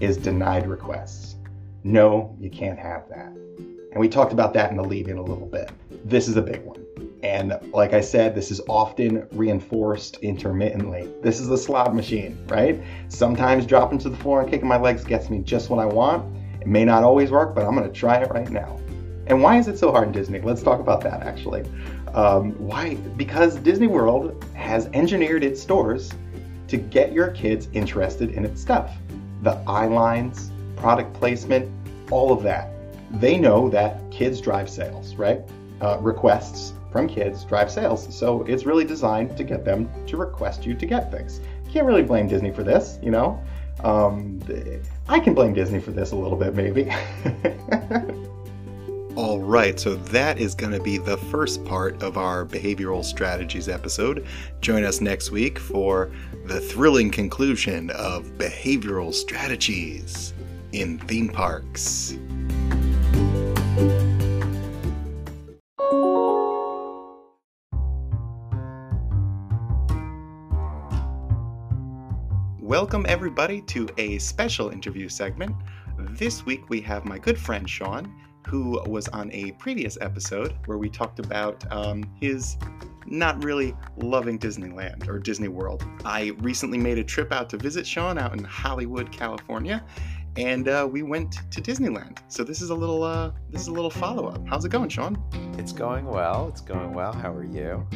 is 0.00 0.18
denied 0.18 0.66
requests. 0.66 1.31
No, 1.84 2.36
you 2.40 2.50
can't 2.50 2.78
have 2.78 3.08
that. 3.08 3.32
And 3.92 4.00
we 4.00 4.08
talked 4.08 4.32
about 4.32 4.54
that 4.54 4.70
in 4.70 4.76
the 4.76 4.84
lead 4.84 5.08
in 5.08 5.18
a 5.18 5.22
little 5.22 5.46
bit. 5.46 5.70
This 6.04 6.28
is 6.28 6.36
a 6.36 6.42
big 6.42 6.62
one. 6.62 6.84
And 7.22 7.58
like 7.72 7.92
I 7.92 8.00
said, 8.00 8.34
this 8.34 8.50
is 8.50 8.60
often 8.68 9.26
reinforced 9.32 10.16
intermittently. 10.22 11.08
This 11.22 11.40
is 11.40 11.48
a 11.48 11.58
slot 11.58 11.94
machine, 11.94 12.38
right? 12.48 12.80
Sometimes 13.08 13.66
dropping 13.66 13.98
to 13.98 14.08
the 14.08 14.16
floor 14.16 14.40
and 14.42 14.50
kicking 14.50 14.68
my 14.68 14.76
legs 14.76 15.04
gets 15.04 15.28
me 15.28 15.40
just 15.40 15.70
what 15.70 15.78
I 15.78 15.86
want. 15.86 16.24
It 16.60 16.66
may 16.66 16.84
not 16.84 17.02
always 17.02 17.30
work, 17.30 17.54
but 17.54 17.64
I'm 17.64 17.74
going 17.74 17.90
to 17.90 17.94
try 17.94 18.18
it 18.18 18.30
right 18.30 18.48
now. 18.48 18.78
And 19.26 19.42
why 19.42 19.58
is 19.58 19.68
it 19.68 19.78
so 19.78 19.90
hard 19.90 20.08
in 20.08 20.12
Disney? 20.12 20.40
Let's 20.40 20.62
talk 20.62 20.80
about 20.80 21.00
that 21.02 21.22
actually. 21.22 21.64
Um, 22.14 22.52
why? 22.52 22.94
Because 23.16 23.56
Disney 23.56 23.88
World 23.88 24.44
has 24.54 24.86
engineered 24.92 25.42
its 25.42 25.60
stores 25.60 26.12
to 26.68 26.76
get 26.76 27.12
your 27.12 27.28
kids 27.30 27.68
interested 27.72 28.30
in 28.30 28.44
its 28.44 28.60
stuff. 28.60 28.96
The 29.42 29.62
eye 29.66 29.86
lines, 29.86 30.51
product 30.82 31.14
placement, 31.14 31.70
all 32.10 32.32
of 32.32 32.42
that. 32.42 32.68
They 33.12 33.38
know 33.38 33.68
that 33.68 34.00
kids 34.10 34.40
drive 34.40 34.68
sales, 34.68 35.14
right? 35.14 35.40
Uh, 35.80 35.98
requests 36.00 36.72
from 36.90 37.08
kids 37.08 37.44
drive 37.44 37.70
sales. 37.70 38.12
So 38.12 38.42
it's 38.42 38.66
really 38.66 38.84
designed 38.84 39.36
to 39.36 39.44
get 39.44 39.64
them 39.64 39.88
to 40.08 40.16
request 40.16 40.66
you 40.66 40.74
to 40.74 40.84
get 40.84 41.12
things. 41.12 41.40
Can't 41.72 41.86
really 41.86 42.02
blame 42.02 42.26
Disney 42.26 42.50
for 42.50 42.64
this, 42.64 42.98
you 43.00 43.12
know? 43.12 43.40
Um, 43.84 44.40
I 45.08 45.20
can 45.20 45.34
blame 45.34 45.54
Disney 45.54 45.78
for 45.78 45.92
this 45.92 46.10
a 46.10 46.16
little 46.16 46.36
bit, 46.36 46.56
maybe. 46.56 46.92
All 49.14 49.38
right, 49.38 49.78
so 49.78 49.94
that 49.94 50.40
is 50.40 50.56
going 50.56 50.72
to 50.72 50.80
be 50.80 50.98
the 50.98 51.16
first 51.16 51.64
part 51.64 52.02
of 52.02 52.18
our 52.18 52.44
behavioral 52.44 53.04
strategies 53.04 53.68
episode. 53.68 54.26
Join 54.60 54.82
us 54.84 55.00
next 55.00 55.30
week 55.30 55.60
for 55.60 56.10
the 56.46 56.60
thrilling 56.60 57.10
conclusion 57.10 57.90
of 57.90 58.24
behavioral 58.32 59.14
strategies 59.14 60.34
in 60.72 60.98
theme 60.98 61.28
parks. 61.28 62.16
Welcome, 72.58 73.04
everybody, 73.06 73.60
to 73.62 73.86
a 73.98 74.18
special 74.18 74.70
interview 74.70 75.08
segment. 75.08 75.54
This 75.98 76.46
week 76.46 76.70
we 76.70 76.80
have 76.80 77.04
my 77.04 77.18
good 77.18 77.38
friend 77.38 77.68
Sean, 77.68 78.10
who 78.48 78.82
was 78.86 79.08
on 79.08 79.30
a 79.32 79.52
previous 79.52 79.98
episode 80.00 80.54
where 80.64 80.78
we 80.78 80.88
talked 80.88 81.18
about 81.18 81.70
um, 81.70 82.02
his 82.18 82.56
not 83.06 83.44
really 83.44 83.74
loving 83.98 84.38
Disneyland 84.38 85.06
or 85.06 85.18
Disney 85.18 85.48
World. 85.48 85.84
I 86.04 86.32
recently 86.38 86.78
made 86.78 86.98
a 86.98 87.04
trip 87.04 87.30
out 87.30 87.50
to 87.50 87.58
visit 87.58 87.86
Sean 87.86 88.16
out 88.16 88.32
in 88.32 88.42
Hollywood, 88.42 89.12
California, 89.12 89.84
and 90.36 90.68
uh, 90.68 90.88
we 90.90 91.02
went 91.02 91.32
to 91.50 91.60
Disneyland. 91.60 92.18
So 92.28 92.44
this 92.44 92.62
is 92.62 92.70
a 92.70 92.74
little 92.74 93.02
uh, 93.02 93.32
this 93.50 93.62
is 93.62 93.68
a 93.68 93.72
little 93.72 93.90
follow 93.90 94.26
up. 94.28 94.46
How's 94.46 94.64
it 94.64 94.70
going, 94.70 94.88
Sean? 94.88 95.22
It's 95.58 95.72
going 95.72 96.06
well. 96.06 96.48
It's 96.48 96.60
going 96.60 96.94
well. 96.94 97.12
How 97.12 97.32
are 97.32 97.44
you? 97.44 97.86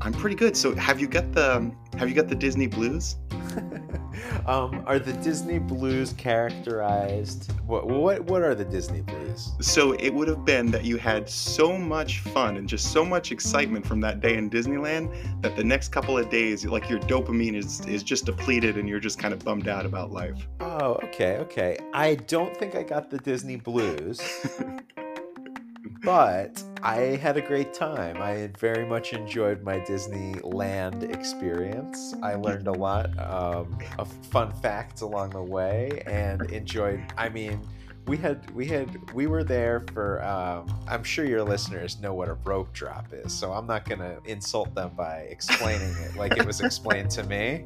I'm 0.00 0.12
pretty 0.12 0.36
good. 0.36 0.56
So 0.56 0.74
have 0.74 1.00
you 1.00 1.06
got 1.06 1.32
the 1.32 1.70
have 1.96 2.08
you 2.08 2.14
got 2.14 2.28
the 2.28 2.34
Disney 2.34 2.66
blues? 2.66 3.16
um, 4.46 4.82
are 4.86 4.98
the 4.98 5.12
Disney 5.14 5.58
blues 5.58 6.12
characterized? 6.14 7.52
What 7.66 7.86
what 7.86 8.24
what 8.24 8.42
are 8.42 8.54
the 8.54 8.64
Disney 8.64 9.02
blues? 9.02 9.52
So 9.60 9.92
it 9.92 10.10
would 10.10 10.28
have 10.28 10.44
been 10.44 10.70
that 10.70 10.84
you 10.84 10.96
had 10.96 11.28
so 11.28 11.76
much 11.76 12.20
fun 12.20 12.56
and 12.56 12.68
just 12.68 12.92
so 12.92 13.04
much 13.04 13.32
excitement 13.32 13.86
from 13.86 14.00
that 14.00 14.20
day 14.20 14.36
in 14.36 14.50
Disneyland 14.50 15.42
that 15.42 15.56
the 15.56 15.64
next 15.64 15.88
couple 15.88 16.18
of 16.18 16.30
days, 16.30 16.64
like 16.64 16.88
your 16.88 17.00
dopamine 17.00 17.56
is 17.56 17.80
is 17.86 18.02
just 18.02 18.26
depleted 18.26 18.76
and 18.76 18.88
you're 18.88 19.00
just 19.00 19.18
kind 19.18 19.34
of 19.34 19.40
bummed 19.44 19.68
out 19.68 19.86
about 19.86 20.10
life. 20.10 20.46
Oh, 20.60 20.94
okay, 21.04 21.36
okay. 21.38 21.76
I 21.92 22.16
don't 22.16 22.56
think 22.56 22.74
I 22.74 22.82
got 22.82 23.10
the 23.10 23.18
Disney 23.18 23.56
blues. 23.56 24.20
but 26.02 26.62
I 26.84 27.16
had 27.16 27.38
a 27.38 27.40
great 27.40 27.72
time. 27.72 28.20
I 28.20 28.50
very 28.58 28.84
much 28.84 29.14
enjoyed 29.14 29.62
my 29.62 29.80
Disneyland 29.80 31.02
experience. 31.14 32.14
I 32.22 32.34
learned 32.34 32.66
a 32.66 32.72
lot 32.72 33.06
um, 33.18 33.78
of 33.98 34.12
fun 34.26 34.52
facts 34.52 35.00
along 35.00 35.30
the 35.30 35.42
way 35.42 36.02
and 36.04 36.42
enjoyed. 36.50 37.02
I 37.16 37.30
mean, 37.30 37.58
we 38.06 38.16
had 38.16 38.50
we 38.50 38.66
had 38.66 39.10
we 39.12 39.26
were 39.26 39.42
there 39.42 39.84
for 39.92 40.22
um, 40.24 40.66
i'm 40.88 41.02
sure 41.02 41.24
your 41.24 41.42
listeners 41.42 41.98
know 42.00 42.12
what 42.12 42.28
a 42.28 42.34
rope 42.44 42.72
drop 42.72 43.06
is 43.12 43.32
so 43.32 43.52
i'm 43.52 43.66
not 43.66 43.88
gonna 43.88 44.18
insult 44.26 44.74
them 44.74 44.90
by 44.96 45.26
explaining 45.30 45.94
it 46.02 46.14
like 46.16 46.36
it 46.36 46.44
was 46.44 46.60
explained 46.60 47.10
to 47.10 47.22
me 47.24 47.64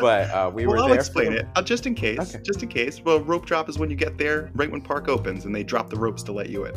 but 0.00 0.30
uh, 0.30 0.50
we 0.52 0.66
well, 0.66 0.76
were 0.76 0.82
I'll 0.82 0.88
there 0.88 0.98
explain 0.98 1.32
for... 1.32 1.38
it. 1.38 1.46
Uh, 1.54 1.62
just 1.62 1.86
in 1.86 1.94
case 1.94 2.18
okay. 2.18 2.42
just 2.42 2.62
in 2.62 2.68
case. 2.68 3.00
Well 3.00 3.20
rope 3.20 3.46
drop 3.46 3.68
is 3.68 3.78
when 3.78 3.90
you 3.90 3.96
get 3.96 4.18
there 4.18 4.50
right 4.54 4.70
when 4.70 4.80
park 4.80 5.08
opens 5.08 5.44
and 5.44 5.54
they 5.54 5.62
drop 5.62 5.90
the 5.90 5.96
ropes 5.96 6.22
to 6.24 6.32
let 6.32 6.48
you 6.48 6.66
in. 6.66 6.74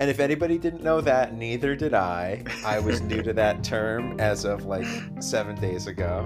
And 0.00 0.08
if 0.08 0.20
anybody 0.20 0.58
didn't 0.58 0.82
know 0.82 1.00
that 1.00 1.34
neither 1.34 1.74
did 1.74 1.94
i. 1.94 2.42
I 2.64 2.78
was 2.78 3.00
new 3.00 3.22
to 3.22 3.32
that 3.34 3.64
term 3.64 4.18
as 4.20 4.44
of 4.44 4.64
like 4.64 4.86
seven 5.20 5.56
days 5.56 5.86
ago 5.86 6.24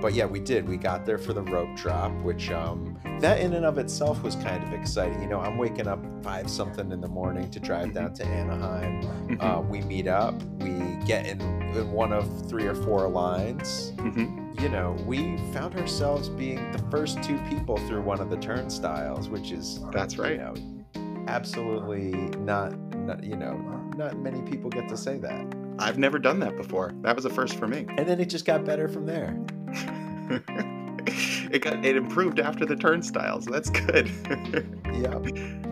but 0.00 0.14
yeah, 0.14 0.24
we 0.24 0.40
did. 0.40 0.68
We 0.68 0.76
got 0.76 1.04
there 1.04 1.18
for 1.18 1.32
the 1.32 1.42
rope 1.42 1.76
drop, 1.76 2.12
which 2.22 2.50
um, 2.50 2.98
that 3.20 3.40
in 3.40 3.52
and 3.52 3.64
of 3.64 3.78
itself 3.78 4.22
was 4.22 4.34
kind 4.36 4.62
of 4.62 4.72
exciting. 4.72 5.20
You 5.22 5.28
know, 5.28 5.40
I'm 5.40 5.58
waking 5.58 5.86
up 5.86 6.04
five 6.22 6.48
something 6.48 6.90
in 6.90 7.00
the 7.00 7.08
morning 7.08 7.50
to 7.50 7.60
drive 7.60 7.92
down 7.92 8.14
to 8.14 8.24
Anaheim. 8.24 9.02
Mm-hmm. 9.02 9.40
Uh, 9.40 9.60
we 9.60 9.82
meet 9.82 10.06
up. 10.06 10.42
We 10.60 10.72
get 11.06 11.26
in, 11.26 11.40
in 11.40 11.92
one 11.92 12.12
of 12.12 12.48
three 12.48 12.66
or 12.66 12.74
four 12.74 13.08
lines. 13.08 13.92
Mm-hmm. 13.96 14.60
You 14.60 14.68
know, 14.68 14.96
we 15.06 15.36
found 15.52 15.76
ourselves 15.76 16.28
being 16.28 16.72
the 16.72 16.82
first 16.90 17.22
two 17.22 17.38
people 17.48 17.76
through 17.88 18.02
one 18.02 18.20
of 18.20 18.30
the 18.30 18.36
turnstiles, 18.36 19.28
which 19.28 19.52
is 19.52 19.80
that's 19.92 20.18
right. 20.18 20.32
You 20.32 20.38
know, 20.38 21.24
absolutely 21.28 22.10
not, 22.38 22.76
not. 22.96 23.22
You 23.22 23.36
know, 23.36 23.56
not 23.96 24.18
many 24.18 24.42
people 24.42 24.70
get 24.70 24.88
to 24.88 24.96
say 24.96 25.18
that. 25.18 25.54
I've 25.78 25.98
never 25.98 26.18
done 26.18 26.40
that 26.40 26.56
before. 26.56 26.92
That 27.00 27.16
was 27.16 27.24
a 27.24 27.30
first 27.30 27.56
for 27.56 27.66
me. 27.66 27.86
And 27.96 28.06
then 28.06 28.20
it 28.20 28.26
just 28.26 28.44
got 28.44 28.64
better 28.64 28.86
from 28.86 29.06
there. 29.06 29.38
it 31.50 31.62
got 31.62 31.84
it 31.84 31.96
improved 31.96 32.40
after 32.40 32.64
the 32.64 32.76
turnstiles. 32.76 33.46
That's 33.46 33.70
good. 33.70 34.08
yeah. 34.92 35.18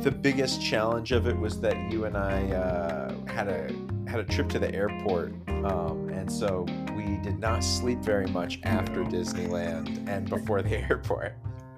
The 0.01 0.11
biggest 0.11 0.63
challenge 0.63 1.13
of 1.13 1.27
it 1.27 1.39
was 1.39 1.61
that 1.61 1.91
you 1.91 2.05
and 2.05 2.17
I 2.17 2.51
uh, 2.53 3.15
had 3.27 3.49
a 3.49 3.71
had 4.09 4.21
a 4.21 4.25
trip 4.25 4.49
to 4.51 4.59
the 4.59 4.75
airport, 4.75 5.33
um, 5.49 6.09
and 6.09 6.31
so 6.31 6.67
we 6.97 7.19
did 7.23 7.39
not 7.39 7.63
sleep 7.63 7.99
very 8.01 8.27
much 8.29 8.61
after 8.65 9.05
Disneyland 9.05 10.09
and 10.09 10.29
before 10.29 10.63
the 10.63 10.79
airport. 10.91 11.35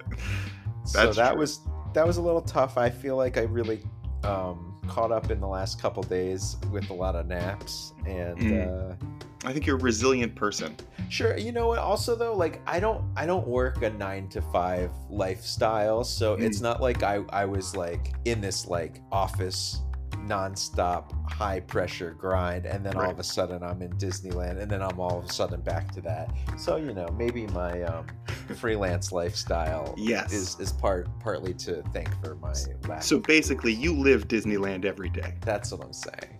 That's 0.09 0.93
so 0.93 1.13
that 1.13 1.31
true. 1.33 1.41
was 1.41 1.61
that 1.95 2.07
was 2.07 2.17
a 2.17 2.23
little 2.23 2.43
tough. 2.43 2.79
I 2.79 2.89
feel 2.89 3.17
like 3.17 3.37
I 3.37 3.43
really 3.43 3.83
um, 4.25 4.79
caught 4.87 5.13
up 5.13 5.31
in 5.31 5.41
the 5.41 5.49
last 5.49 5.81
couple 5.81 6.03
days 6.03 6.57
with 6.71 6.91
a 6.91 6.95
lot 6.95 7.15
of 7.15 7.27
naps 7.27 7.93
and. 8.07 8.39
Mm. 8.39 8.93
Uh, 8.93 8.95
I 9.43 9.55
think 9.55 9.67
you're 9.67 9.79
a 9.79 9.81
resilient 9.81 10.35
person. 10.35 10.77
Sure, 11.11 11.37
you 11.37 11.51
know 11.53 11.67
what? 11.69 11.79
Also, 11.81 12.15
though, 12.15 12.35
like 12.37 12.61
I 12.67 12.79
don't, 12.81 13.05
I 13.17 13.27
don't 13.27 13.47
work 13.47 13.83
a 13.83 13.91
nine 13.91 14.29
to 14.29 14.41
five 14.41 14.91
lifestyle, 15.11 16.05
so 16.05 16.37
Mm. 16.37 16.43
it's 16.43 16.61
not 16.61 16.81
like 16.81 17.03
I, 17.03 17.23
I 17.31 17.45
was 17.45 17.75
like 17.77 18.15
in 18.25 18.41
this 18.41 18.67
like 18.69 19.01
office 19.11 19.81
nonstop 20.27 21.11
high 21.31 21.61
pressure 21.61 22.11
grind 22.13 22.67
and 22.67 22.85
then 22.85 22.95
all 22.97 23.11
of 23.11 23.19
a 23.19 23.25
sudden 23.25 23.63
I'm 23.63 23.81
in 23.81 23.91
Disneyland 23.95 24.61
and 24.61 24.71
then 24.71 24.83
I'm 24.83 25.01
all 25.01 25.19
of 25.19 25.25
a 25.25 25.33
sudden 25.33 25.63
back 25.63 25.91
to 25.95 26.01
that. 26.03 26.31
So, 26.59 26.77
you 26.77 26.93
know, 26.93 27.09
maybe 27.19 27.47
my 27.49 27.83
um, 27.83 28.07
freelance 28.57 29.13
lifestyle 29.13 29.95
Yes. 29.97 30.33
is, 30.33 30.61
is 30.61 30.73
part 30.73 31.09
partly 31.21 31.55
to 31.55 31.83
thank 31.93 32.11
for 32.23 32.35
my 32.37 32.53
lack. 32.87 33.03
So 33.03 33.19
basically, 33.19 33.73
you 33.73 33.95
live 33.95 34.29
Disneyland 34.29 34.85
every 34.85 35.09
day. 35.09 35.35
that's 35.41 35.73
what 35.73 35.83
I'm 35.83 35.93
saying. 35.93 36.39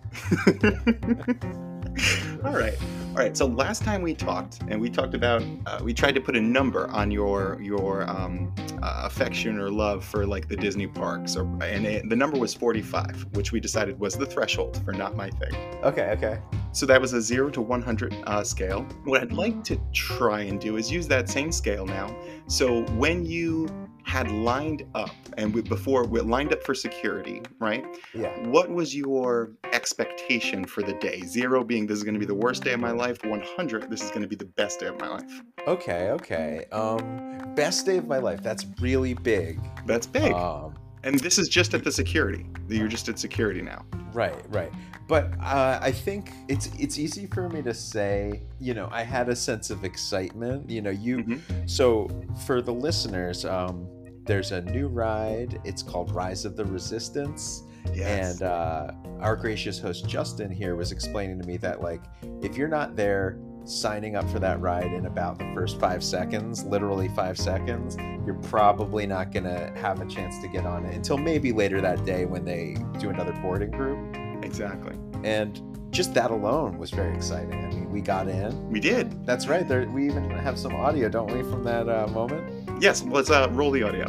all 2.45 2.53
right 2.53 2.77
all 3.11 3.17
right 3.17 3.35
so 3.35 3.45
last 3.45 3.83
time 3.83 4.01
we 4.01 4.13
talked 4.13 4.61
and 4.69 4.79
we 4.79 4.89
talked 4.89 5.13
about 5.13 5.43
uh, 5.65 5.77
we 5.83 5.93
tried 5.93 6.15
to 6.15 6.21
put 6.21 6.33
a 6.33 6.39
number 6.39 6.87
on 6.91 7.11
your 7.11 7.61
your 7.61 8.09
um, 8.09 8.53
uh, 8.81 9.01
affection 9.03 9.59
or 9.59 9.69
love 9.69 10.01
for 10.01 10.25
like 10.25 10.47
the 10.47 10.55
disney 10.55 10.87
parks 10.87 11.35
or, 11.35 11.43
and 11.61 11.85
it, 11.85 12.07
the 12.09 12.15
number 12.15 12.39
was 12.39 12.53
45 12.53 13.27
which 13.33 13.51
we 13.51 13.59
decided 13.59 13.99
was 13.99 14.15
the 14.15 14.25
threshold 14.25 14.81
for 14.85 14.93
not 14.93 15.17
my 15.17 15.29
thing. 15.29 15.53
Okay, 15.83 16.11
okay. 16.11 16.39
so 16.71 16.85
that 16.85 17.01
was 17.01 17.11
a 17.11 17.21
0 17.21 17.49
to 17.49 17.61
100 17.61 18.15
uh, 18.27 18.45
scale. 18.45 18.83
What 19.03 19.21
i'd 19.21 19.33
like 19.33 19.61
to 19.65 19.77
try 19.91 20.43
and 20.43 20.57
do 20.57 20.77
is 20.77 20.89
use 20.89 21.05
that 21.09 21.27
same 21.27 21.51
scale 21.51 21.85
now. 21.85 22.15
So 22.47 22.83
when 22.93 23.25
you 23.25 23.67
had 24.11 24.29
lined 24.29 24.83
up, 24.93 25.15
and 25.37 25.53
we, 25.53 25.61
before 25.61 26.05
we 26.05 26.19
lined 26.19 26.51
up 26.51 26.61
for 26.63 26.75
security, 26.75 27.41
right? 27.59 27.85
Yeah. 28.13 28.37
What 28.49 28.69
was 28.69 28.93
your 28.93 29.51
expectation 29.71 30.65
for 30.65 30.81
the 30.83 30.91
day? 30.95 31.21
Zero 31.21 31.63
being 31.63 31.87
this 31.87 31.97
is 31.99 32.03
going 32.03 32.15
to 32.15 32.19
be 32.19 32.25
the 32.25 32.35
worst 32.35 32.61
day 32.61 32.73
of 32.73 32.81
my 32.81 32.91
life. 32.91 33.23
100, 33.23 33.89
this 33.89 34.03
is 34.03 34.09
going 34.09 34.21
to 34.21 34.27
be 34.27 34.35
the 34.35 34.51
best 34.61 34.81
day 34.81 34.87
of 34.87 34.99
my 34.99 35.07
life. 35.07 35.41
Okay, 35.65 36.09
okay. 36.09 36.65
Um, 36.73 37.53
best 37.55 37.85
day 37.85 37.95
of 37.99 38.07
my 38.07 38.17
life. 38.17 38.43
That's 38.43 38.65
really 38.81 39.13
big. 39.13 39.61
That's 39.85 40.07
big. 40.07 40.33
Um, 40.33 40.73
and 41.03 41.17
this 41.21 41.37
is 41.37 41.47
just 41.47 41.73
at 41.73 41.85
the 41.85 41.91
security. 41.91 42.45
You're 42.67 42.89
just 42.89 43.07
at 43.07 43.17
security 43.17 43.61
now. 43.61 43.85
right, 44.13 44.35
right. 44.49 44.73
But 45.07 45.33
uh, 45.41 45.79
I 45.81 45.91
think 45.91 46.31
it's 46.47 46.69
it's 46.79 46.97
easy 46.97 47.25
for 47.27 47.49
me 47.49 47.61
to 47.63 47.73
say. 47.73 48.41
You 48.59 48.73
know, 48.73 48.87
I 48.91 49.03
had 49.03 49.27
a 49.29 49.35
sense 49.35 49.69
of 49.69 49.83
excitement. 49.83 50.69
You 50.69 50.81
know, 50.81 50.89
you. 50.89 51.17
Mhm. 51.17 51.69
So 51.69 52.09
for 52.45 52.61
the 52.61 52.71
listeners, 52.73 53.43
um, 53.43 53.87
there's 54.31 54.53
a 54.53 54.61
new 54.61 54.87
ride. 54.87 55.59
It's 55.65 55.83
called 55.83 56.09
Rise 56.15 56.45
of 56.45 56.55
the 56.55 56.63
Resistance. 56.63 57.63
Yes. 57.93 58.39
And 58.39 58.43
uh, 58.43 58.91
our 59.19 59.35
gracious 59.35 59.77
host 59.77 60.07
Justin 60.07 60.49
here 60.49 60.77
was 60.77 60.93
explaining 60.93 61.37
to 61.41 61.45
me 61.45 61.57
that 61.57 61.81
like 61.81 62.01
if 62.41 62.55
you're 62.55 62.69
not 62.69 62.95
there 62.95 63.37
signing 63.65 64.15
up 64.15 64.29
for 64.29 64.39
that 64.39 64.61
ride 64.61 64.93
in 64.93 65.05
about 65.05 65.37
the 65.37 65.51
first 65.53 65.81
five 65.81 66.01
seconds, 66.01 66.63
literally 66.63 67.09
five 67.09 67.37
seconds, 67.37 67.97
you're 68.25 68.39
probably 68.43 69.05
not 69.05 69.33
gonna 69.33 69.77
have 69.77 69.99
a 69.99 70.05
chance 70.05 70.39
to 70.39 70.47
get 70.47 70.65
on 70.65 70.85
it 70.85 70.95
until 70.95 71.17
maybe 71.17 71.51
later 71.51 71.81
that 71.81 72.05
day 72.05 72.23
when 72.23 72.45
they 72.45 72.77
do 72.99 73.09
another 73.09 73.33
boarding 73.41 73.71
group. 73.71 74.15
exactly. 74.45 74.95
And 75.25 75.61
just 75.91 76.13
that 76.13 76.31
alone 76.31 76.77
was 76.77 76.89
very 76.89 77.13
exciting. 77.13 77.65
I 77.65 77.67
mean, 77.67 77.91
we 77.91 77.99
got 77.99 78.29
in. 78.29 78.69
We 78.69 78.79
did. 78.79 79.25
That's 79.25 79.47
right. 79.47 79.67
There, 79.67 79.89
we 79.89 80.05
even 80.05 80.29
have 80.29 80.57
some 80.57 80.73
audio, 80.73 81.09
don't 81.09 81.35
we, 81.35 81.41
from 81.43 81.65
that 81.65 81.89
uh, 81.89 82.07
moment? 82.07 82.60
Yes. 82.81 83.03
Let's 83.03 83.29
uh, 83.29 83.47
roll 83.51 83.69
the 83.69 83.83
audio. 83.83 84.07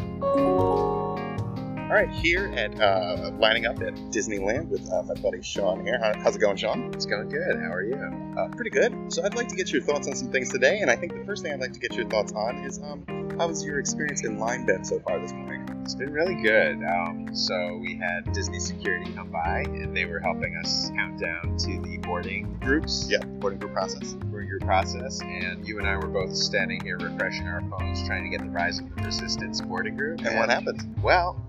All 1.93 1.99
right, 1.99 2.09
here 2.09 2.51
at 2.57 2.81
uh, 2.81 3.33
lining 3.39 3.67
up 3.67 3.83
at 3.83 3.95
Disneyland 4.11 4.69
with 4.69 4.91
uh, 4.91 5.03
my 5.03 5.13
buddy 5.21 5.43
Sean 5.43 5.85
here. 5.85 5.99
How, 5.99 6.19
how's 6.23 6.37
it 6.37 6.39
going, 6.39 6.57
Sean? 6.57 6.91
It's 6.95 7.05
going 7.05 7.29
good. 7.29 7.61
How 7.61 7.71
are 7.71 7.83
you? 7.83 7.97
Uh, 8.35 8.49
pretty 8.49 8.71
good. 8.71 9.13
So 9.13 9.23
I'd 9.23 9.35
like 9.35 9.49
to 9.49 9.57
get 9.57 9.71
your 9.71 9.83
thoughts 9.83 10.09
on 10.09 10.17
some 10.17 10.33
things 10.33 10.51
today, 10.51 10.79
and 10.81 10.91
I 10.91 10.97
think 10.97 11.13
the 11.13 11.23
first 11.27 11.43
thing 11.43 11.53
I'd 11.53 11.61
like 11.61 11.75
to 11.75 11.79
get 11.79 11.93
your 11.93 12.09
thoughts 12.09 12.33
on 12.33 12.65
is 12.65 12.81
um, 12.83 13.05
how 13.39 13.49
was 13.49 13.63
your 13.63 13.79
experience 13.79 14.25
in 14.25 14.39
line 14.39 14.65
been 14.65 14.87
so 14.87 15.01
far 15.01 15.21
this 15.21 15.35
morning? 15.35 15.69
It's 15.83 15.95
been 15.95 16.15
really 16.15 16.37
good. 16.37 16.83
Um, 16.83 17.29
so 17.35 17.77
we 17.83 17.97
had 17.97 18.33
Disney 18.33 18.59
security 18.59 19.13
come 19.13 19.31
by, 19.31 19.65
and 19.67 19.95
they 19.95 20.07
were 20.07 20.21
helping 20.21 20.57
us 20.57 20.91
count 20.97 21.21
down 21.21 21.59
to 21.59 21.79
the 21.83 21.99
boarding 21.99 22.57
groups. 22.61 23.07
Yeah, 23.07 23.23
boarding 23.23 23.59
group 23.59 23.75
process. 23.75 24.15
Group 24.53 24.65
process, 24.65 25.23
and 25.23 25.67
you 25.67 25.79
and 25.79 25.87
I 25.89 25.97
were 25.97 26.09
both 26.09 26.37
standing 26.37 26.83
here 26.85 26.99
refreshing 26.99 27.47
our 27.49 27.63
phones, 27.71 28.07
trying 28.07 28.23
to 28.25 28.29
get 28.29 28.45
the 28.45 28.51
Rise 28.51 28.81
of 28.81 28.95
the 28.95 29.03
Resistance 29.03 29.63
boarding 29.63 29.97
group. 29.97 30.21
And 30.27 30.37
what 30.37 30.51
happened? 30.51 30.95
Well, 31.03 31.41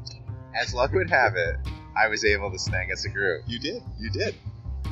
as 0.56 0.74
luck 0.74 0.94
would 0.94 1.10
have 1.10 1.36
it, 1.36 1.58
I 2.02 2.08
was 2.08 2.24
able 2.24 2.50
to 2.50 2.58
snag 2.58 2.94
us 2.94 3.04
a 3.04 3.10
group, 3.10 3.44
You 3.46 3.60
did. 3.60 3.84
You 4.00 4.10
did. 4.10 4.36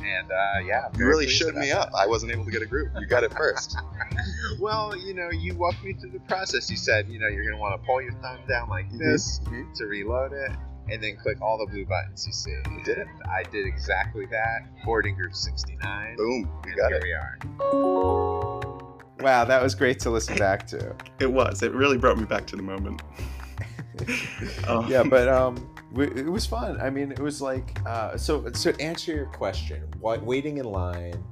and 0.04 0.30
uh, 0.30 0.58
yeah, 0.66 0.88
You 0.94 1.06
really 1.06 1.26
showed 1.26 1.54
me 1.54 1.70
that. 1.70 1.78
up. 1.78 1.90
I 1.98 2.06
wasn't 2.06 2.32
able 2.32 2.44
to 2.44 2.50
get 2.50 2.60
a 2.60 2.66
group. 2.66 2.90
You 3.00 3.06
got 3.06 3.24
it 3.24 3.32
first. 3.32 3.78
Well, 4.60 4.94
you 4.94 5.14
know, 5.14 5.30
you 5.30 5.54
walked 5.54 5.82
me 5.82 5.94
through 5.94 6.10
the 6.10 6.20
process. 6.20 6.70
You 6.70 6.76
said, 6.76 7.08
you 7.08 7.18
know, 7.18 7.26
you're 7.28 7.42
going 7.44 7.56
to 7.56 7.60
want 7.60 7.80
to 7.80 7.86
pull 7.86 8.02
your 8.02 8.12
thumb 8.20 8.38
down 8.46 8.68
like 8.68 8.90
this 8.92 9.40
Mhm. 9.44 9.72
to 9.76 9.86
reload 9.86 10.32
it, 10.34 10.50
and 10.90 11.02
then 11.02 11.16
click 11.16 11.40
all 11.40 11.58
the 11.58 11.66
blue 11.66 11.86
buttons 11.86 12.26
you 12.26 12.32
see. 12.32 12.50
You 12.50 12.82
did 12.84 12.98
it. 12.98 13.06
I 13.28 13.42
did 13.44 13.66
exactly 13.66 14.26
that. 14.26 14.66
Boarding 14.84 15.14
group 15.14 15.34
69. 15.34 16.16
Boom. 16.16 16.50
You 16.64 16.72
and 16.72 16.76
got 16.76 16.88
here 16.88 16.98
it. 16.98 17.02
we 17.04 17.12
are. 17.12 18.52
Wow, 19.20 19.44
that 19.44 19.62
was 19.62 19.74
great 19.74 20.00
to 20.00 20.10
listen 20.10 20.36
back 20.36 20.66
to. 20.68 20.94
It 21.20 21.30
was. 21.32 21.62
It 21.62 21.72
really 21.72 21.96
brought 21.98 22.18
me 22.18 22.24
back 22.24 22.46
to 22.48 22.56
the 22.56 22.62
moment. 22.62 23.02
Um, 24.66 24.86
yeah, 24.90 25.04
but 25.04 25.28
um, 25.38 25.54
w- 25.92 26.12
it 26.16 26.28
was 26.28 26.44
fun. 26.44 26.80
I 26.80 26.90
mean, 26.90 27.12
it 27.12 27.20
was 27.20 27.40
like 27.40 27.78
uh, 27.86 28.16
so. 28.16 28.50
So 28.52 28.70
answer 28.80 29.12
your 29.14 29.26
question, 29.26 29.82
what 30.00 30.22
waiting 30.24 30.58
in 30.58 30.64
line, 30.64 31.22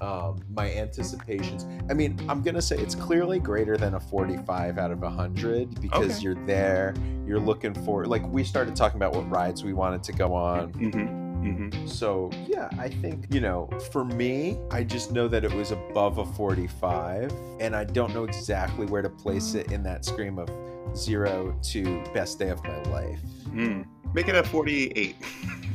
um, 0.00 0.40
my 0.54 0.72
anticipations. 0.74 1.66
I 1.90 1.94
mean, 1.94 2.18
I'm 2.28 2.42
gonna 2.42 2.62
say 2.62 2.76
it's 2.78 2.94
clearly 2.94 3.38
greater 3.38 3.76
than 3.76 3.94
a 3.94 4.00
45 4.00 4.78
out 4.78 4.90
of 4.90 5.00
100 5.02 5.80
because 5.80 6.10
Okay. 6.16 6.20
you're 6.22 6.46
there, 6.46 6.94
you're 7.26 7.40
looking 7.40 7.74
for. 7.84 8.06
Like 8.06 8.26
we 8.28 8.44
started 8.44 8.74
talking 8.76 8.96
about 8.96 9.14
what 9.14 9.28
rides 9.30 9.64
we 9.64 9.72
wanted 9.72 10.02
to 10.04 10.12
go 10.12 10.34
on. 10.34 10.72
Mhm. 10.72 11.20
Mhm. 11.40 11.88
So 11.88 12.30
yeah, 12.46 12.68
I 12.78 12.88
think 12.88 13.26
you 13.30 13.40
know, 13.40 13.68
for 13.92 14.04
me, 14.04 14.58
I 14.70 14.84
just 14.84 15.10
know 15.12 15.26
that 15.28 15.42
it 15.44 15.52
was 15.54 15.70
above 15.70 16.18
a 16.18 16.24
45, 16.26 17.32
and 17.60 17.74
I 17.74 17.84
don't 17.84 18.12
know 18.14 18.24
exactly 18.24 18.86
where 18.86 19.00
to 19.02 19.08
place 19.08 19.54
it 19.54 19.72
in 19.72 19.82
that 19.84 20.04
scream 20.04 20.38
of 20.38 20.48
zero 20.94 21.56
to 21.62 22.02
best 22.12 22.38
day 22.38 22.50
of 22.50 22.62
my 22.64 22.82
life. 22.90 23.20
Mm. 23.54 23.84
Make 24.12 24.28
it 24.28 24.34
a 24.34 24.42
48. 24.42 25.16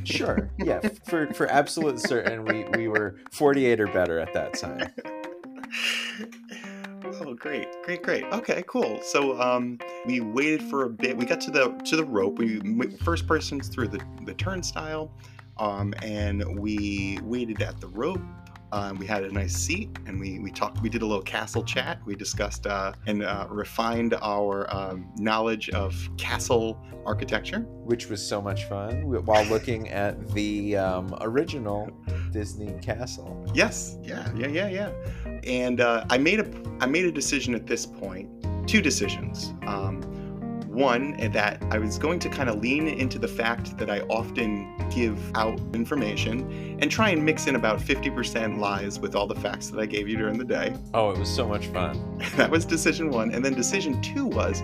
Sure, 0.04 0.52
yeah, 0.58 0.82
for 1.06 1.34
for 1.34 1.48
absolute 1.48 2.00
certain, 2.00 2.46
we 2.46 2.66
we 2.78 2.88
were 2.88 3.16
48 3.32 3.80
or 3.80 3.88
better 3.88 4.20
at 4.20 4.34
that 4.34 4.54
time. 4.54 4.92
oh, 7.22 7.34
great, 7.34 7.68
great, 7.84 8.04
great. 8.04 8.24
Okay, 8.26 8.64
cool. 8.68 9.00
So, 9.02 9.42
um, 9.42 9.80
we 10.06 10.20
waited 10.20 10.62
for 10.64 10.84
a 10.84 10.90
bit. 10.90 11.18
We 11.18 11.26
got 11.26 11.42
to 11.42 11.52
the 11.52 11.70
to 11.86 11.96
the 11.96 12.04
rope. 12.04 12.38
We 12.38 12.60
first 13.04 13.26
persons 13.26 13.68
through 13.68 13.88
the 13.88 14.02
the 14.26 14.34
turnstile, 14.36 15.12
um, 15.58 15.94
and 16.04 16.60
we 16.60 17.20
waited 17.24 17.62
at 17.62 17.82
the 17.82 17.88
rope. 17.88 18.22
Um, 18.72 18.98
we 18.98 19.06
had 19.06 19.24
a 19.24 19.32
nice 19.32 19.56
seat, 19.56 19.90
and 20.06 20.20
we 20.20 20.40
we 20.40 20.52
talked. 20.52 20.82
We 20.82 20.90
did 20.90 21.02
a 21.02 21.06
little 21.06 21.24
castle 21.24 21.64
chat. 21.64 22.00
We 22.06 22.16
discussed 22.16 22.68
uh, 22.68 22.94
and 23.08 23.24
uh, 23.24 23.48
refined 23.50 24.16
our 24.22 24.74
um, 24.76 25.12
knowledge 25.18 25.70
of 25.70 25.96
castle 26.18 26.78
architecture. 27.06 27.60
which 27.60 28.10
was 28.10 28.26
so 28.26 28.42
much 28.42 28.66
fun 28.66 29.04
while 29.26 29.46
looking 29.46 29.90
at 29.90 30.28
the 30.30 30.76
um, 30.76 31.16
original 31.22 31.90
Disney 32.32 32.74
castle. 32.82 33.46
Yes, 33.54 33.98
yeah, 34.02 34.28
yeah, 34.36 34.48
yeah, 34.48 34.68
yeah. 34.68 34.92
And 35.44 35.82
uh, 35.82 36.06
I 36.10 36.18
made 36.18 36.40
a 36.40 36.48
I 36.80 36.88
made 36.88 37.06
a 37.06 37.12
decision 37.12 37.54
at 37.56 37.68
this 37.68 37.86
point. 37.86 38.30
Two 38.68 38.82
decisions. 38.82 39.54
Um, 39.68 40.02
one 40.76 41.16
that 41.32 41.64
I 41.72 41.80
was 41.80 41.98
going 41.98 42.20
to 42.20 42.30
kind 42.30 42.50
of 42.50 42.60
lean 42.62 42.88
into 42.88 43.18
the 43.18 43.28
fact 43.28 43.78
that 43.78 43.90
I 43.90 44.02
often 44.02 44.76
give 44.90 45.18
out 45.36 45.60
information 45.74 46.78
and 46.82 46.92
try 46.92 47.10
and 47.10 47.24
mix 47.24 47.48
in 47.48 47.56
about 47.56 47.80
50% 47.80 48.60
lies 48.60 49.00
with 49.00 49.16
all 49.16 49.26
the 49.26 49.36
facts 49.36 49.70
that 49.70 49.80
I 49.80 49.86
gave 49.86 50.08
you 50.10 50.18
during 50.18 50.38
the 50.38 50.46
day. 50.46 50.76
Oh, 50.94 51.10
it 51.12 51.18
was 51.18 51.34
so 51.34 51.48
much 51.48 51.68
fun. 51.68 52.22
that 52.36 52.52
was 52.52 52.66
decision 52.66 53.10
one. 53.10 53.34
And 53.34 53.44
then 53.44 53.54
decision 53.54 54.02
two 54.02 54.26
was 54.26 54.62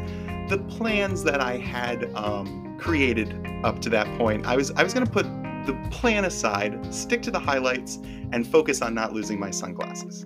the 0.50 0.64
plans 0.68 1.24
that 1.24 1.40
I 1.40 1.58
had 1.58 2.14
um, 2.14 2.78
created 2.78 3.34
up 3.64 3.80
to 3.82 3.90
that 3.92 4.06
point. 4.18 4.46
I 4.46 4.56
was 4.56 4.72
I 4.72 4.84
was 4.84 4.94
going 4.94 5.06
to 5.06 5.12
put 5.12 5.26
the 5.66 5.74
plan 5.92 6.26
aside, 6.26 6.94
stick 6.94 7.22
to 7.24 7.32
the 7.32 7.40
highlights, 7.40 8.00
and 8.34 8.46
focus 8.46 8.82
on 8.82 8.94
not 8.94 9.14
losing 9.14 9.40
my 9.40 9.52
sunglasses. 9.52 10.26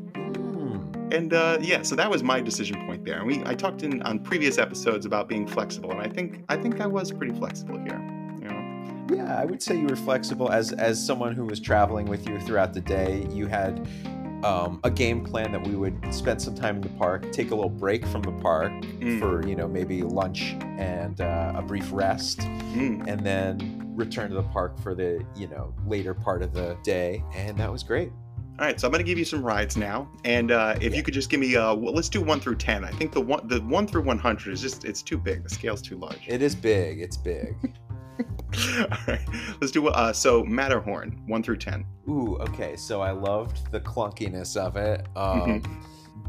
And 1.12 1.34
uh, 1.34 1.58
yeah, 1.62 1.82
so 1.84 1.96
that 1.96 2.10
was 2.10 2.24
my 2.24 2.42
decision 2.42 2.86
point 2.88 3.06
there. 3.06 3.20
And 3.20 3.28
we 3.28 3.44
I 3.46 3.54
talked 3.56 3.84
in 3.84 4.02
on 4.04 4.20
previous 4.20 4.58
episodes 4.58 5.06
about 5.06 5.28
being 5.28 5.48
flexible, 5.48 5.92
and 5.92 6.02
I 6.02 6.08
think 6.08 6.44
I 6.50 6.58
think 6.58 6.82
I 6.82 6.88
was 6.88 7.12
pretty 7.12 7.34
flexible 7.34 7.78
here. 7.80 8.00
You 8.42 8.48
know, 8.50 9.16
Yeah, 9.16 9.40
I 9.40 9.46
would 9.46 9.62
say 9.62 9.78
you 9.78 9.88
were 9.88 9.96
flexible 9.96 10.52
as 10.52 10.72
as 10.74 11.04
someone 11.04 11.34
who 11.36 11.46
was 11.46 11.60
traveling 11.60 12.08
with 12.08 12.28
you 12.28 12.40
throughout 12.40 12.74
the 12.74 12.82
day. 12.82 13.26
You 13.32 13.46
had 13.48 13.88
um, 14.44 14.80
a 14.84 14.92
game 14.92 15.24
plan 15.24 15.52
that 15.54 15.66
we 15.66 15.76
would 15.76 15.96
spend 16.14 16.42
some 16.42 16.54
time 16.56 16.76
in 16.78 16.82
the 16.82 16.90
park, 16.90 17.32
take 17.32 17.52
a 17.52 17.56
little 17.56 17.70
break 17.70 18.06
from 18.06 18.22
the 18.22 18.34
park 18.42 18.72
Mm. 19.00 19.20
for 19.20 19.48
you 19.48 19.56
know 19.56 19.68
maybe 19.68 20.02
lunch 20.02 20.56
and 20.78 21.22
uh, 21.22 21.54
a 21.56 21.62
brief 21.62 21.88
rest, 21.92 22.40
Mm. 22.40 23.08
and 23.08 23.20
then 23.26 23.82
return 23.96 24.30
to 24.30 24.36
the 24.36 24.44
park 24.44 24.78
for 24.82 24.94
the 24.96 25.24
you 25.36 25.48
know 25.48 25.74
later 25.88 26.14
part 26.16 26.42
of 26.42 26.52
the 26.54 26.76
day, 26.84 27.24
and 27.36 27.58
that 27.58 27.72
was 27.72 27.84
great. 27.84 28.12
All 28.58 28.66
right, 28.66 28.80
so 28.80 28.88
I'm 28.88 28.92
going 28.92 29.04
to 29.04 29.08
give 29.10 29.18
you 29.20 29.26
some 29.26 29.44
rides 29.44 29.76
now, 29.76 30.10
and 30.24 30.50
uh, 30.52 30.76
if 30.80 30.92
Yeah. 30.92 30.98
you 30.98 31.04
could 31.04 31.14
just 31.14 31.30
give 31.30 31.42
me, 31.42 31.56
uh, 31.58 31.76
well, 31.76 31.94
let's 31.94 32.08
do 32.08 32.22
one 32.22 32.40
through 32.40 32.56
ten. 32.56 32.86
I 32.86 32.92
think 32.92 33.12
the 33.12 33.20
one 33.22 33.46
the 33.48 33.60
one 33.62 33.86
through 33.86 34.04
100 34.04 34.54
is 34.54 34.62
just 34.62 34.86
it's 34.86 35.02
too 35.02 35.18
big. 35.18 35.44
The 35.44 35.50
scale's 35.50 35.82
too 35.82 35.98
large. 35.98 36.22
It 36.28 36.42
is 36.42 36.56
big. 36.56 37.02
It's 37.02 37.18
big. 37.18 37.54
All 38.80 38.98
right, 39.10 39.20
let's 39.60 39.72
do 39.72 39.88
uh, 39.90 40.14
so 40.14 40.46
Matterhorn 40.46 41.22
one 41.28 41.44
through 41.44 41.58
ten. 41.58 41.86
Ooh, 42.08 42.38
okay. 42.38 42.78
So 42.78 43.02
I 43.02 43.12
loved 43.12 43.70
the 43.74 43.82
clunkiness 43.82 44.56
of 44.56 44.78
it. 44.78 45.06
Um, 45.16 45.62
Mm-hmm. 45.62 45.82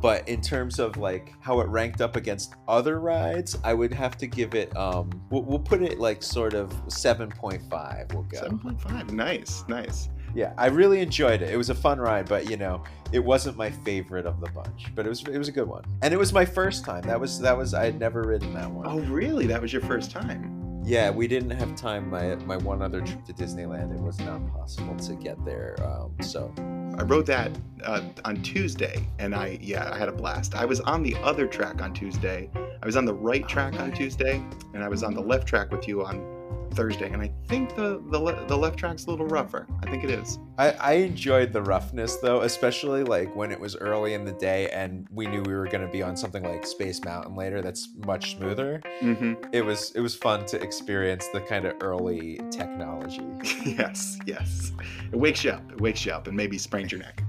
But 0.03 0.29
in 0.29 0.43
terms 0.43 0.79
of 0.79 0.99
like 0.99 1.33
how 1.41 1.61
it 1.61 1.68
ranked 1.68 2.03
up 2.03 2.16
against 2.16 2.55
other 2.68 3.01
rides, 3.01 3.57
I 3.64 3.72
would 3.72 3.95
have 3.95 4.18
to 4.18 4.27
give 4.27 4.55
it. 4.55 4.77
Um, 4.77 5.09
we'll, 5.31 5.43
we'll 5.43 5.59
put 5.59 5.81
it 5.81 5.99
like 5.99 6.22
sort 6.22 6.53
of 6.53 6.70
seven 6.89 7.31
point 7.31 7.62
five. 7.70 8.12
We'll 8.12 8.24
go. 8.24 8.41
Seven 8.41 8.59
point 8.59 8.79
five. 8.81 9.11
Nice, 9.14 9.64
nice. 9.68 10.11
Yeah, 10.37 10.53
I 10.59 10.66
really 10.66 11.01
enjoyed 11.01 11.41
it. 11.41 11.49
It 11.49 11.57
was 11.57 11.70
a 11.70 11.74
fun 11.74 11.99
ride, 11.99 12.28
but 12.28 12.51
you 12.51 12.59
know, 12.59 12.84
it 13.11 13.20
wasn't 13.20 13.57
my 13.57 13.70
favorite 13.70 14.26
of 14.26 14.39
the 14.39 14.51
bunch. 14.51 14.95
But 14.95 15.07
it 15.07 15.09
was 15.09 15.22
it 15.22 15.39
was 15.39 15.49
a 15.49 15.53
good 15.53 15.66
one, 15.66 15.82
and 16.03 16.12
it 16.12 16.18
was 16.18 16.30
my 16.34 16.45
first 16.45 16.84
time. 16.84 17.01
That 17.05 17.18
was 17.18 17.41
that 17.41 17.57
was 17.57 17.72
I 17.72 17.87
had 17.87 17.99
never 17.99 18.20
ridden 18.20 18.53
that 18.53 18.70
one. 18.70 18.87
Oh, 18.87 18.99
really? 19.11 19.47
That 19.47 19.62
was 19.62 19.72
your 19.72 19.80
first 19.80 20.11
time? 20.11 20.82
Yeah, 20.84 21.09
we 21.09 21.26
didn't 21.26 21.53
have 21.53 21.74
time. 21.74 22.11
My 22.11 22.34
my 22.34 22.59
one 22.59 22.82
other 22.82 23.01
trip 23.01 23.24
to 23.24 23.32
Disneyland, 23.32 23.97
it 23.97 24.03
was 24.03 24.20
not 24.20 24.47
possible 24.53 24.95
to 24.95 25.14
get 25.14 25.43
there. 25.47 25.74
Um, 25.82 26.14
so 26.20 26.53
I 26.99 27.03
rode 27.05 27.24
that 27.28 27.51
uh, 27.82 28.03
on 28.26 28.43
Tuesday, 28.43 29.07
and 29.18 29.34
I 29.34 29.59
yeah 29.62 29.91
I 29.91 29.97
had 29.97 30.11
a 30.11 30.12
blast. 30.12 30.55
I 30.55 30.66
was 30.66 30.80
on 30.80 31.03
the 31.03 31.16
other 31.22 31.47
track 31.47 31.80
on 31.80 31.95
Tuesday. 31.95 32.51
I 32.55 32.84
was 32.84 32.99
on 32.99 33.07
the 33.07 33.14
right 33.14 33.49
track 33.49 33.80
on 33.80 33.91
Tuesday, 33.91 34.45
and 34.74 34.84
I 34.84 34.89
was 34.89 35.03
on 35.03 35.14
the 35.14 35.22
left 35.22 35.49
track 35.49 35.72
with 35.72 35.89
you 35.89 36.05
on 36.05 36.36
Thursday. 36.72 37.11
And 37.11 37.22
I 37.22 37.32
think 37.49 37.74
the 37.74 38.03
the, 38.11 38.18
le- 38.18 38.47
the 38.47 38.57
left 38.57 38.78
track's 38.78 39.07
a 39.07 39.11
little 39.11 39.26
rougher. 39.26 39.66
I 39.82 39.90
think 39.90 40.05
it 40.05 40.11
is. 40.11 40.38
I, 40.59 40.70
I 40.72 40.92
enjoyed 40.92 41.53
the 41.53 41.62
roughness 41.62 42.16
though, 42.16 42.42
especially 42.42 43.03
like 43.03 43.34
when 43.34 43.51
it 43.51 43.59
was 43.59 43.76
early 43.76 44.14
in 44.14 44.24
the 44.24 44.32
day 44.32 44.68
and 44.70 45.07
we 45.11 45.26
knew 45.26 45.42
we 45.42 45.55
were 45.55 45.66
going 45.66 45.84
to 45.84 45.90
be 45.90 46.03
on 46.03 46.16
something 46.16 46.44
like 46.44 46.66
Space 46.66 47.03
Mountain 47.05 47.34
later. 47.34 47.62
That's 47.62 47.88
much 48.05 48.36
smoother. 48.36 48.82
Mm-hmm. 49.01 49.34
It 49.53 49.64
was 49.64 49.92
it 49.92 50.01
was 50.01 50.14
fun 50.14 50.44
to 50.47 50.62
experience 50.62 51.26
the 51.32 51.40
kind 51.40 51.64
of 51.64 51.74
early 51.80 52.40
technology. 52.51 53.26
yes, 53.64 54.18
yes. 54.26 54.72
It 55.12 55.16
wakes 55.16 55.44
you 55.44 55.53
up. 55.53 55.72
It 55.72 55.80
wakes 55.80 56.05
you 56.05 56.12
up, 56.12 56.26
and 56.26 56.36
maybe 56.36 56.59
sprains 56.59 56.92
your 56.92 57.01
neck. 57.01 57.22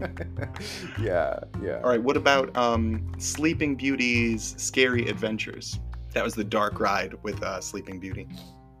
yeah, 1.00 1.38
yeah. 1.62 1.80
All 1.82 1.90
right. 1.90 2.02
What 2.02 2.16
about 2.16 2.54
um, 2.56 3.12
Sleeping 3.18 3.76
Beauty's 3.76 4.54
Scary 4.58 5.08
Adventures? 5.08 5.78
That 6.16 6.24
was 6.24 6.34
the 6.34 6.44
dark 6.44 6.80
ride 6.80 7.12
with 7.22 7.42
uh, 7.42 7.60
Sleeping 7.60 8.00
Beauty. 8.00 8.26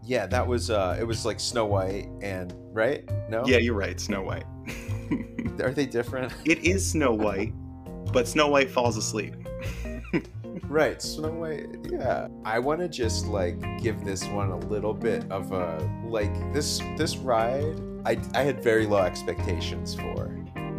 Yeah, 0.02 0.26
that 0.28 0.46
was 0.46 0.70
uh 0.70 0.96
it 0.98 1.04
was 1.04 1.26
like 1.26 1.38
Snow 1.38 1.66
White 1.66 2.08
and 2.22 2.54
right? 2.72 3.06
No? 3.28 3.44
Yeah, 3.44 3.58
you're 3.58 3.74
right. 3.74 4.00
Snow 4.00 4.22
White. 4.22 4.46
Are 5.60 5.70
they 5.70 5.84
different? 5.84 6.32
it 6.46 6.64
is 6.64 6.92
Snow 6.92 7.12
White, 7.12 7.52
but 8.10 8.26
Snow 8.26 8.48
White 8.48 8.70
falls 8.70 8.96
asleep. 8.96 9.34
right, 10.62 11.02
Snow 11.02 11.30
White. 11.30 11.66
Yeah. 11.90 12.28
I 12.46 12.58
want 12.58 12.80
to 12.80 12.88
just 12.88 13.26
like 13.26 13.60
give 13.82 14.02
this 14.02 14.24
one 14.28 14.50
a 14.50 14.58
little 14.58 14.94
bit 14.94 15.30
of 15.30 15.52
a 15.52 15.78
like 16.06 16.32
this 16.54 16.80
this 16.96 17.18
ride 17.18 17.78
I 18.06 18.16
I 18.32 18.44
had 18.44 18.62
very 18.62 18.86
low 18.86 19.02
expectations 19.02 19.94
for. 19.94 20.34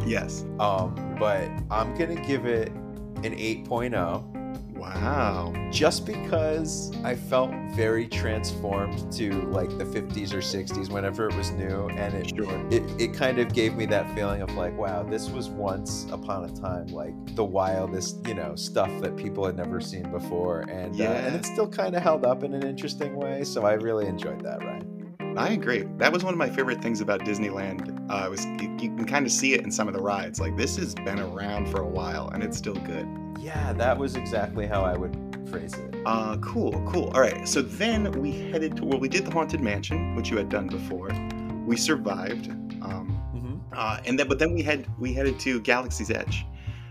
Yes. 0.07 0.43
Um 0.59 1.17
but 1.19 1.51
I'm 1.69 1.95
to 1.95 2.15
give 2.25 2.47
it 2.47 2.69
an 2.69 3.35
8.0 3.35 4.36
Wow. 4.79 5.53
just 5.71 6.05
because 6.05 6.91
I 7.03 7.15
felt 7.15 7.51
very 7.75 8.07
transformed 8.07 9.11
to 9.13 9.31
like 9.43 9.69
the 9.77 9.85
50s 9.85 10.33
or 10.33 10.37
60s 10.39 10.89
whenever 10.89 11.27
it 11.29 11.35
was 11.35 11.51
new 11.51 11.89
and 11.89 12.13
it 12.13 12.33
Sure. 12.35 12.67
it, 12.71 12.83
it 13.01 13.13
kind 13.13 13.39
of 13.39 13.53
gave 13.53 13.75
me 13.75 13.85
that 13.87 14.13
feeling 14.15 14.41
of 14.41 14.53
like 14.55 14.77
wow 14.77 15.03
this 15.03 15.29
was 15.29 15.49
once 15.49 16.05
upon 16.11 16.45
a 16.45 16.53
time 16.53 16.87
like 16.87 17.13
the 17.35 17.43
wildest 17.43 18.25
you 18.27 18.33
know 18.33 18.55
stuff 18.55 18.91
that 19.01 19.15
people 19.15 19.45
had 19.45 19.55
never 19.55 19.79
seen 19.81 20.09
before 20.11 20.61
and 20.69 20.99
uh, 20.99 21.03
and 21.05 21.35
it 21.35 21.45
still 21.45 21.67
kind 21.67 21.95
of 21.95 22.01
held 22.03 22.25
up 22.25 22.43
in 22.43 22.53
an 22.53 22.63
interesting 22.65 23.15
way 23.15 23.43
so 23.43 23.63
I 23.65 23.73
really 23.73 24.07
enjoyed 24.07 24.41
that 24.43 24.63
ride 24.63 24.85
I 25.37 25.49
agree. 25.49 25.83
That 25.97 26.11
was 26.11 26.23
one 26.23 26.33
of 26.33 26.37
my 26.37 26.49
favorite 26.49 26.81
things 26.81 26.99
about 27.01 27.21
Disneyland. 27.21 28.05
Uh, 28.09 28.29
was 28.29 28.45
you, 28.45 28.75
you 28.79 28.95
can 28.95 29.05
kind 29.05 29.25
of 29.25 29.31
see 29.31 29.53
it 29.53 29.61
in 29.61 29.71
some 29.71 29.87
of 29.87 29.93
the 29.93 30.01
rides. 30.01 30.39
Like 30.39 30.57
this 30.57 30.77
has 30.77 30.95
been 30.95 31.19
around 31.19 31.69
for 31.69 31.81
a 31.81 31.87
while 31.87 32.29
and 32.29 32.43
it's 32.43 32.57
still 32.57 32.75
good. 32.75 33.07
yeah 33.39 33.73
that 33.73 33.97
was 33.97 34.15
exactly 34.15 34.65
how 34.65 34.81
I 34.81 34.97
would 34.97 35.15
phrase 35.49 35.73
it 35.75 35.95
Uh, 36.05 36.37
cool, 36.37 36.71
cool. 36.91 37.09
All 37.13 37.21
right. 37.21 37.47
So 37.47 37.61
then 37.61 38.11
we 38.13 38.31
headed 38.51 38.77
to 38.77 38.85
well, 38.85 38.99
we 38.99 39.09
did 39.09 39.25
the 39.25 39.31
haunted 39.31 39.61
mansion, 39.61 40.15
which 40.15 40.29
you 40.29 40.37
had 40.37 40.49
done 40.49 40.67
before. 40.67 41.09
We 41.65 41.75
survived. 41.77 42.49
Um, 42.81 43.21
mm-hmm. 43.35 43.57
uh, 43.73 43.99
and 44.05 44.17
then 44.17 44.27
but 44.27 44.39
then 44.39 44.53
we 44.53 44.63
had 44.63 44.87
we 44.99 45.13
headed 45.13 45.39
to 45.41 45.59
Galaxy's 45.61 46.11
Edge. 46.11 46.45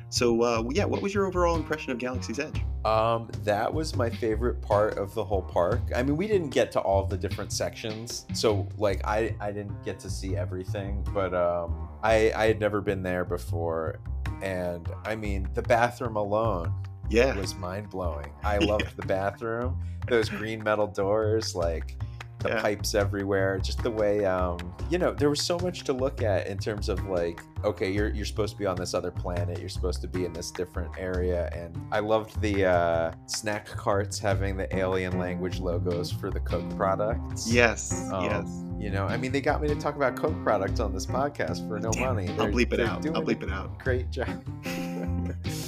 So 0.08 0.42
uh, 0.42 0.64
yeah, 0.70 0.84
what 0.84 1.02
was 1.02 1.12
your 1.12 1.26
overall 1.26 1.56
impression 1.56 1.92
of 1.92 1.98
Galaxy's 1.98 2.38
Edge? 2.38 2.62
Um, 2.84 3.28
that 3.42 3.72
was 3.72 3.96
my 3.96 4.08
favorite 4.08 4.62
part 4.62 4.96
of 4.98 5.12
the 5.14 5.24
whole 5.24 5.42
park. 5.42 5.80
I 5.94 6.02
mean, 6.04 6.16
we 6.16 6.28
didn't 6.28 6.50
get 6.50 6.70
to 6.72 6.80
all 6.80 7.04
the 7.04 7.16
different 7.16 7.52
sections, 7.52 8.26
so 8.32 8.68
like 8.78 9.04
I 9.04 9.34
I 9.40 9.50
didn't 9.50 9.82
get 9.84 9.98
to 10.00 10.10
see 10.10 10.36
everything, 10.36 11.04
but 11.12 11.34
um, 11.34 11.88
I 12.02 12.32
I 12.36 12.46
had 12.46 12.60
never 12.60 12.80
been 12.80 13.02
there 13.02 13.24
before, 13.24 13.98
and 14.42 14.88
I 15.04 15.16
mean 15.16 15.48
the 15.54 15.62
bathroom 15.62 16.16
alone 16.16 16.72
Yeah. 17.10 17.34
was 17.36 17.56
mind 17.56 17.90
blowing. 17.90 18.32
I 18.44 18.58
loved 18.72 18.96
the 18.96 19.06
bathroom, 19.06 19.76
those 20.08 20.28
green 20.28 20.62
metal 20.62 20.86
doors, 20.86 21.54
like 21.56 21.96
the 22.40 22.48
Yeah. 22.50 22.60
pipes 22.60 22.94
everywhere, 22.94 23.58
just 23.58 23.82
the 23.82 23.90
way 23.90 24.24
um 24.24 24.58
you 24.90 24.98
know, 24.98 25.12
there 25.12 25.28
was 25.30 25.40
so 25.42 25.58
much 25.58 25.82
to 25.84 25.92
look 25.92 26.22
at 26.22 26.46
in 26.46 26.58
terms 26.58 26.88
of 26.88 27.04
like, 27.06 27.40
okay, 27.64 27.90
you're 27.90 28.08
you're 28.10 28.24
supposed 28.26 28.52
to 28.52 28.58
be 28.58 28.66
on 28.66 28.76
this 28.76 28.94
other 28.94 29.10
planet, 29.10 29.58
you're 29.58 29.68
supposed 29.68 30.00
to 30.02 30.08
be 30.08 30.24
in 30.24 30.32
this 30.32 30.50
different 30.50 30.90
area, 30.98 31.48
and 31.54 31.76
I 31.90 32.00
loved 32.00 32.40
the 32.40 32.66
uh 32.66 33.12
snack 33.26 33.66
carts 33.66 34.18
having 34.18 34.56
the 34.56 34.74
alien 34.76 35.18
language 35.18 35.58
logos 35.60 36.10
for 36.12 36.30
the 36.30 36.40
Coke 36.40 36.68
products. 36.76 37.50
Yes. 37.50 38.08
Um, 38.12 38.24
yes. 38.24 38.62
You 38.78 38.90
know, 38.90 39.06
I 39.06 39.16
mean, 39.16 39.32
they 39.32 39.40
got 39.40 39.62
me 39.62 39.68
to 39.68 39.74
talk 39.74 39.96
about 39.96 40.16
Coke 40.16 40.40
products 40.44 40.80
on 40.80 40.92
this 40.92 41.06
podcast 41.06 41.66
for 41.66 41.78
no 41.80 41.90
Damn, 41.90 42.14
money. 42.14 42.28
I'll 42.38 42.48
bleep 42.48 42.74
it 42.74 42.80
out. 42.80 43.06
I'll 43.06 43.22
bleep 43.22 43.42
it 43.42 43.50
out. 43.50 43.78
Great 43.78 44.10
job. 44.10 44.28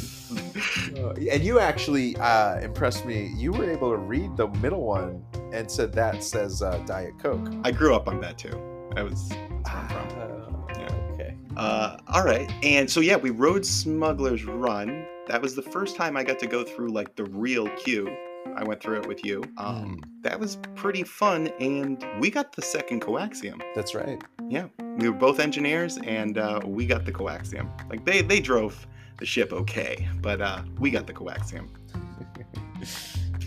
Uh, 0.98 1.14
and 1.30 1.42
you 1.42 1.58
actually 1.60 2.16
uh, 2.16 2.58
impressed 2.60 3.04
me. 3.04 3.32
You 3.36 3.52
were 3.52 3.70
able 3.70 3.90
to 3.90 3.96
read 3.98 4.36
the 4.36 4.48
middle 4.48 4.82
one 4.84 5.22
and 5.52 5.70
said 5.70 5.92
that 5.94 6.22
says 6.22 6.62
uh, 6.62 6.78
Diet 6.86 7.18
Coke. 7.18 7.48
I 7.64 7.70
grew 7.70 7.94
up 7.94 8.08
on 8.08 8.20
that 8.20 8.38
too. 8.38 8.56
I 8.96 9.02
was. 9.02 9.28
That's 9.28 9.92
where 9.92 10.00
I'm 10.02 10.08
from. 10.10 10.20
Uh, 10.20 10.80
Yeah. 10.80 11.12
Okay. 11.12 11.36
Uh, 11.56 11.96
all 12.08 12.24
right, 12.24 12.50
and 12.62 12.88
so 12.90 13.00
yeah, 13.00 13.16
we 13.16 13.30
rode 13.30 13.64
Smuggler's 13.64 14.44
Run. 14.44 15.06
That 15.28 15.42
was 15.42 15.54
the 15.54 15.62
first 15.62 15.96
time 15.96 16.16
I 16.16 16.24
got 16.24 16.38
to 16.40 16.46
go 16.46 16.64
through 16.64 16.88
like 16.90 17.14
the 17.16 17.24
real 17.24 17.68
queue. 17.76 18.08
I 18.56 18.64
went 18.64 18.80
through 18.82 19.00
it 19.00 19.06
with 19.06 19.24
you. 19.24 19.42
Um, 19.58 20.00
That 20.22 20.40
was 20.40 20.56
pretty 20.74 21.02
fun, 21.04 21.48
and 21.60 22.04
we 22.18 22.30
got 22.30 22.54
the 22.54 22.62
second 22.62 23.02
coaxium. 23.02 23.60
That's 23.74 23.94
right. 23.94 24.22
Yeah, 24.48 24.66
we 24.98 25.08
were 25.10 25.16
both 25.16 25.38
engineers, 25.38 25.98
and 26.04 26.38
uh, 26.38 26.60
we 26.64 26.86
got 26.86 27.04
the 27.04 27.12
coaxium. 27.12 27.68
Like 27.90 28.04
they 28.04 28.22
they 28.22 28.40
drove 28.40 28.86
the 29.18 29.26
ship 29.26 29.52
okay, 29.52 30.08
but 30.20 30.40
uh, 30.40 30.62
we 30.78 30.90
got 30.90 31.06
the 31.06 31.12
coaxium. 31.12 31.68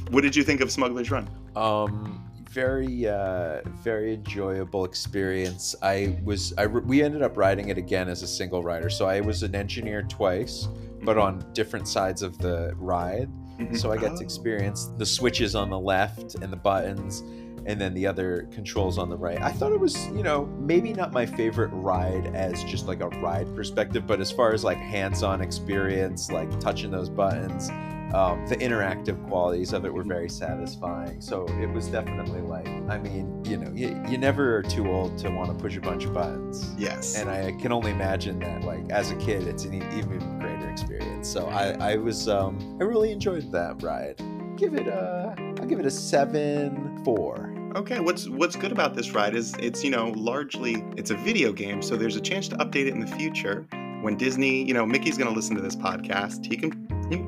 What 0.09 0.21
did 0.21 0.35
you 0.35 0.43
think 0.43 0.61
of 0.61 0.71
Smuggler's 0.71 1.09
Run? 1.09 1.29
Um, 1.55 2.29
very, 2.49 3.07
uh, 3.07 3.61
very 3.81 4.13
enjoyable 4.15 4.83
experience. 4.83 5.73
I 5.81 6.19
was, 6.25 6.53
I 6.57 6.67
we 6.67 7.01
ended 7.01 7.21
up 7.21 7.37
riding 7.37 7.69
it 7.69 7.77
again 7.77 8.09
as 8.09 8.21
a 8.23 8.27
single 8.27 8.61
rider. 8.61 8.89
So 8.89 9.05
I 9.05 9.21
was 9.21 9.41
an 9.43 9.55
engineer 9.55 10.03
twice, 10.03 10.67
but 11.03 11.17
on 11.17 11.45
different 11.53 11.87
sides 11.87 12.21
of 12.21 12.37
the 12.39 12.73
ride. 12.75 13.29
Mhm. 13.57 13.77
So 13.77 13.91
I 13.91 13.95
got 13.97 14.09
to 14.17 14.23
Oh. 14.23 14.25
experience 14.25 14.89
the 14.97 15.05
switches 15.05 15.55
on 15.55 15.69
the 15.69 15.79
left 15.79 16.35
and 16.35 16.51
the 16.51 16.57
buttons, 16.57 17.23
and 17.65 17.79
then 17.79 17.93
the 17.93 18.07
other 18.07 18.47
controls 18.51 18.97
on 18.97 19.09
the 19.09 19.17
right. 19.17 19.41
I 19.41 19.51
thought 19.51 19.71
it 19.71 19.79
was, 19.79 20.07
you 20.07 20.23
know, 20.23 20.45
maybe 20.59 20.93
not 20.93 21.13
my 21.13 21.25
favorite 21.25 21.69
ride 21.73 22.35
as 22.35 22.63
just 22.63 22.87
like 22.87 23.01
a 23.01 23.09
ride 23.09 23.53
perspective, 23.55 24.07
but 24.07 24.19
as 24.19 24.31
far 24.31 24.53
as 24.53 24.63
like 24.63 24.77
hands-on 24.77 25.41
experience, 25.41 26.31
like 26.31 26.59
touching 26.59 26.91
those 26.91 27.09
buttons, 27.09 27.69
um, 28.13 28.45
the 28.47 28.57
interactive 28.57 29.25
qualities 29.29 29.71
of 29.71 29.85
it 29.85 29.93
were 29.93 30.03
very 30.03 30.29
satisfying. 30.29 31.21
So 31.21 31.45
it 31.61 31.67
was 31.67 31.87
definitely 31.87 32.41
like, 32.41 32.67
I 32.89 32.97
mean, 32.97 33.45
you 33.45 33.55
know, 33.55 33.71
you, 33.73 34.03
you 34.09 34.17
never 34.17 34.57
are 34.57 34.63
too 34.63 34.89
old 34.89 35.17
to 35.19 35.29
want 35.29 35.49
to 35.49 35.63
push 35.63 35.77
a 35.77 35.81
bunch 35.81 36.03
of 36.03 36.13
buttons. 36.13 36.73
Yes. 36.77 37.15
And 37.17 37.29
I 37.29 37.53
can 37.53 37.71
only 37.71 37.91
imagine 37.91 38.39
that, 38.39 38.63
like, 38.63 38.89
as 38.89 39.11
a 39.11 39.15
kid, 39.15 39.47
it's 39.47 39.63
an 39.63 39.75
even 39.75 40.39
greater 40.39 40.69
experience. 40.69 41.29
So 41.29 41.45
I, 41.47 41.91
I 41.91 41.95
was, 41.95 42.27
um, 42.27 42.77
I 42.81 42.83
really 42.83 43.11
enjoyed 43.11 43.49
that 43.53 43.81
ride. 43.81 44.21
Give 44.57 44.73
it 44.73 44.87
a, 44.87 45.33
I'll 45.61 45.67
give 45.67 45.79
it 45.79 45.85
a 45.85 45.91
seven 45.91 47.01
four. 47.05 47.53
Okay, 47.75 47.99
what's 47.99 48.27
what's 48.27 48.55
good 48.55 48.71
about 48.71 48.95
this 48.95 49.11
ride 49.11 49.35
is 49.35 49.53
it's 49.59 49.83
you 49.83 49.91
know 49.91 50.09
largely 50.09 50.83
it's 50.97 51.11
a 51.11 51.15
video 51.15 51.53
game, 51.53 51.83
so 51.83 51.95
there's 51.95 52.15
a 52.15 52.21
chance 52.21 52.47
to 52.47 52.55
update 52.57 52.87
it 52.87 52.93
in 52.93 52.99
the 52.99 53.07
future. 53.07 53.67
When 54.01 54.17
Disney, 54.17 54.63
you 54.63 54.73
know, 54.73 54.85
Mickey's 54.87 55.17
gonna 55.19 55.29
listen 55.29 55.55
to 55.55 55.61
this 55.61 55.75
podcast, 55.75 56.45
he 56.47 56.57
can 56.57 56.71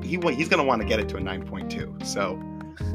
he, 0.02 0.16
he 0.18 0.34
he's 0.34 0.48
gonna 0.48 0.64
want 0.64 0.82
to 0.82 0.88
get 0.88 0.98
it 0.98 1.08
to 1.10 1.16
a 1.16 1.20
9.2. 1.20 2.04
So 2.04 2.42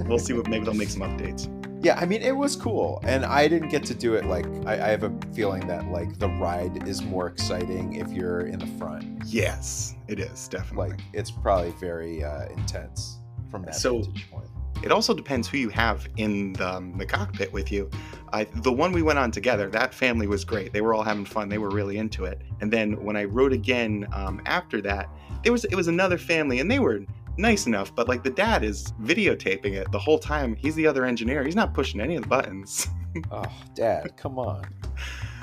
we'll 0.07 0.19
see 0.19 0.33
what 0.33 0.49
maybe 0.49 0.65
they'll 0.65 0.73
make 0.73 0.89
some 0.89 1.01
updates. 1.03 1.47
Yeah, 1.81 1.97
I 1.97 2.05
mean, 2.05 2.21
it 2.21 2.35
was 2.35 2.57
cool, 2.57 2.99
and 3.05 3.23
I 3.23 3.47
didn't 3.47 3.69
get 3.69 3.85
to 3.85 3.93
do 3.93 4.15
it. 4.15 4.25
Like, 4.25 4.45
I, 4.65 4.73
I 4.73 4.87
have 4.89 5.03
a 5.03 5.13
feeling 5.33 5.65
that 5.67 5.89
like 5.89 6.19
the 6.19 6.27
ride 6.27 6.85
is 6.85 7.01
more 7.01 7.27
exciting 7.27 7.93
if 7.93 8.11
you're 8.11 8.41
in 8.41 8.59
the 8.59 8.67
front. 8.77 9.23
Yes, 9.25 9.95
it 10.09 10.19
is 10.19 10.49
definitely. 10.49 10.89
Like, 10.89 10.99
it's 11.13 11.31
probably 11.31 11.71
very 11.79 12.21
uh, 12.25 12.49
intense 12.49 13.19
from 13.49 13.63
that 13.63 13.75
So- 13.75 14.01
vantage 14.01 14.29
point. 14.29 14.48
It 14.83 14.91
also 14.91 15.13
depends 15.13 15.47
who 15.47 15.57
you 15.57 15.69
have 15.69 16.07
in 16.17 16.53
the, 16.53 16.75
um, 16.75 16.97
the 16.97 17.05
cockpit 17.05 17.51
with 17.51 17.71
you. 17.71 17.89
I, 18.31 18.45
the 18.45 18.71
one 18.71 18.91
we 18.91 19.01
went 19.01 19.19
on 19.19 19.31
together, 19.31 19.69
that 19.69 19.93
family 19.93 20.27
was 20.27 20.45
great. 20.45 20.71
They 20.71 20.81
were 20.81 20.93
all 20.93 21.03
having 21.03 21.25
fun. 21.25 21.49
They 21.49 21.57
were 21.57 21.69
really 21.69 21.97
into 21.97 22.25
it. 22.25 22.41
And 22.61 22.71
then 22.71 23.03
when 23.03 23.15
I 23.15 23.25
rode 23.25 23.53
again 23.53 24.07
um, 24.13 24.41
after 24.45 24.81
that, 24.81 25.09
it 25.43 25.51
was 25.51 25.65
it 25.65 25.75
was 25.75 25.87
another 25.87 26.17
family, 26.17 26.59
and 26.59 26.69
they 26.69 26.79
were 26.79 27.01
nice 27.37 27.65
enough. 27.65 27.93
But 27.95 28.07
like 28.07 28.23
the 28.23 28.29
dad 28.29 28.63
is 28.63 28.93
videotaping 29.01 29.73
it 29.73 29.91
the 29.91 29.99
whole 29.99 30.19
time. 30.19 30.55
He's 30.55 30.75
the 30.75 30.85
other 30.87 31.05
engineer. 31.05 31.43
He's 31.43 31.55
not 31.55 31.73
pushing 31.73 32.01
any 32.01 32.15
of 32.15 32.23
the 32.23 32.29
buttons. 32.29 32.87
Oh, 33.31 33.43
Dad, 33.73 34.15
come 34.17 34.37
on. 34.37 34.63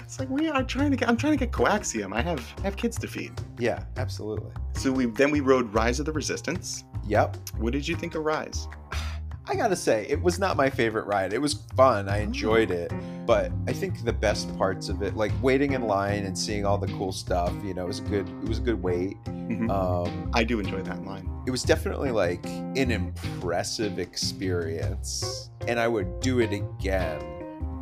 It's 0.05 0.21
like 0.21 0.31
we 0.31 0.49
are 0.49 0.63
trying 0.63 0.93
to 0.93 0.97
get. 0.97 1.09
I'm 1.09 1.17
trying 1.17 1.37
to 1.37 1.37
get 1.37 1.51
coaxium. 1.53 2.15
I 2.15 2.23
have 2.23 2.55
I 2.59 2.63
have 2.63 2.77
kids 2.77 2.97
to 2.99 3.09
feed. 3.09 3.33
Yeah, 3.59 3.83
absolutely. 3.97 4.53
So 4.75 4.93
we 4.93 5.07
then 5.07 5.33
we 5.33 5.41
rode 5.41 5.75
Rise 5.75 5.99
of 5.99 6.07
the 6.07 6.13
Resistance. 6.13 6.85
Yep. 7.09 7.37
What 7.59 7.73
did 7.73 7.89
you 7.89 7.97
think 7.97 8.15
of 8.15 8.25
Rise? 8.25 8.69
I 9.49 9.55
gotta 9.55 9.77
say, 9.77 10.07
it 10.09 10.21
was 10.21 10.39
not 10.41 10.57
my 10.57 10.69
favorite 10.69 11.07
ride. 11.07 11.33
It 11.33 11.41
was 11.41 11.55
fun. 11.77 12.09
I 12.09 12.19
enjoyed 12.19 12.71
it. 12.71 12.93
but 13.27 13.51
I 13.67 13.73
think 13.73 14.05
the 14.05 14.13
best 14.13 14.57
parts 14.57 14.89
of 14.89 15.03
it, 15.03 15.17
like 15.17 15.33
waiting 15.43 15.73
in 15.73 15.83
line 15.83 16.25
and 16.25 16.39
seeing 16.39 16.65
all 16.65 16.79
the 16.79 16.87
cool 16.97 17.11
stuff, 17.13 17.53
you 17.65 17.75
know, 17.75 17.83
it 17.85 17.89
was 17.89 17.99
a 17.99 18.03
good. 18.03 18.29
It 18.29 18.49
was 18.49 18.59
a 18.59 18.63
good 18.63 18.81
wait. 18.83 19.17
Mhm. 19.25 19.69
Um, 19.69 20.31
I 20.33 20.45
do 20.45 20.61
enjoy 20.61 20.83
that 20.83 21.05
line. 21.05 21.29
it 21.47 21.51
was 21.53 21.63
definitely 21.63 22.11
like 22.11 22.45
an 22.47 22.91
impressive 22.91 23.99
experience, 24.01 25.51
and 25.69 25.79
I 25.79 25.87
would 25.89 26.21
do 26.21 26.41
it 26.41 26.53
again. 26.53 27.21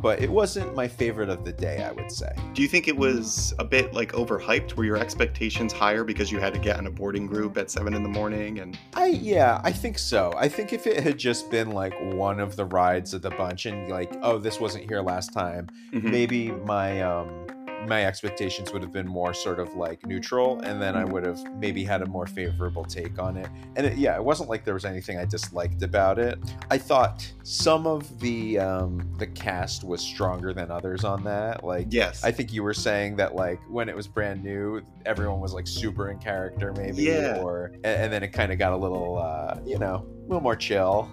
But 0.05 0.21
it 0.21 0.29
wasn't 0.29 0.75
my 0.75 0.87
favorite 0.87 1.29
of 1.29 1.43
the 1.43 1.51
day, 1.51 1.83
I 1.83 1.91
would 1.91 2.11
say. 2.11 2.31
Do 2.53 2.61
you 2.61 2.67
think 2.67 2.87
it 2.87 2.95
was 2.95 3.55
a 3.57 3.63
bit 3.65 3.91
like 3.95 4.11
overhyped? 4.11 4.75
Were 4.75 4.83
your 4.83 4.97
expectations 4.97 5.73
higher 5.73 6.03
because 6.03 6.31
you 6.31 6.39
had 6.39 6.53
to 6.53 6.59
get 6.59 6.77
in 6.77 6.85
a 6.85 6.91
boarding 6.91 7.25
group 7.25 7.57
at 7.57 7.71
seven 7.71 7.95
in 7.95 8.03
the 8.03 8.09
morning? 8.09 8.59
And 8.59 8.77
I 8.93 9.07
yeah, 9.07 9.59
I 9.63 9.71
think 9.71 9.97
so. 9.97 10.31
I 10.37 10.47
think 10.47 10.73
if 10.73 10.85
it 10.85 10.99
had 10.99 11.17
just 11.17 11.49
been 11.49 11.71
like 11.71 11.95
one 12.13 12.39
of 12.39 12.55
the 12.55 12.65
rides 12.65 13.15
of 13.15 13.23
the 13.23 13.31
bunch 13.31 13.65
and 13.65 13.89
like, 13.89 14.15
oh, 14.21 14.37
this 14.37 14.59
wasn't 14.59 14.87
here 14.87 15.01
last 15.01 15.33
time, 15.33 15.69
Mhm. 15.91 16.03
maybe 16.03 16.51
my 16.51 17.01
um 17.01 17.47
my 17.87 18.05
expectations 18.05 18.71
would 18.73 18.81
have 18.81 18.91
been 18.91 19.07
more 19.07 19.33
sort 19.33 19.59
of 19.59 19.73
like 19.75 20.05
neutral 20.05 20.59
and 20.61 20.81
then 20.81 20.95
I 20.95 21.03
would 21.03 21.25
have 21.25 21.39
maybe 21.55 21.83
had 21.83 22.01
a 22.01 22.05
more 22.05 22.25
favorable 22.25 22.83
take 22.83 23.19
on 23.19 23.37
it. 23.37 23.47
And 23.75 23.85
it, 23.85 23.97
yeah, 23.97 24.15
it 24.15 24.23
wasn't 24.23 24.49
like 24.49 24.65
there 24.65 24.73
was 24.73 24.85
anything 24.85 25.17
I 25.17 25.25
disliked 25.25 25.83
about 25.83 26.17
it. 26.17 26.39
I 26.71 26.77
thought 26.77 27.31
some 27.43 27.85
of 27.85 28.19
the 28.19 28.59
um 28.59 29.07
the 29.17 29.27
cast 29.27 29.83
was 29.83 30.01
stronger 30.01 30.53
than 30.53 30.71
others 30.71 31.03
on 31.03 31.23
that. 31.25 31.63
Like 31.63 31.87
yes, 31.89 32.23
I 32.23 32.31
think 32.31 32.51
you 32.53 32.63
were 32.63 32.73
saying 32.73 33.15
that 33.17 33.35
like 33.35 33.59
when 33.69 33.89
it 33.89 33.95
was 33.95 34.07
brand 34.07 34.43
new, 34.43 34.81
everyone 35.05 35.39
was 35.39 35.53
like 35.53 35.67
super 35.67 36.09
in 36.09 36.17
character, 36.19 36.73
maybe, 36.73 37.03
Yeah. 37.03 37.41
or 37.41 37.71
and, 37.83 37.85
and 37.85 38.13
then 38.13 38.23
it 38.23 38.29
kind 38.29 38.51
of 38.51 38.57
got 38.57 38.73
a 38.73 38.77
little, 38.77 39.17
uh, 39.19 39.59
you 39.65 39.77
know, 39.77 40.05
a 40.19 40.21
little 40.27 40.41
more 40.41 40.55
chill. 40.55 41.09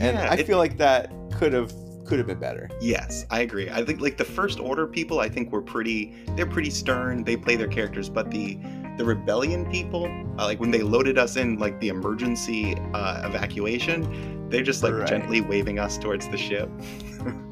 And 0.00 0.16
Yeah, 0.16 0.28
I 0.30 0.34
it- 0.36 0.46
feel 0.46 0.58
like 0.58 0.78
that 0.78 1.10
could 1.32 1.52
have 1.52 1.72
could 2.04 2.18
have 2.18 2.26
been 2.26 2.38
better. 2.38 2.68
Yes, 2.80 3.24
I 3.30 3.40
agree. 3.40 3.68
I 3.70 3.84
think 3.84 4.00
like 4.00 4.16
the 4.16 4.24
first 4.24 4.60
order 4.60 4.86
people, 4.86 5.20
I 5.20 5.28
think 5.28 5.52
were 5.52 5.62
pretty. 5.62 6.14
They're 6.36 6.46
pretty 6.46 6.70
stern. 6.70 7.24
They 7.24 7.36
play 7.36 7.56
their 7.56 7.68
characters, 7.68 8.08
but 8.08 8.30
the 8.30 8.58
the 8.96 9.04
rebellion 9.04 9.68
people, 9.70 10.06
uh, 10.38 10.44
like 10.44 10.60
when 10.60 10.70
they 10.70 10.82
loaded 10.82 11.18
us 11.18 11.36
in 11.36 11.58
like 11.58 11.80
the 11.80 11.88
emergency 11.88 12.76
uh, 12.94 13.22
evacuation, 13.28 14.48
they're 14.50 14.62
just 14.62 14.82
like 14.84 14.92
Right. 14.92 15.08
gently 15.08 15.40
waving 15.40 15.78
us 15.80 15.98
towards 15.98 16.28
the 16.28 16.36
ship. 16.38 16.68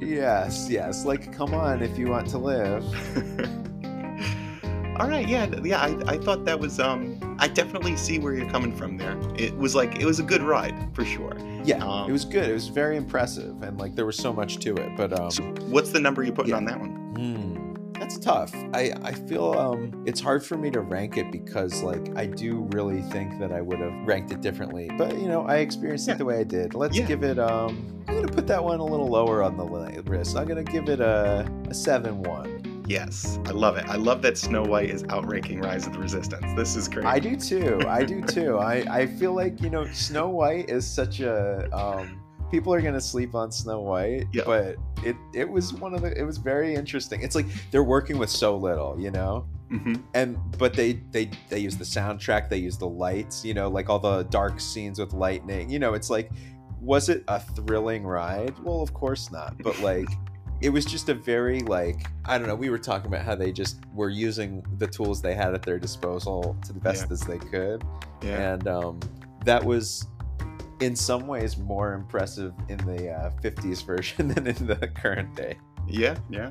Yes, 0.00 0.66
yes. 0.68 1.07
Like, 1.07 1.32
come 1.32 1.55
on, 1.55 1.80
if 1.82 1.96
you 1.96 2.09
want 2.09 2.28
to 2.28 2.36
live. 2.38 2.84
All 5.00 5.09
right, 5.09 5.26
yeah, 5.26 5.46
yeah. 5.64 5.80
I, 5.80 5.96
I 6.07 6.18
thought 6.18 6.44
that 6.44 6.61
was 6.61 6.78
um. 6.78 7.31
I 7.43 7.49
definitely 7.49 7.97
see 7.97 8.20
where 8.20 8.34
you're 8.34 8.49
coming 8.49 8.72
from 8.74 8.97
there. 8.97 9.18
It 9.36 9.57
was 9.59 9.74
like 9.74 9.99
it 10.01 10.05
was 10.07 10.20
a 10.20 10.22
good 10.22 10.43
ride 10.43 10.76
for 10.95 11.05
sure. 11.05 11.36
Yeah, 11.64 11.84
Um, 11.84 12.09
it 12.09 12.12
was 12.12 12.24
good. 12.24 12.49
It 12.49 12.53
was 12.55 12.68
very 12.68 12.97
impressive, 12.97 13.62
and 13.64 13.78
like 13.80 13.97
there 13.97 14.07
was 14.07 14.16
so 14.16 14.32
much 14.32 14.59
to 14.59 14.76
it. 14.76 14.97
But 14.97 15.18
um, 15.18 15.30
So 15.32 15.43
what's 15.74 15.90
the 15.90 15.99
number 15.99 16.22
you 16.22 16.32
putting 16.32 16.51
yeah. 16.51 16.57
on 16.59 16.64
that 16.66 16.78
one? 16.78 16.90
Hmm, 17.16 17.93
that's 17.99 18.16
tough. 18.18 18.55
I 18.74 18.93
I 19.03 19.12
feel 19.12 19.53
um 19.59 20.05
it's 20.07 20.20
hard 20.20 20.45
for 20.47 20.57
me 20.57 20.70
to 20.70 20.80
rank 20.82 21.16
it 21.16 21.32
because 21.32 21.82
like 21.82 22.16
I 22.16 22.26
do 22.26 22.61
really 22.70 23.03
think 23.03 23.40
that 23.40 23.51
I 23.51 23.61
would 23.61 23.80
have 23.80 23.93
ranked 24.07 24.30
it 24.30 24.40
differently. 24.40 24.88
But 24.97 25.18
you 25.18 25.26
know 25.26 25.43
I 25.45 25.57
experienced 25.57 26.07
Yeah. 26.07 26.14
it 26.14 26.18
the 26.18 26.24
way 26.24 26.38
I 26.38 26.45
did. 26.45 26.74
Let's 26.74 26.97
Yeah. 26.97 27.07
give 27.07 27.24
it 27.24 27.40
um 27.40 28.05
I'm 28.07 28.14
gonna 28.22 28.28
put 28.28 28.47
that 28.47 28.62
one 28.62 28.78
a 28.78 28.84
little 28.84 29.09
lower 29.09 29.43
on 29.43 29.57
the 29.57 29.64
list. 29.64 30.36
I'm 30.36 30.47
gonna 30.47 30.62
give 30.62 30.88
it 30.88 31.01
a 31.01 31.45
a 31.68 31.74
seven 31.74 32.22
one. 32.22 32.61
Yes, 32.86 33.38
I 33.46 33.50
love 33.50 33.76
it. 33.76 33.84
I 33.88 33.96
love 33.96 34.22
that 34.22 34.36
Snow 34.36 34.62
White 34.64 34.90
is 34.90 35.04
outranking 35.10 35.60
Rise 35.60 35.86
of 35.86 35.92
the 35.92 35.98
Resistance. 35.98 36.46
This 36.56 36.74
is 36.76 36.88
great. 36.88 37.06
I 37.06 37.18
do 37.18 37.36
too. 37.36 37.80
I 37.86 38.04
do 38.04 38.20
too. 38.36 38.58
I 38.58 38.84
I 38.90 39.06
feel 39.06 39.34
like 39.34 39.60
you 39.62 39.70
know 39.70 39.86
Snow 39.92 40.28
White 40.28 40.68
is 40.70 40.86
such 40.86 41.20
a 41.20 41.68
um. 41.76 42.18
People 42.50 42.74
are 42.74 42.82
gonna 42.82 43.00
sleep 43.00 43.34
on 43.34 43.50
Snow 43.50 43.80
White, 43.80 44.26
Yeah. 44.34 44.42
but 44.44 44.76
it 45.02 45.16
it 45.32 45.48
was 45.48 45.72
one 45.72 45.94
of 45.94 46.02
the 46.02 46.16
it 46.18 46.24
was 46.24 46.36
very 46.36 46.74
interesting. 46.74 47.22
It's 47.22 47.34
like 47.34 47.46
they're 47.70 47.82
working 47.84 48.18
with 48.18 48.28
so 48.28 48.56
little, 48.56 49.00
you 49.00 49.10
know. 49.10 49.46
hmm 49.70 49.94
and 50.12 50.36
but 50.58 50.74
they 50.74 51.00
they 51.12 51.30
they 51.48 51.58
use 51.58 51.78
the 51.78 51.84
soundtrack 51.84 52.50
they 52.50 52.58
use 52.58 52.76
the 52.76 52.86
lights 52.86 53.42
you 53.42 53.54
know 53.54 53.68
like 53.70 53.88
all 53.88 53.98
the 53.98 54.24
dark 54.24 54.60
scenes 54.60 54.98
with 54.98 55.14
lightning 55.14 55.70
you 55.70 55.78
know 55.78 55.94
it's 55.94 56.10
like 56.10 56.30
was 56.78 57.08
it 57.08 57.24
a 57.28 57.40
thrilling 57.40 58.04
ride 58.04 58.52
well 58.58 58.82
of 58.82 58.92
course 58.92 59.32
not 59.32 59.56
but 59.62 59.78
like 59.80 60.08
it 60.62 60.68
was 60.70 60.84
just 60.84 61.08
a 61.08 61.14
very 61.14 61.60
like 61.60 62.06
i 62.24 62.38
don't 62.38 62.46
know 62.46 62.54
we 62.54 62.70
were 62.70 62.78
talking 62.78 63.08
about 63.08 63.24
how 63.24 63.34
they 63.34 63.50
just 63.52 63.80
were 63.94 64.08
using 64.10 64.64
the 64.78 64.86
tools 64.86 65.20
they 65.20 65.34
had 65.34 65.52
at 65.54 65.62
their 65.62 65.78
disposal 65.78 66.56
to 66.64 66.72
the 66.72 66.80
best 66.80 67.10
as 67.10 67.20
they 67.20 67.38
could 67.38 67.82
Yeah. 68.22 68.52
and 68.54 68.68
um 68.68 69.00
that 69.44 69.62
was 69.64 70.06
in 70.80 70.94
some 70.96 71.26
ways 71.26 71.56
more 71.58 71.94
impressive 71.94 72.52
in 72.68 72.78
the 72.78 73.10
uh, 73.10 73.30
50s 73.42 73.84
version 73.84 74.28
than 74.34 74.46
in 74.46 74.66
the 74.66 74.88
current 74.94 75.34
day 75.36 75.56
Yeah, 75.88 76.16
yeah. 76.30 76.50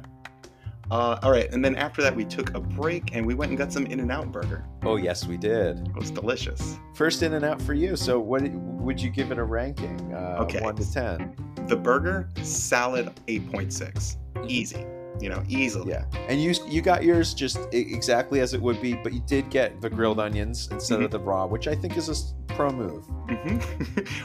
Uh, 0.90 1.18
all 1.24 1.32
right, 1.32 1.50
and 1.54 1.64
then 1.64 1.76
after 1.76 2.02
that, 2.02 2.14
we 2.14 2.26
took 2.26 2.54
a 2.54 2.60
break 2.60 3.16
and 3.16 3.26
we 3.26 3.34
went 3.34 3.50
and 3.50 3.58
got 3.58 3.72
some 3.72 3.86
In 3.86 4.00
and 4.02 4.12
Out 4.12 4.32
burger. 4.32 4.66
oh 4.84 4.98
yes 4.98 5.26
we 5.26 5.38
did 5.38 5.78
It 5.88 5.96
was 5.96 6.12
delicious. 6.12 6.78
First 6.96 7.24
in 7.24 7.34
and 7.34 7.46
out 7.46 7.62
for 7.62 7.74
you. 7.74 7.96
So 7.96 8.20
what 8.20 8.42
would 8.52 9.00
you 9.02 9.10
give 9.10 9.32
it 9.32 9.38
a 9.38 9.44
ranking? 9.44 10.14
Uh, 10.14 10.40
Okay. 10.42 10.60
One 10.60 10.76
to 10.76 10.92
ten. 10.94 11.36
The 11.68 11.76
burger, 11.78 12.30
salad, 12.44 13.12
8.6. 13.28 14.18
Easy. 14.48 14.86
You 15.22 15.30
know, 15.30 15.44
easily. 15.48 15.92
Yeah. 15.92 16.06
And 16.28 16.42
you 16.42 16.54
you 16.68 16.82
got 16.82 17.04
yours 17.04 17.34
just 17.36 17.60
exactly 17.74 18.40
as 18.40 18.54
it 18.56 18.62
would 18.62 18.82
be, 18.82 18.96
but 18.96 19.14
you 19.14 19.22
did 19.28 19.50
get 19.52 19.80
the 19.80 19.90
grilled 19.90 20.20
onions 20.20 20.68
instead 20.72 21.02
of 21.04 21.12
the 21.12 21.20
raw, 21.20 21.46
which 21.46 21.68
I 21.68 21.76
think 21.76 21.96
is 21.96 22.10
a 22.10 22.54
pro 22.54 22.70
move. 22.72 23.06
hmm 23.06 23.60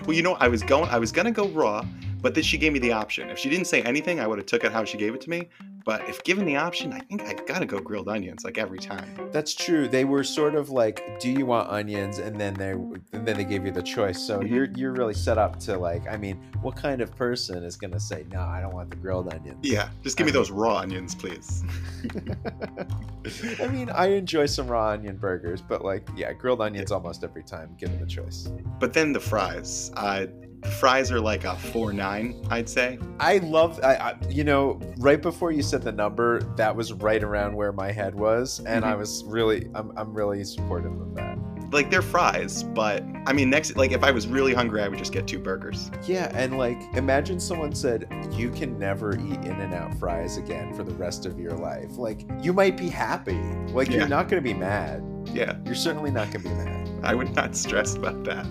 well, 0.07 0.15
you 0.17 0.23
know, 0.23 0.35
I 0.41 0.49
was 0.49 0.63
going, 0.63 0.89
I 0.89 0.99
was 0.99 1.13
gonna 1.13 1.33
go 1.33 1.49
raw, 1.49 1.85
but 2.23 2.35
then 2.35 2.43
she 2.45 2.57
gave 2.57 2.73
me 2.73 2.79
the 2.79 2.93
option. 2.93 3.29
If 3.29 3.39
she 3.39 3.51
didn't 3.51 3.67
say 3.67 3.83
anything, 3.83 4.21
I 4.21 4.27
would 4.27 4.39
have 4.39 4.47
took 4.47 4.65
it 4.65 4.73
how 4.73 4.85
she 4.85 4.97
gave 4.97 5.15
it 5.15 5.21
to 5.23 5.31
me. 5.31 5.49
But 5.87 6.09
if 6.09 6.23
given 6.25 6.45
the 6.45 6.57
option, 6.57 6.93
I 6.93 6.99
think 6.99 7.23
I 7.23 7.35
gotta 7.47 7.65
go 7.65 7.79
grilled 7.79 8.09
onions 8.09 8.45
like 8.45 8.59
every 8.59 8.81
time. 8.81 9.09
That's 9.31 9.55
true. 9.55 9.87
They 9.87 10.05
were 10.05 10.25
sort 10.25 10.57
of 10.57 10.69
like, 10.69 11.01
"Do 11.21 11.31
you 11.31 11.47
want 11.47 11.71
onions?" 11.71 12.19
And 12.19 12.39
then 12.41 12.55
they 12.55 12.73
and 12.73 13.25
then 13.27 13.37
they 13.37 13.45
gave 13.45 13.65
you 13.65 13.71
the 13.71 13.85
choice. 13.85 14.21
So 14.21 14.41
Mhm. 14.41 14.51
you're 14.51 14.69
you're 14.75 14.93
really 14.93 15.15
set 15.15 15.39
up 15.39 15.61
to 15.61 15.79
like. 15.79 16.03
I 16.11 16.17
mean, 16.17 16.39
what 16.61 16.75
kind 16.75 17.01
of 17.01 17.15
person 17.15 17.63
is 17.63 17.77
gonna 17.77 18.01
say, 18.01 18.27
"No, 18.33 18.41
I 18.41 18.61
don't 18.61 18.75
want 18.75 18.91
the 18.91 18.97
grilled 18.97 19.33
onions"? 19.33 19.59
Yeah, 19.63 19.89
just 20.03 20.17
give 20.17 20.27
me 20.27 20.33
those 20.33 20.51
raw 20.51 20.79
onions, 20.79 21.15
please. 21.15 21.63
I 23.61 23.69
mean, 23.69 23.89
I 23.91 24.07
enjoy 24.09 24.47
some 24.47 24.67
raw 24.67 24.89
onion 24.91 25.17
burgers, 25.17 25.63
but 25.63 25.85
like, 25.85 26.09
yeah, 26.17 26.33
grilled 26.33 26.61
onions 26.61 26.91
almost 26.91 27.23
every 27.23 27.45
time, 27.45 27.77
given 27.79 28.01
the 28.01 28.07
choice. 28.07 28.49
But 28.81 28.93
then 28.93 29.13
the 29.13 29.21
fries. 29.21 29.91
The 29.91 30.33
fries 30.67 31.11
are 31.13 31.21
like 31.21 31.45
a 31.45 31.57
four 31.57 31.93
nine, 31.93 32.35
I'd 32.51 32.69
say. 32.69 32.99
I 33.21 33.39
love, 33.39 33.81
I, 33.83 33.95
I, 33.97 34.15
you 34.29 34.45
know, 34.45 34.81
right 34.99 35.21
before 35.21 35.51
you 35.53 35.63
said 35.63 35.83
the 35.83 35.93
number, 35.93 36.41
that 36.57 36.75
was 36.75 36.93
right 36.93 37.23
around 37.23 37.55
where 37.55 37.73
my 37.73 37.91
head 37.93 38.15
was, 38.15 38.61
and 38.67 38.85
I 38.85 38.93
Mhm. 38.95 38.99
was 38.99 39.25
really, 39.27 39.69
I'm, 39.75 39.93
I'm 39.97 40.13
really 40.15 40.43
supportive 40.45 40.93
of 41.01 41.15
that. 41.15 41.39
Like 41.73 41.91
they're 41.91 42.01
fries, 42.03 42.63
but 42.63 43.03
I 43.27 43.33
mean, 43.33 43.51
next, 43.51 43.77
like 43.77 43.91
if 43.91 44.05
I 44.05 44.13
was 44.13 44.29
really 44.29 44.55
hungry, 44.55 44.83
I 44.83 44.89
would 44.89 44.99
just 44.99 45.13
get 45.13 45.27
two 45.27 45.41
burgers. 45.41 45.91
Yeah, 46.07 46.31
and 46.33 46.57
like, 46.59 46.79
imagine 46.95 47.41
someone 47.41 47.75
said 47.75 48.07
you 48.33 48.51
can 48.51 48.79
never 48.79 49.15
eat 49.19 49.41
In 49.45 49.61
and 49.61 49.75
Out 49.75 49.93
fries 49.99 50.37
again 50.37 50.73
for 50.75 50.85
the 50.85 50.95
rest 50.95 51.27
of 51.27 51.41
your 51.41 51.53
life. 51.53 51.97
Like, 51.99 52.25
you 52.41 52.53
might 52.53 52.77
be 52.77 52.89
happy. 52.89 53.41
Like, 53.73 53.89
Yeah. 53.89 53.97
you're 53.99 54.09
not 54.09 54.29
gonna 54.29 54.43
be 54.43 54.55
mad. 54.55 55.03
Yeah, 55.35 55.57
You're 55.65 55.75
certainly 55.75 56.13
not 56.13 56.31
gonna 56.31 56.45
be 56.49 56.55
mad. 56.55 56.89
I 57.03 57.15
would 57.17 57.35
not 57.35 57.57
stress 57.57 57.97
about 57.97 58.23
that. 58.25 58.47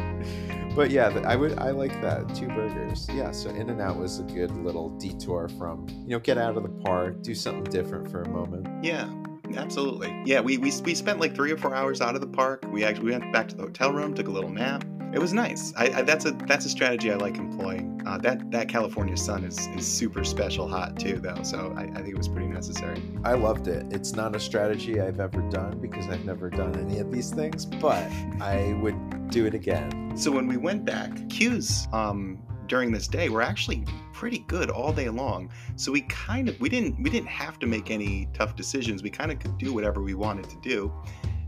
But 0.75 0.89
yeah, 0.89 1.09
I 1.25 1.35
would 1.35 1.59
I 1.59 1.69
like 1.69 2.01
that 2.01 2.33
two 2.33 2.47
burgers. 2.47 3.07
Yeah, 3.13 3.31
so 3.31 3.49
In 3.49 3.69
and 3.69 3.79
Out 3.79 3.97
was 3.97 4.19
a 4.19 4.23
good 4.23 4.51
little 4.57 4.89
detour 4.97 5.47
from 5.47 5.87
you 5.89 6.09
know 6.09 6.19
get 6.19 6.39
out 6.39 6.57
of 6.57 6.63
the 6.63 6.69
park, 6.69 7.21
do 7.21 7.35
something 7.35 7.63
different 7.65 8.09
for 8.09 8.23
a 8.23 8.29
moment. 8.29 8.67
Yeah, 8.83 9.07
absolutely. 9.55 10.19
Yeah, 10.25 10.41
we, 10.41 10.57
we, 10.57 10.71
we 10.81 10.95
spent 10.95 11.19
like 11.19 11.35
three 11.35 11.51
or 11.51 11.57
four 11.57 11.75
hours 11.75 12.01
out 12.01 12.15
of 12.15 12.21
the 12.21 12.27
park. 12.27 12.65
We 12.71 12.83
actually 12.83 13.05
we 13.05 13.11
went 13.11 13.31
back 13.31 13.49
to 13.49 13.55
the 13.55 13.63
hotel 13.63 13.93
room, 13.93 14.15
took 14.15 14.27
a 14.27 14.31
little 14.31 14.49
nap. 14.49 14.83
It 15.13 15.19
was 15.19 15.31
nice. 15.31 15.73
I, 15.77 15.99
I 15.99 16.01
that's 16.01 16.25
a 16.25 16.31
that's 16.47 16.65
a 16.65 16.69
strategy 16.69 17.11
I 17.11 17.15
like 17.17 17.37
employing. 17.37 17.92
Uh, 18.05 18.17
that 18.17 18.51
that 18.51 18.67
California 18.67 19.15
sun 19.15 19.43
is, 19.43 19.67
is 19.77 19.87
super 19.87 20.23
special 20.23 20.67
hot 20.67 20.99
too, 20.99 21.19
though. 21.19 21.41
So 21.43 21.73
I, 21.77 21.83
I 21.83 21.95
think 21.95 22.09
it 22.09 22.17
was 22.17 22.27
pretty 22.27 22.47
necessary. 22.47 23.01
I 23.23 23.33
loved 23.33 23.67
it. 23.67 23.85
It's 23.91 24.13
not 24.13 24.35
a 24.35 24.39
strategy 24.39 24.99
I've 24.99 25.19
ever 25.19 25.41
done 25.49 25.79
because 25.79 26.07
I've 26.07 26.25
never 26.25 26.49
done 26.49 26.75
any 26.75 26.99
of 26.99 27.11
these 27.11 27.31
things, 27.31 27.65
but 27.65 28.09
I 28.41 28.77
would 28.81 29.29
do 29.29 29.45
it 29.45 29.53
again. 29.53 30.13
So 30.15 30.31
when 30.31 30.47
we 30.47 30.57
went 30.57 30.85
back, 30.85 31.29
queues 31.29 31.87
um, 31.93 32.41
during 32.67 32.91
this 32.91 33.07
day 33.07 33.29
were 33.29 33.41
actually 33.41 33.85
pretty 34.13 34.39
good 34.47 34.69
all 34.69 34.93
day 34.93 35.09
long. 35.09 35.51
So 35.75 35.91
we 35.91 36.01
kind 36.01 36.49
of 36.49 36.59
we 36.59 36.69
didn't 36.69 37.01
we 37.01 37.09
didn't 37.09 37.29
have 37.29 37.59
to 37.59 37.67
make 37.67 37.89
any 37.89 38.27
tough 38.33 38.55
decisions. 38.55 39.01
We 39.01 39.09
kind 39.09 39.31
of 39.31 39.39
could 39.39 39.57
do 39.57 39.73
whatever 39.73 40.01
we 40.01 40.13
wanted 40.13 40.49
to 40.49 40.57
do. 40.61 40.91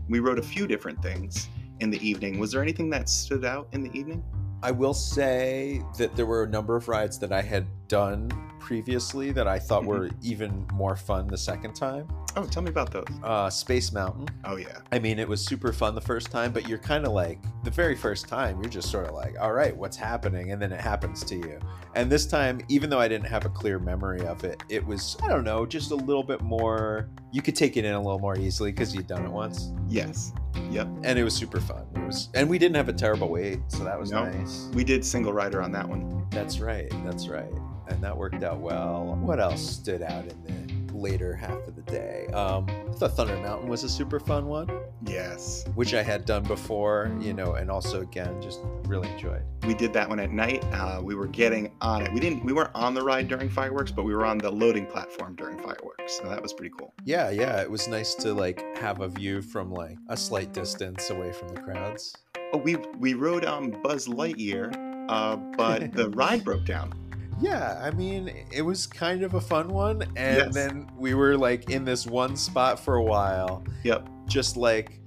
We 0.08 0.20
wrote 0.20 0.38
a 0.38 0.42
few 0.42 0.66
different 0.66 1.02
things 1.02 1.48
in 1.80 1.90
the 1.90 2.06
evening. 2.06 2.38
Was 2.38 2.52
there 2.52 2.62
anything 2.62 2.90
that 2.90 3.08
stood 3.08 3.44
out 3.44 3.68
in 3.72 3.82
the 3.82 3.92
evening? 3.92 4.22
I 4.62 4.70
will 4.70 4.94
say 4.94 5.82
that 5.98 6.16
there 6.16 6.26
were 6.26 6.44
a 6.44 6.48
number 6.48 6.76
of 6.76 6.88
rides 6.88 7.18
that 7.18 7.32
I 7.32 7.42
had 7.42 7.66
done 7.88 8.30
previously 8.58 9.30
that 9.30 9.46
I 9.46 9.58
thought 9.60 9.84
Mhm. 9.84 9.86
were 9.86 10.10
even 10.22 10.66
more 10.72 10.96
fun 10.96 11.28
the 11.28 11.36
second 11.38 11.74
time. 11.74 12.08
Oh, 12.36 12.44
tell 12.44 12.62
me 12.62 12.68
about 12.70 12.90
those. 12.90 13.04
Uh, 13.22 13.48
Space 13.48 13.92
Mountain. 13.92 14.26
Oh 14.44 14.56
yeah. 14.56 14.78
I 14.92 14.98
mean, 14.98 15.18
it 15.20 15.28
was 15.28 15.40
super 15.44 15.72
fun 15.72 15.94
the 15.94 16.00
first 16.00 16.30
time, 16.32 16.52
but 16.52 16.68
you're 16.68 16.78
kind 16.78 17.06
of 17.06 17.12
like 17.12 17.38
the 17.62 17.70
very 17.70 17.94
first 17.94 18.28
time, 18.28 18.60
you're 18.60 18.70
just 18.70 18.90
sort 18.90 19.06
of 19.06 19.14
like, 19.14 19.36
all 19.40 19.52
right, 19.52 19.74
what's 19.76 19.96
happening? 19.96 20.50
And 20.52 20.60
then 20.60 20.72
it 20.72 20.80
happens 20.80 21.22
to 21.24 21.36
you. 21.36 21.58
And 21.94 22.10
this 22.10 22.26
time, 22.26 22.60
even 22.68 22.90
though 22.90 22.98
I 22.98 23.08
didn't 23.08 23.28
have 23.28 23.46
a 23.46 23.48
clear 23.48 23.78
memory 23.78 24.26
of 24.26 24.42
it, 24.44 24.62
it 24.68 24.84
was, 24.84 25.16
I 25.22 25.28
don't 25.28 25.44
know, 25.44 25.64
just 25.64 25.92
a 25.92 25.96
little 25.96 26.24
bit 26.24 26.42
more, 26.42 27.08
you 27.32 27.40
could 27.42 27.54
take 27.56 27.76
it 27.76 27.84
in 27.84 27.94
a 27.94 28.00
little 28.00 28.18
more 28.18 28.36
easily 28.36 28.72
because 28.72 28.94
you'd 28.94 29.06
done 29.06 29.24
it 29.24 29.30
once. 29.30 29.70
Yes. 29.86 30.32
Yep. 30.70 30.88
And 31.04 31.18
it 31.18 31.22
was 31.24 31.34
super 31.34 31.60
fun. 31.60 31.86
It 31.94 32.04
was, 32.04 32.28
and 32.34 32.50
we 32.50 32.58
didn't 32.58 32.76
have 32.76 32.88
a 32.88 32.92
terrible 32.92 33.28
wait, 33.28 33.60
so 33.68 33.84
that 33.84 33.98
was 33.98 34.10
No. 34.10 34.24
nice. 34.24 34.68
We 34.74 34.82
did 34.84 35.04
single 35.04 35.32
rider 35.32 35.62
on 35.62 35.70
that 35.72 35.88
one. 35.88 36.26
That's 36.30 36.58
right. 36.60 36.92
That's 37.04 37.28
right. 37.28 37.52
And 37.88 38.02
that 38.02 38.16
worked 38.16 38.42
out 38.42 38.58
well. 38.60 39.16
What 39.20 39.40
else 39.40 39.60
stood 39.62 40.02
out 40.02 40.24
in 40.26 40.42
the 40.88 40.94
later 40.96 41.34
half 41.34 41.66
of 41.68 41.76
the 41.76 41.82
day? 41.82 42.26
Um, 42.32 42.66
I 42.68 42.92
thought 42.92 43.12
Thunder 43.12 43.36
Mountain 43.36 43.68
was 43.68 43.84
a 43.84 43.88
super 43.88 44.18
fun 44.18 44.46
one. 44.46 44.70
Yes. 45.04 45.64
which 45.76 45.94
I 45.94 46.02
had 46.02 46.24
done 46.24 46.42
before, 46.42 47.14
you 47.20 47.32
know, 47.32 47.52
and 47.54 47.70
also 47.70 48.00
again 48.00 48.40
just 48.42 48.60
really 48.86 49.08
enjoyed. 49.10 49.42
We 49.64 49.74
did 49.74 49.92
that 49.92 50.08
one 50.08 50.18
at 50.18 50.32
night. 50.32 50.64
Uh, 50.72 51.00
we 51.02 51.14
were 51.14 51.28
getting 51.28 51.70
on 51.80 52.02
it. 52.02 52.12
We 52.12 52.18
didn't. 52.18 52.44
We 52.44 52.52
weren't 52.52 52.70
on 52.74 52.92
the 52.94 53.02
ride 53.02 53.28
during 53.28 53.48
fireworks, 53.48 53.92
but 53.92 54.02
we 54.04 54.14
were 54.14 54.24
on 54.24 54.38
the 54.38 54.50
loading 54.50 54.86
platform 54.86 55.36
during 55.36 55.58
fireworks. 55.58 56.16
So 56.18 56.24
that 56.28 56.42
was 56.42 56.52
pretty 56.52 56.72
cool. 56.76 56.92
Yeah, 57.04 57.30
yeah, 57.30 57.60
it 57.60 57.70
was 57.70 57.86
nice 57.86 58.14
to 58.16 58.34
like 58.34 58.64
have 58.78 59.00
a 59.00 59.08
view 59.08 59.42
from 59.42 59.70
like 59.70 59.96
a 60.08 60.16
slight 60.16 60.52
distance 60.52 61.10
away 61.10 61.32
from 61.32 61.48
the 61.50 61.60
crowds. 61.60 62.12
Oh, 62.52 62.58
we 62.58 62.76
we 62.98 63.14
rode 63.14 63.44
um 63.44 63.70
Buzz 63.84 64.08
Lightyear, 64.08 64.74
uh, 65.08 65.36
but 65.56 65.92
the 65.98 66.10
ride 66.10 66.42
broke 66.42 66.64
down. 66.64 66.92
Yeah, 67.40 67.78
I 67.82 67.90
mean, 67.90 68.32
it 68.50 68.62
was 68.62 68.86
kind 68.86 69.22
of 69.22 69.34
a 69.34 69.40
fun 69.40 69.68
one 69.68 70.02
and 70.16 70.36
Yes. 70.38 70.54
then 70.54 70.88
we 70.96 71.14
were 71.14 71.36
like 71.36 71.70
in 71.70 71.84
this 71.84 72.06
one 72.06 72.36
spot 72.36 72.80
for 72.80 72.96
a 72.96 73.02
while, 73.02 73.62
Yep. 73.84 74.08
just 74.26 74.56
like 74.56 74.98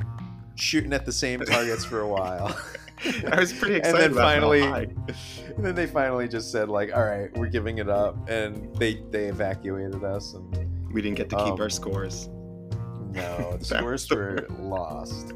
shooting 0.56 0.94
at 0.94 1.06
the 1.06 1.12
same 1.14 1.40
targets 1.42 1.84
for 1.86 2.02
a 2.02 2.08
while. 2.08 2.56
I 3.32 3.40
was 3.40 3.54
pretty 3.54 3.76
and 3.82 3.86
excited 3.86 4.02
then 4.02 4.12
about 4.12 4.24
how 4.26 4.32
finally 4.42 4.62
and 4.62 5.66
then 5.66 5.74
they 5.74 5.88
finally 5.88 6.28
just 6.28 6.52
said 6.52 6.68
like, 6.70 6.94
"All 6.94 7.04
right, 7.04 7.36
we're 7.38 7.48
giving 7.48 7.78
it 7.78 7.90
up." 7.90 8.30
And 8.30 8.76
they 8.76 9.02
they 9.10 9.26
evacuated 9.28 10.04
us 10.04 10.34
and 10.34 10.94
We 10.94 11.02
didn't 11.02 11.16
get 11.18 11.30
to 11.30 11.38
keep 11.38 11.54
Um, 11.54 11.62
our 11.62 11.70
scores. 11.70 12.28
No, 13.12 13.56
the 13.60 13.66
scores 13.66 14.10
were 14.10 14.46
lost. 14.60 15.34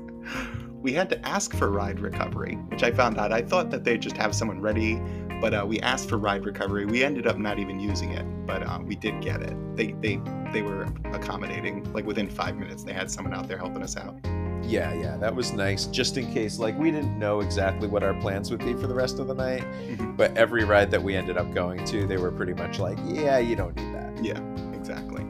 We 0.81 0.91
had 0.91 1.09
to 1.11 1.25
ask 1.25 1.55
for 1.55 1.69
ride 1.71 2.01
recovery, 2.01 2.55
which 2.67 2.83
I 2.83 2.91
found 2.91 3.17
out. 3.17 3.31
I 3.31 3.41
thought 3.41 3.71
that 3.71 3.85
they'd 3.85 4.01
just 4.01 4.17
have 4.17 4.35
someone 4.35 4.59
ready, 4.59 5.01
but 5.43 5.53
uh, 5.53 5.65
we 5.67 5.77
asked 5.81 6.07
for 6.07 6.17
ride 6.17 6.45
recovery. 6.45 6.85
We 6.85 7.03
ended 7.03 7.27
up 7.27 7.37
not 7.37 7.59
even 7.59 7.77
using 7.77 8.11
it, 8.13 8.23
but 8.47 8.63
uh, 8.63 8.79
we 8.81 8.95
did 8.95 9.19
get 9.21 9.41
it. 9.41 9.53
They 9.75 9.87
they 9.99 10.21
they 10.53 10.61
were 10.61 10.83
accommodating. 11.11 11.83
Like 11.91 12.05
within 12.05 12.29
five 12.29 12.55
minutes, 12.55 12.83
they 12.83 12.93
had 12.93 13.11
someone 13.11 13.33
out 13.33 13.49
there 13.49 13.57
helping 13.57 13.83
us 13.83 13.97
out. 13.97 14.15
Yeah, 14.63 14.93
yeah, 14.93 15.17
that 15.17 15.35
was 15.35 15.51
nice. 15.51 15.87
Just 15.87 16.15
in 16.17 16.31
case, 16.33 16.57
like, 16.59 16.77
we 16.79 16.89
didn't 16.91 17.19
know 17.19 17.41
exactly 17.41 17.89
what 17.89 18.01
our 18.03 18.13
plans 18.21 18.49
would 18.51 18.61
be 18.63 18.73
for 18.75 18.87
the 18.87 18.93
rest 18.95 19.19
of 19.19 19.27
the 19.27 19.33
night, 19.35 19.65
Mhm. 19.89 20.15
but 20.15 20.33
every 20.37 20.63
ride 20.63 20.89
that 20.91 21.03
we 21.03 21.13
ended 21.13 21.35
up 21.37 21.53
going 21.53 21.83
to, 21.87 22.07
they 22.07 22.15
were 22.15 22.31
pretty 22.31 22.53
much 22.53 22.79
like, 22.79 22.97
"Yeah, 23.05 23.37
you 23.39 23.57
don't 23.57 23.75
need 23.75 23.93
that." 23.93 24.23
Yeah, 24.23 24.39
exactly. 24.73 25.25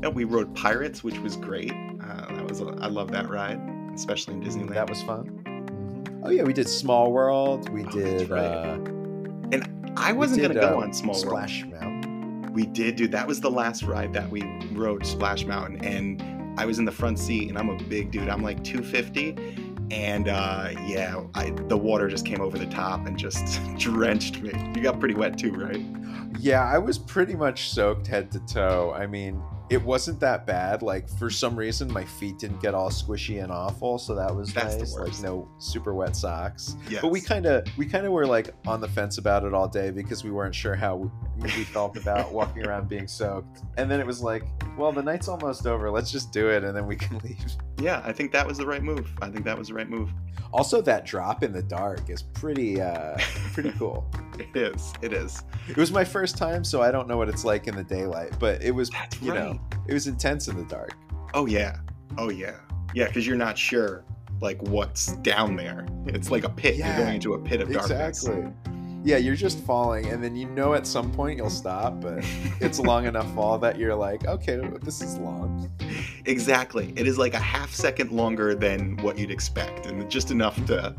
Yeah, 0.00 0.10
we 0.10 0.22
rode 0.22 0.54
Pirates, 0.54 1.02
which 1.02 1.18
was 1.18 1.34
great. 1.34 1.72
Uh, 1.72 2.32
that 2.36 2.48
was 2.48 2.60
I 2.62 2.86
love 2.86 3.10
that 3.10 3.28
ride, 3.28 3.58
especially 3.92 4.34
in 4.34 4.40
Disneyland. 4.44 4.74
That 4.74 4.88
was 4.88 5.02
fun. 5.02 5.24
Mhm. 5.44 6.20
Oh 6.22 6.30
yeah, 6.30 6.44
we 6.44 6.52
did 6.52 6.68
Small 6.68 7.10
World. 7.10 7.68
We 7.70 7.80
Oh, 7.80 7.84
that's 7.86 7.96
did. 7.96 8.30
right. 8.30 8.44
uh, 8.44 8.78
I 9.98 10.12
wasn't 10.12 10.42
did, 10.42 10.54
gonna 10.54 10.60
go 10.60 10.78
uh, 10.78 10.82
on 10.82 10.92
Small 10.92 11.14
World. 11.14 11.26
Splash 11.26 11.64
Mountain. 11.66 12.52
We 12.52 12.66
did, 12.66 12.96
dude. 12.96 13.12
That 13.12 13.26
was 13.26 13.40
the 13.40 13.50
last 13.50 13.82
ride 13.82 14.12
that 14.14 14.30
we 14.30 14.42
rode 14.72 15.04
Splash 15.04 15.44
Mountain, 15.44 15.84
and 15.84 16.58
I 16.58 16.64
was 16.66 16.78
in 16.78 16.84
the 16.84 16.92
front 16.92 17.18
seat, 17.18 17.48
and 17.48 17.58
I'm 17.58 17.68
a 17.68 17.76
big 17.84 18.10
dude. 18.10 18.28
I'm 18.28 18.42
like 18.42 18.64
250, 18.64 19.36
and 19.90 20.28
uh, 20.28 20.70
yeah, 20.86 21.22
I, 21.34 21.50
the 21.50 21.76
water 21.76 22.08
just 22.08 22.24
came 22.24 22.40
over 22.40 22.58
the 22.58 22.66
top 22.66 23.06
and 23.06 23.18
just 23.18 23.60
drenched 23.78 24.40
me. 24.40 24.52
You 24.74 24.82
got 24.82 24.98
pretty 24.98 25.14
wet 25.14 25.38
too, 25.38 25.52
right? 25.52 25.84
Yeah, 26.38 26.64
I 26.64 26.78
was 26.78 26.98
pretty 26.98 27.34
much 27.34 27.70
soaked 27.70 28.06
head 28.06 28.30
to 28.32 28.40
toe. 28.40 28.92
I 28.96 29.06
mean, 29.06 29.42
it 29.70 29.82
wasn't 29.82 30.18
that 30.20 30.46
bad. 30.46 30.82
Like 30.82 31.08
for 31.08 31.28
some 31.30 31.54
reason, 31.56 31.92
my 31.92 32.04
feet 32.04 32.38
didn't 32.38 32.60
get 32.60 32.74
all 32.74 32.90
squishy 32.90 33.42
and 33.42 33.52
awful, 33.52 33.98
so 33.98 34.14
that 34.14 34.34
was 34.34 34.52
That's 34.52 34.78
nice. 34.78 34.94
Like 34.96 35.20
no 35.20 35.48
super 35.58 35.94
wet 35.94 36.16
socks. 36.16 36.76
Yes. 36.88 37.02
But 37.02 37.08
we 37.08 37.20
kind 37.20 37.46
of 37.46 37.66
we 37.76 37.86
kind 37.86 38.06
of 38.06 38.12
were 38.12 38.26
like 38.26 38.54
on 38.66 38.80
the 38.80 38.88
fence 38.88 39.18
about 39.18 39.44
it 39.44 39.52
all 39.52 39.68
day 39.68 39.90
because 39.90 40.24
we 40.24 40.30
weren't 40.30 40.54
sure 40.54 40.74
how 40.74 40.96
we, 40.96 41.10
we 41.42 41.64
felt 41.64 41.96
about 41.96 42.32
walking 42.38 42.66
around 42.66 42.88
being 42.88 43.06
soaked. 43.06 43.60
And 43.76 43.90
then 43.90 44.00
it 44.00 44.06
was 44.06 44.22
like, 44.22 44.44
well, 44.76 44.92
the 44.92 45.02
night's 45.02 45.28
almost 45.28 45.66
over. 45.66 45.90
Let's 45.90 46.10
just 46.10 46.32
do 46.32 46.48
it, 46.50 46.64
and 46.64 46.76
then 46.76 46.86
we 46.86 46.96
can 46.96 47.18
leave. 47.24 47.38
yeah, 47.80 48.02
I 48.04 48.12
think 48.12 48.32
that 48.32 48.46
was 48.46 48.58
the 48.58 48.66
right 48.66 48.82
move. 48.82 49.10
I 49.20 49.28
think 49.28 49.44
that 49.44 49.58
was 49.58 49.68
the 49.68 49.74
right 49.74 49.88
move. 49.88 50.10
Also, 50.50 50.80
that 50.80 51.04
drop 51.04 51.42
in 51.42 51.52
the 51.52 51.62
dark 51.62 52.08
is 52.08 52.22
pretty 52.22 52.80
uh 52.80 53.18
pretty 53.52 53.70
cool. 53.78 54.10
It 54.38 54.56
is. 54.56 54.94
It 55.02 55.12
is. 55.12 55.42
It 55.68 55.76
was 55.76 55.92
my 55.92 56.04
first 56.04 56.38
time, 56.38 56.64
so 56.64 56.80
I 56.80 56.90
don't 56.90 57.06
know 57.06 57.18
what 57.18 57.28
it's 57.28 57.44
like 57.44 57.66
in 57.66 57.76
the 57.76 57.84
daylight, 57.84 58.38
but 58.38 58.62
it 58.62 58.70
was 58.70 58.88
That's 58.90 59.20
you 59.20 59.32
right. 59.32 59.40
know 59.40 59.57
it 59.86 59.92
was 59.92 60.06
intense 60.06 60.48
in 60.48 60.56
the 60.56 60.64
dark. 60.64 60.96
Oh 61.34 61.46
yeah. 61.46 61.78
Oh 62.16 62.30
yeah. 62.30 62.56
Yeah, 62.94 63.06
because 63.06 63.26
you're 63.26 63.36
not 63.36 63.56
sure 63.58 64.04
like 64.40 64.60
what's 64.62 65.12
down 65.16 65.56
there. 65.56 65.86
It's 66.06 66.30
like 66.30 66.44
a 66.44 66.48
pit. 66.48 66.76
Yeah, 66.76 66.88
you're 66.88 67.04
going 67.04 67.14
into 67.16 67.34
a 67.34 67.38
pit 67.38 67.60
of 67.60 67.70
darkness. 67.70 68.26
Exactly. 68.26 68.52
Yeah, 69.04 69.16
you're 69.16 69.36
just 69.36 69.60
falling, 69.60 70.06
and 70.06 70.22
then 70.22 70.34
you 70.34 70.48
know 70.50 70.74
at 70.74 70.86
some 70.86 71.12
point 71.12 71.38
you'll 71.38 71.50
stop, 71.50 72.00
but 72.00 72.18
it's 72.60 72.78
a 72.78 72.82
long 72.82 73.06
enough 73.06 73.32
fall 73.34 73.58
that 73.58 73.78
you're 73.78 73.94
like, 73.94 74.26
okay, 74.26 74.60
this 74.82 75.00
is 75.00 75.16
long. 75.18 75.70
Exactly. 76.26 76.92
It 76.96 77.06
is 77.06 77.16
like 77.16 77.34
a 77.34 77.38
half 77.38 77.72
second 77.72 78.10
longer 78.10 78.54
than 78.54 78.96
what 78.98 79.16
you'd 79.16 79.30
expect, 79.30 79.86
and 79.86 80.10
just 80.10 80.30
enough 80.30 80.64
to. 80.66 80.94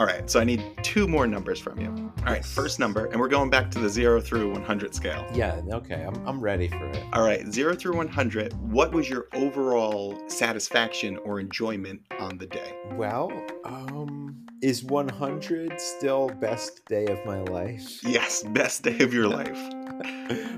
All 0.00 0.06
right, 0.06 0.30
so 0.30 0.40
I 0.40 0.44
need 0.44 0.64
two 0.82 1.06
more 1.06 1.26
numbers 1.26 1.60
from 1.60 1.78
you. 1.78 1.88
All 2.20 2.24
right, 2.24 2.36
Yes. 2.36 2.50
first 2.54 2.78
number, 2.78 3.04
and 3.08 3.20
we're 3.20 3.28
going 3.28 3.50
back 3.50 3.70
to 3.72 3.78
the 3.78 3.86
zero 3.90 4.18
through 4.18 4.50
100 4.50 4.94
scale. 4.94 5.26
Yeah, 5.34 5.60
okay, 5.74 6.02
I'm, 6.06 6.26
I'm 6.26 6.40
ready 6.40 6.68
for 6.68 6.86
it. 6.86 7.02
All 7.12 7.22
right, 7.22 7.46
zero 7.52 7.74
through 7.76 7.98
100, 7.98 8.54
what 8.72 8.92
was 8.92 9.10
your 9.10 9.26
overall 9.34 10.18
satisfaction 10.26 11.18
or 11.18 11.38
enjoyment 11.38 12.00
on 12.18 12.38
the 12.38 12.46
day? 12.46 12.72
Well, 12.92 13.30
um, 13.66 14.46
is 14.62 14.82
100 14.84 15.78
still 15.78 16.30
best 16.30 16.82
day 16.86 17.04
of 17.04 17.22
my 17.26 17.42
life? 17.42 18.02
Yes, 18.02 18.42
best 18.42 18.82
day 18.82 19.00
of 19.00 19.12
your 19.12 19.28
life. 19.38 19.60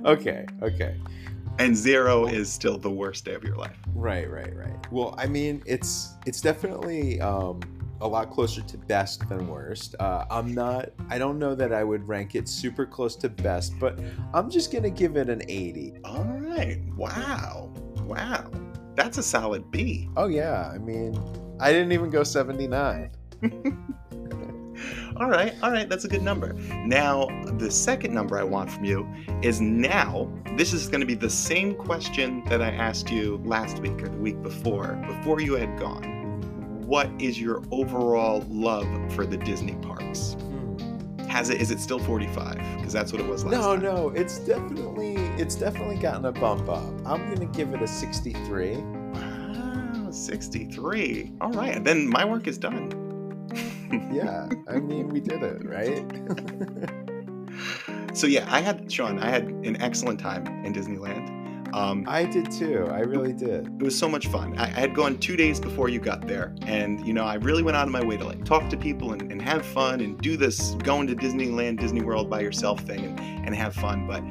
okay, 0.05 0.47
okay. 0.62 0.95
And 1.59 1.76
zero 1.76 2.26
is 2.26 2.53
still 2.53 2.78
the 2.78 2.93
worst 2.93 3.24
day 3.24 3.34
of 3.34 3.43
your 3.43 3.57
life. 3.57 3.76
Right, 3.93 4.30
right, 4.30 4.55
right. 4.55 4.93
Well, 4.93 5.16
I 5.18 5.26
mean, 5.26 5.64
it's 5.66 6.14
it's 6.26 6.40
definitely 6.40 7.20
um 7.20 7.61
a 8.03 8.09
lot 8.09 8.31
closer 8.31 8.61
to 8.61 8.77
best 8.77 9.27
than 9.29 9.49
worst. 9.49 9.95
Uh, 9.99 10.25
I'm 10.31 10.55
not. 10.55 10.91
I 11.09 11.19
don't 11.19 11.39
know 11.39 11.55
that 11.55 11.73
I 11.73 11.85
would 11.85 12.07
rank 12.07 12.35
it 12.35 12.49
super 12.49 12.85
close 12.85 13.17
to 13.17 13.29
best, 13.29 13.79
but 13.79 13.99
I'm 14.35 14.51
just 14.51 14.73
gonna 14.73 14.91
give 14.91 15.17
it 15.17 15.31
an 15.31 15.43
80. 15.49 15.95
All 16.05 16.25
right, 16.25 16.81
wow, 16.97 17.73
wow. 18.05 18.51
That's 18.95 19.19
a 19.19 19.23
solid 19.23 19.71
B. 19.71 20.09
Oh 20.17 20.27
yeah, 20.27 20.71
I 20.75 20.79
mean, 20.79 21.19
I 21.61 21.73
didn't 21.73 21.93
even 21.93 22.11
go 22.11 22.25
79. 22.25 23.11
All 25.17 25.29
right, 25.29 25.55
all 25.63 25.71
right, 25.71 25.89
that's 25.89 26.05
a 26.05 26.09
good 26.09 26.23
number. 26.23 26.55
Now, 26.87 27.27
the 27.59 27.71
second 27.71 28.15
number 28.15 28.39
I 28.39 28.43
want 28.43 28.71
from 28.71 28.85
you 28.85 29.07
is 29.43 29.61
now, 29.61 30.33
this 30.57 30.73
is 30.73 30.89
going 30.89 31.01
to 31.01 31.07
be 31.07 31.15
the 31.15 31.31
same 31.31 31.75
question 31.75 32.43
that 32.47 32.63
I 32.63 32.71
asked 32.71 33.11
you 33.11 33.41
last 33.45 33.79
week 33.81 34.03
or 34.03 34.09
the 34.09 34.17
week 34.17 34.43
before, 34.43 34.95
before 35.07 35.41
you 35.41 35.55
had 35.55 35.79
gone. 35.79 36.22
What 36.93 37.09
is 37.18 37.40
your 37.40 37.62
overall 37.70 38.45
love 38.51 38.86
for 39.14 39.24
the 39.24 39.38
Disney 39.38 39.76
parks? 39.76 40.36
Has 41.26 41.49
it 41.49 41.59
is 41.59 41.70
it 41.70 41.80
still 41.80 41.99
45? 41.99 42.57
Because 42.76 42.93
that's 42.93 43.12
what 43.12 43.22
it 43.22 43.26
was 43.26 43.47
last 43.47 43.55
No, 43.55 43.72
time. 43.76 43.82
no, 43.82 44.09
it's 44.11 44.40
definitely 44.40 45.14
it's 45.40 45.55
definitely 45.55 45.97
gotten 45.97 46.26
a 46.26 46.32
bump 46.32 46.68
up. 46.68 46.84
I'm 47.07 47.32
gonna 47.32 47.47
give 47.47 47.72
it 47.72 47.80
a 47.80 47.88
63. 47.88 48.76
Wow, 48.76 50.11
63. 50.11 51.32
All 51.40 51.51
right, 51.53 51.82
then 51.82 52.07
my 52.11 52.26
work 52.26 52.47
is 52.47 52.59
done. 52.59 52.93
Yeah, 54.12 54.51
I 54.68 54.78
mean 54.78 55.09
we 55.09 55.20
did 55.20 55.43
it, 55.43 55.64
right? 55.64 56.05
So 58.14 58.26
yeah, 58.26 58.47
I 58.51 58.61
had 58.61 58.93
Sean, 58.93 59.18
I 59.18 59.30
had 59.30 59.45
an 59.45 59.80
excellent 59.80 60.20
time 60.20 60.47
in 60.66 60.74
Disneyland. 60.74 61.41
Um, 61.73 62.05
I 62.07 62.25
did 62.25 62.51
too. 62.51 62.87
I 62.91 63.01
really 63.01 63.33
did. 63.33 63.66
it 63.66 63.83
was 63.83 63.99
so 63.99 64.09
much 64.09 64.27
fun. 64.27 64.59
I, 64.59 64.64
I 64.64 64.81
had 64.81 64.95
gone 64.95 65.18
two 65.18 65.37
days 65.37 65.59
before 65.59 65.89
you 65.89 66.01
got 66.01 66.27
there, 66.27 66.55
and 66.66 67.05
you 67.07 67.14
know, 67.14 67.25
I 67.25 67.35
really 67.37 67.62
went 67.62 67.77
out 67.77 67.87
of 67.87 67.93
my 67.93 68.05
way 68.05 68.18
to 68.18 68.25
like 68.25 68.45
talk 68.45 68.68
to 68.70 68.77
people 68.77 69.12
and, 69.12 69.33
and 69.33 69.41
have 69.41 69.64
fun 69.64 70.01
and 70.01 70.18
do 70.18 70.37
this 70.37 70.73
going 70.83 71.07
to 71.07 71.16
Disneyland, 71.16 71.81
Disney 71.81 72.03
World 72.03 72.29
by 72.29 72.41
yourself 72.41 72.81
thing 72.81 73.05
and, 73.05 73.20
and 73.47 73.55
have 73.55 73.75
fun. 73.75 74.07
But 74.07 74.23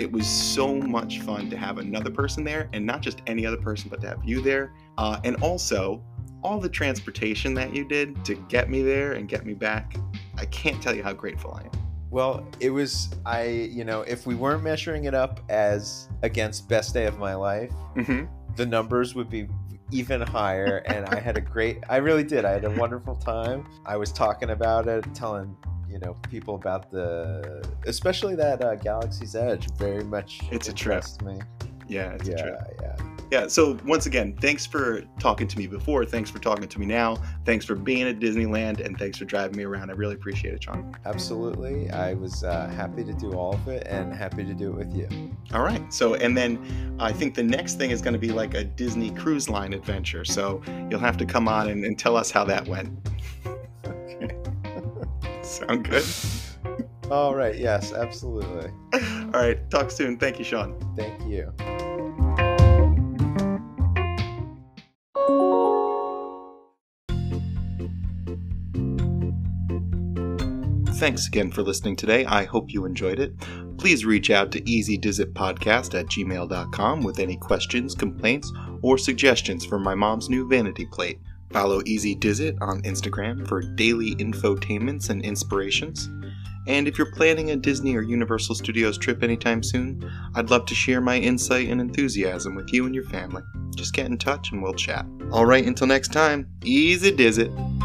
it 0.00 0.10
was 0.10 0.26
so 0.26 0.74
much 0.74 1.20
fun 1.20 1.50
to 1.50 1.56
have 1.56 1.78
another 1.78 2.10
person 2.10 2.44
there, 2.44 2.70
and 2.72 2.86
not 2.86 3.02
just 3.02 3.20
any 3.26 3.44
other 3.44 3.58
person, 3.58 3.90
but 3.90 4.00
to 4.00 4.08
have 4.08 4.24
you 4.24 4.40
there, 4.40 4.72
uh, 4.96 5.20
and 5.24 5.36
also 5.42 6.02
all 6.42 6.60
the 6.60 6.68
transportation 6.68 7.52
that 7.54 7.74
you 7.74 7.84
did 7.84 8.24
to 8.24 8.34
get 8.48 8.70
me 8.70 8.82
there 8.82 9.12
and 9.12 9.28
get 9.28 9.44
me 9.44 9.52
back. 9.52 9.96
I 10.38 10.46
can't 10.46 10.82
tell 10.82 10.94
you 10.94 11.02
how 11.02 11.12
grateful 11.12 11.52
I 11.52 11.64
am. 11.64 11.85
Well, 12.10 12.46
it 12.60 12.70
was 12.70 13.08
I, 13.26 13.44
you 13.44 13.84
know, 13.84 14.02
if 14.02 14.26
we 14.26 14.34
weren't 14.34 14.62
measuring 14.62 15.04
it 15.04 15.14
up 15.14 15.40
as 15.48 16.08
against 16.22 16.68
best 16.68 16.94
day 16.94 17.06
of 17.06 17.18
my 17.18 17.34
life, 17.34 17.72
Mm-hmm. 17.96 18.26
the 18.56 18.66
numbers 18.66 19.14
would 19.14 19.28
be 19.30 19.48
even 19.92 20.20
higher 20.20 20.78
and 20.86 21.06
i 21.06 21.20
had 21.20 21.36
a 21.36 21.40
great 21.40 21.78
i 21.88 21.96
really 21.96 22.24
did 22.24 22.44
i 22.44 22.50
had 22.50 22.64
a 22.64 22.70
wonderful 22.70 23.14
time 23.14 23.64
i 23.86 23.96
was 23.96 24.10
talking 24.10 24.50
about 24.50 24.88
it 24.88 25.04
telling 25.14 25.56
you 25.88 26.00
know 26.00 26.12
people 26.28 26.56
about 26.56 26.90
the 26.90 27.64
especially 27.86 28.34
that 28.34 28.64
uh, 28.64 28.74
galaxy's 28.74 29.36
edge 29.36 29.68
very 29.78 30.02
much 30.02 30.40
It's 30.50 30.68
a 30.68 30.72
trip. 30.72 31.04
me 31.22 31.38
Yeah, 31.86 32.14
it's 32.14 32.26
a 32.28 32.32
yeah 32.32 32.36
trip. 32.42 32.75
Yeah 33.30 33.46
so 33.48 33.78
once 33.84 34.06
again, 34.06 34.36
thanks 34.40 34.66
for 34.66 35.02
talking 35.18 35.46
to 35.48 35.58
me 35.58 35.66
before. 35.66 36.04
Thanks 36.04 36.30
for 36.30 36.38
talking 36.38 36.68
to 36.68 36.78
me 36.78 36.86
now. 36.86 37.16
Thanks 37.44 37.64
for 37.64 37.74
being 37.74 38.02
at 38.06 38.18
Disneyland, 38.18 38.84
and 38.84 38.98
thanks 38.98 39.18
for 39.18 39.24
driving 39.24 39.56
me 39.56 39.64
around. 39.64 39.90
I 39.90 39.94
really 39.94 40.14
appreciate 40.14 40.54
it, 40.54 40.62
Sean. 40.62 40.94
absolutely 41.04 41.90
i 41.90 42.14
was 42.14 42.44
uh, 42.44 42.68
happy 42.68 43.04
to 43.04 43.12
do 43.12 43.32
all 43.34 43.54
of 43.54 43.68
it 43.68 43.86
and 43.86 44.12
happy 44.12 44.44
to 44.44 44.54
do 44.54 44.70
it 44.70 44.76
with 44.76 44.94
you 44.94 45.08
All 45.52 45.62
right. 45.62 45.82
So, 45.92 46.14
and 46.14 46.36
then 46.36 46.96
I 46.98 47.12
think 47.12 47.34
the 47.34 47.42
next 47.42 47.74
thing 47.78 47.90
is 47.90 48.00
going 48.02 48.14
to 48.14 48.18
be 48.18 48.32
like 48.32 48.54
a 48.54 48.64
Disney 48.64 49.10
cruise 49.10 49.48
line 49.48 49.72
adventure. 49.72 50.24
So 50.24 50.62
you'll 50.90 51.00
have 51.00 51.16
to 51.18 51.26
come 51.26 51.46
on 51.48 51.68
and, 51.68 51.84
and 51.84 51.98
tell 51.98 52.16
us 52.16 52.30
how 52.30 52.44
that 52.44 52.66
went. 52.66 52.90
okay 53.86 54.36
Sound 55.42 55.88
good? 55.88 56.04
all 57.10 57.36
right 57.36 57.56
yes 57.56 57.92
absolutely 57.92 58.70
All 58.92 59.40
right. 59.42 59.58
Talk 59.70 59.90
soon. 59.92 60.18
Thank 60.18 60.38
you, 60.40 60.44
Sean. 60.44 60.74
thank 60.96 61.20
you 61.28 61.52
Thanks 70.96 71.26
again 71.26 71.50
for 71.50 71.62
listening 71.62 71.94
today. 71.94 72.24
I 72.24 72.44
hope 72.44 72.72
you 72.72 72.86
enjoyed 72.86 73.18
it. 73.18 73.34
Please 73.76 74.06
reach 74.06 74.30
out 74.30 74.50
to 74.52 74.62
easydizitpodcast 74.62 75.98
at 75.98 76.06
gmail.com 76.06 77.02
with 77.02 77.18
any 77.18 77.36
questions, 77.36 77.94
complaints, 77.94 78.50
or 78.80 78.96
suggestions 78.96 79.66
for 79.66 79.78
my 79.78 79.94
mom's 79.94 80.30
new 80.30 80.48
vanity 80.48 80.86
plate. 80.86 81.20
Follow 81.50 81.82
Easy 81.84 82.16
Dizit 82.16 82.56
on 82.62 82.80
Instagram 82.82 83.46
for 83.46 83.60
daily 83.60 84.14
infotainments 84.14 85.10
and 85.10 85.22
inspirations. 85.22 86.08
And 86.66 86.88
if 86.88 86.96
you're 86.96 87.12
planning 87.12 87.50
a 87.50 87.56
Disney 87.56 87.94
or 87.94 88.00
Universal 88.00 88.54
Studios 88.54 88.96
trip 88.96 89.22
anytime 89.22 89.62
soon, 89.62 90.10
I'd 90.34 90.50
love 90.50 90.64
to 90.64 90.74
share 90.74 91.02
my 91.02 91.18
insight 91.18 91.68
and 91.68 91.78
enthusiasm 91.78 92.54
with 92.54 92.72
you 92.72 92.86
and 92.86 92.94
your 92.94 93.04
family. 93.04 93.42
Just 93.76 93.92
get 93.92 94.06
in 94.06 94.16
touch 94.16 94.50
and 94.50 94.62
we'll 94.62 94.72
chat. 94.72 95.04
All 95.30 95.44
right, 95.44 95.64
until 95.64 95.86
next 95.86 96.12
time, 96.12 96.48
easy 96.64 97.12
Dizit. 97.12 97.75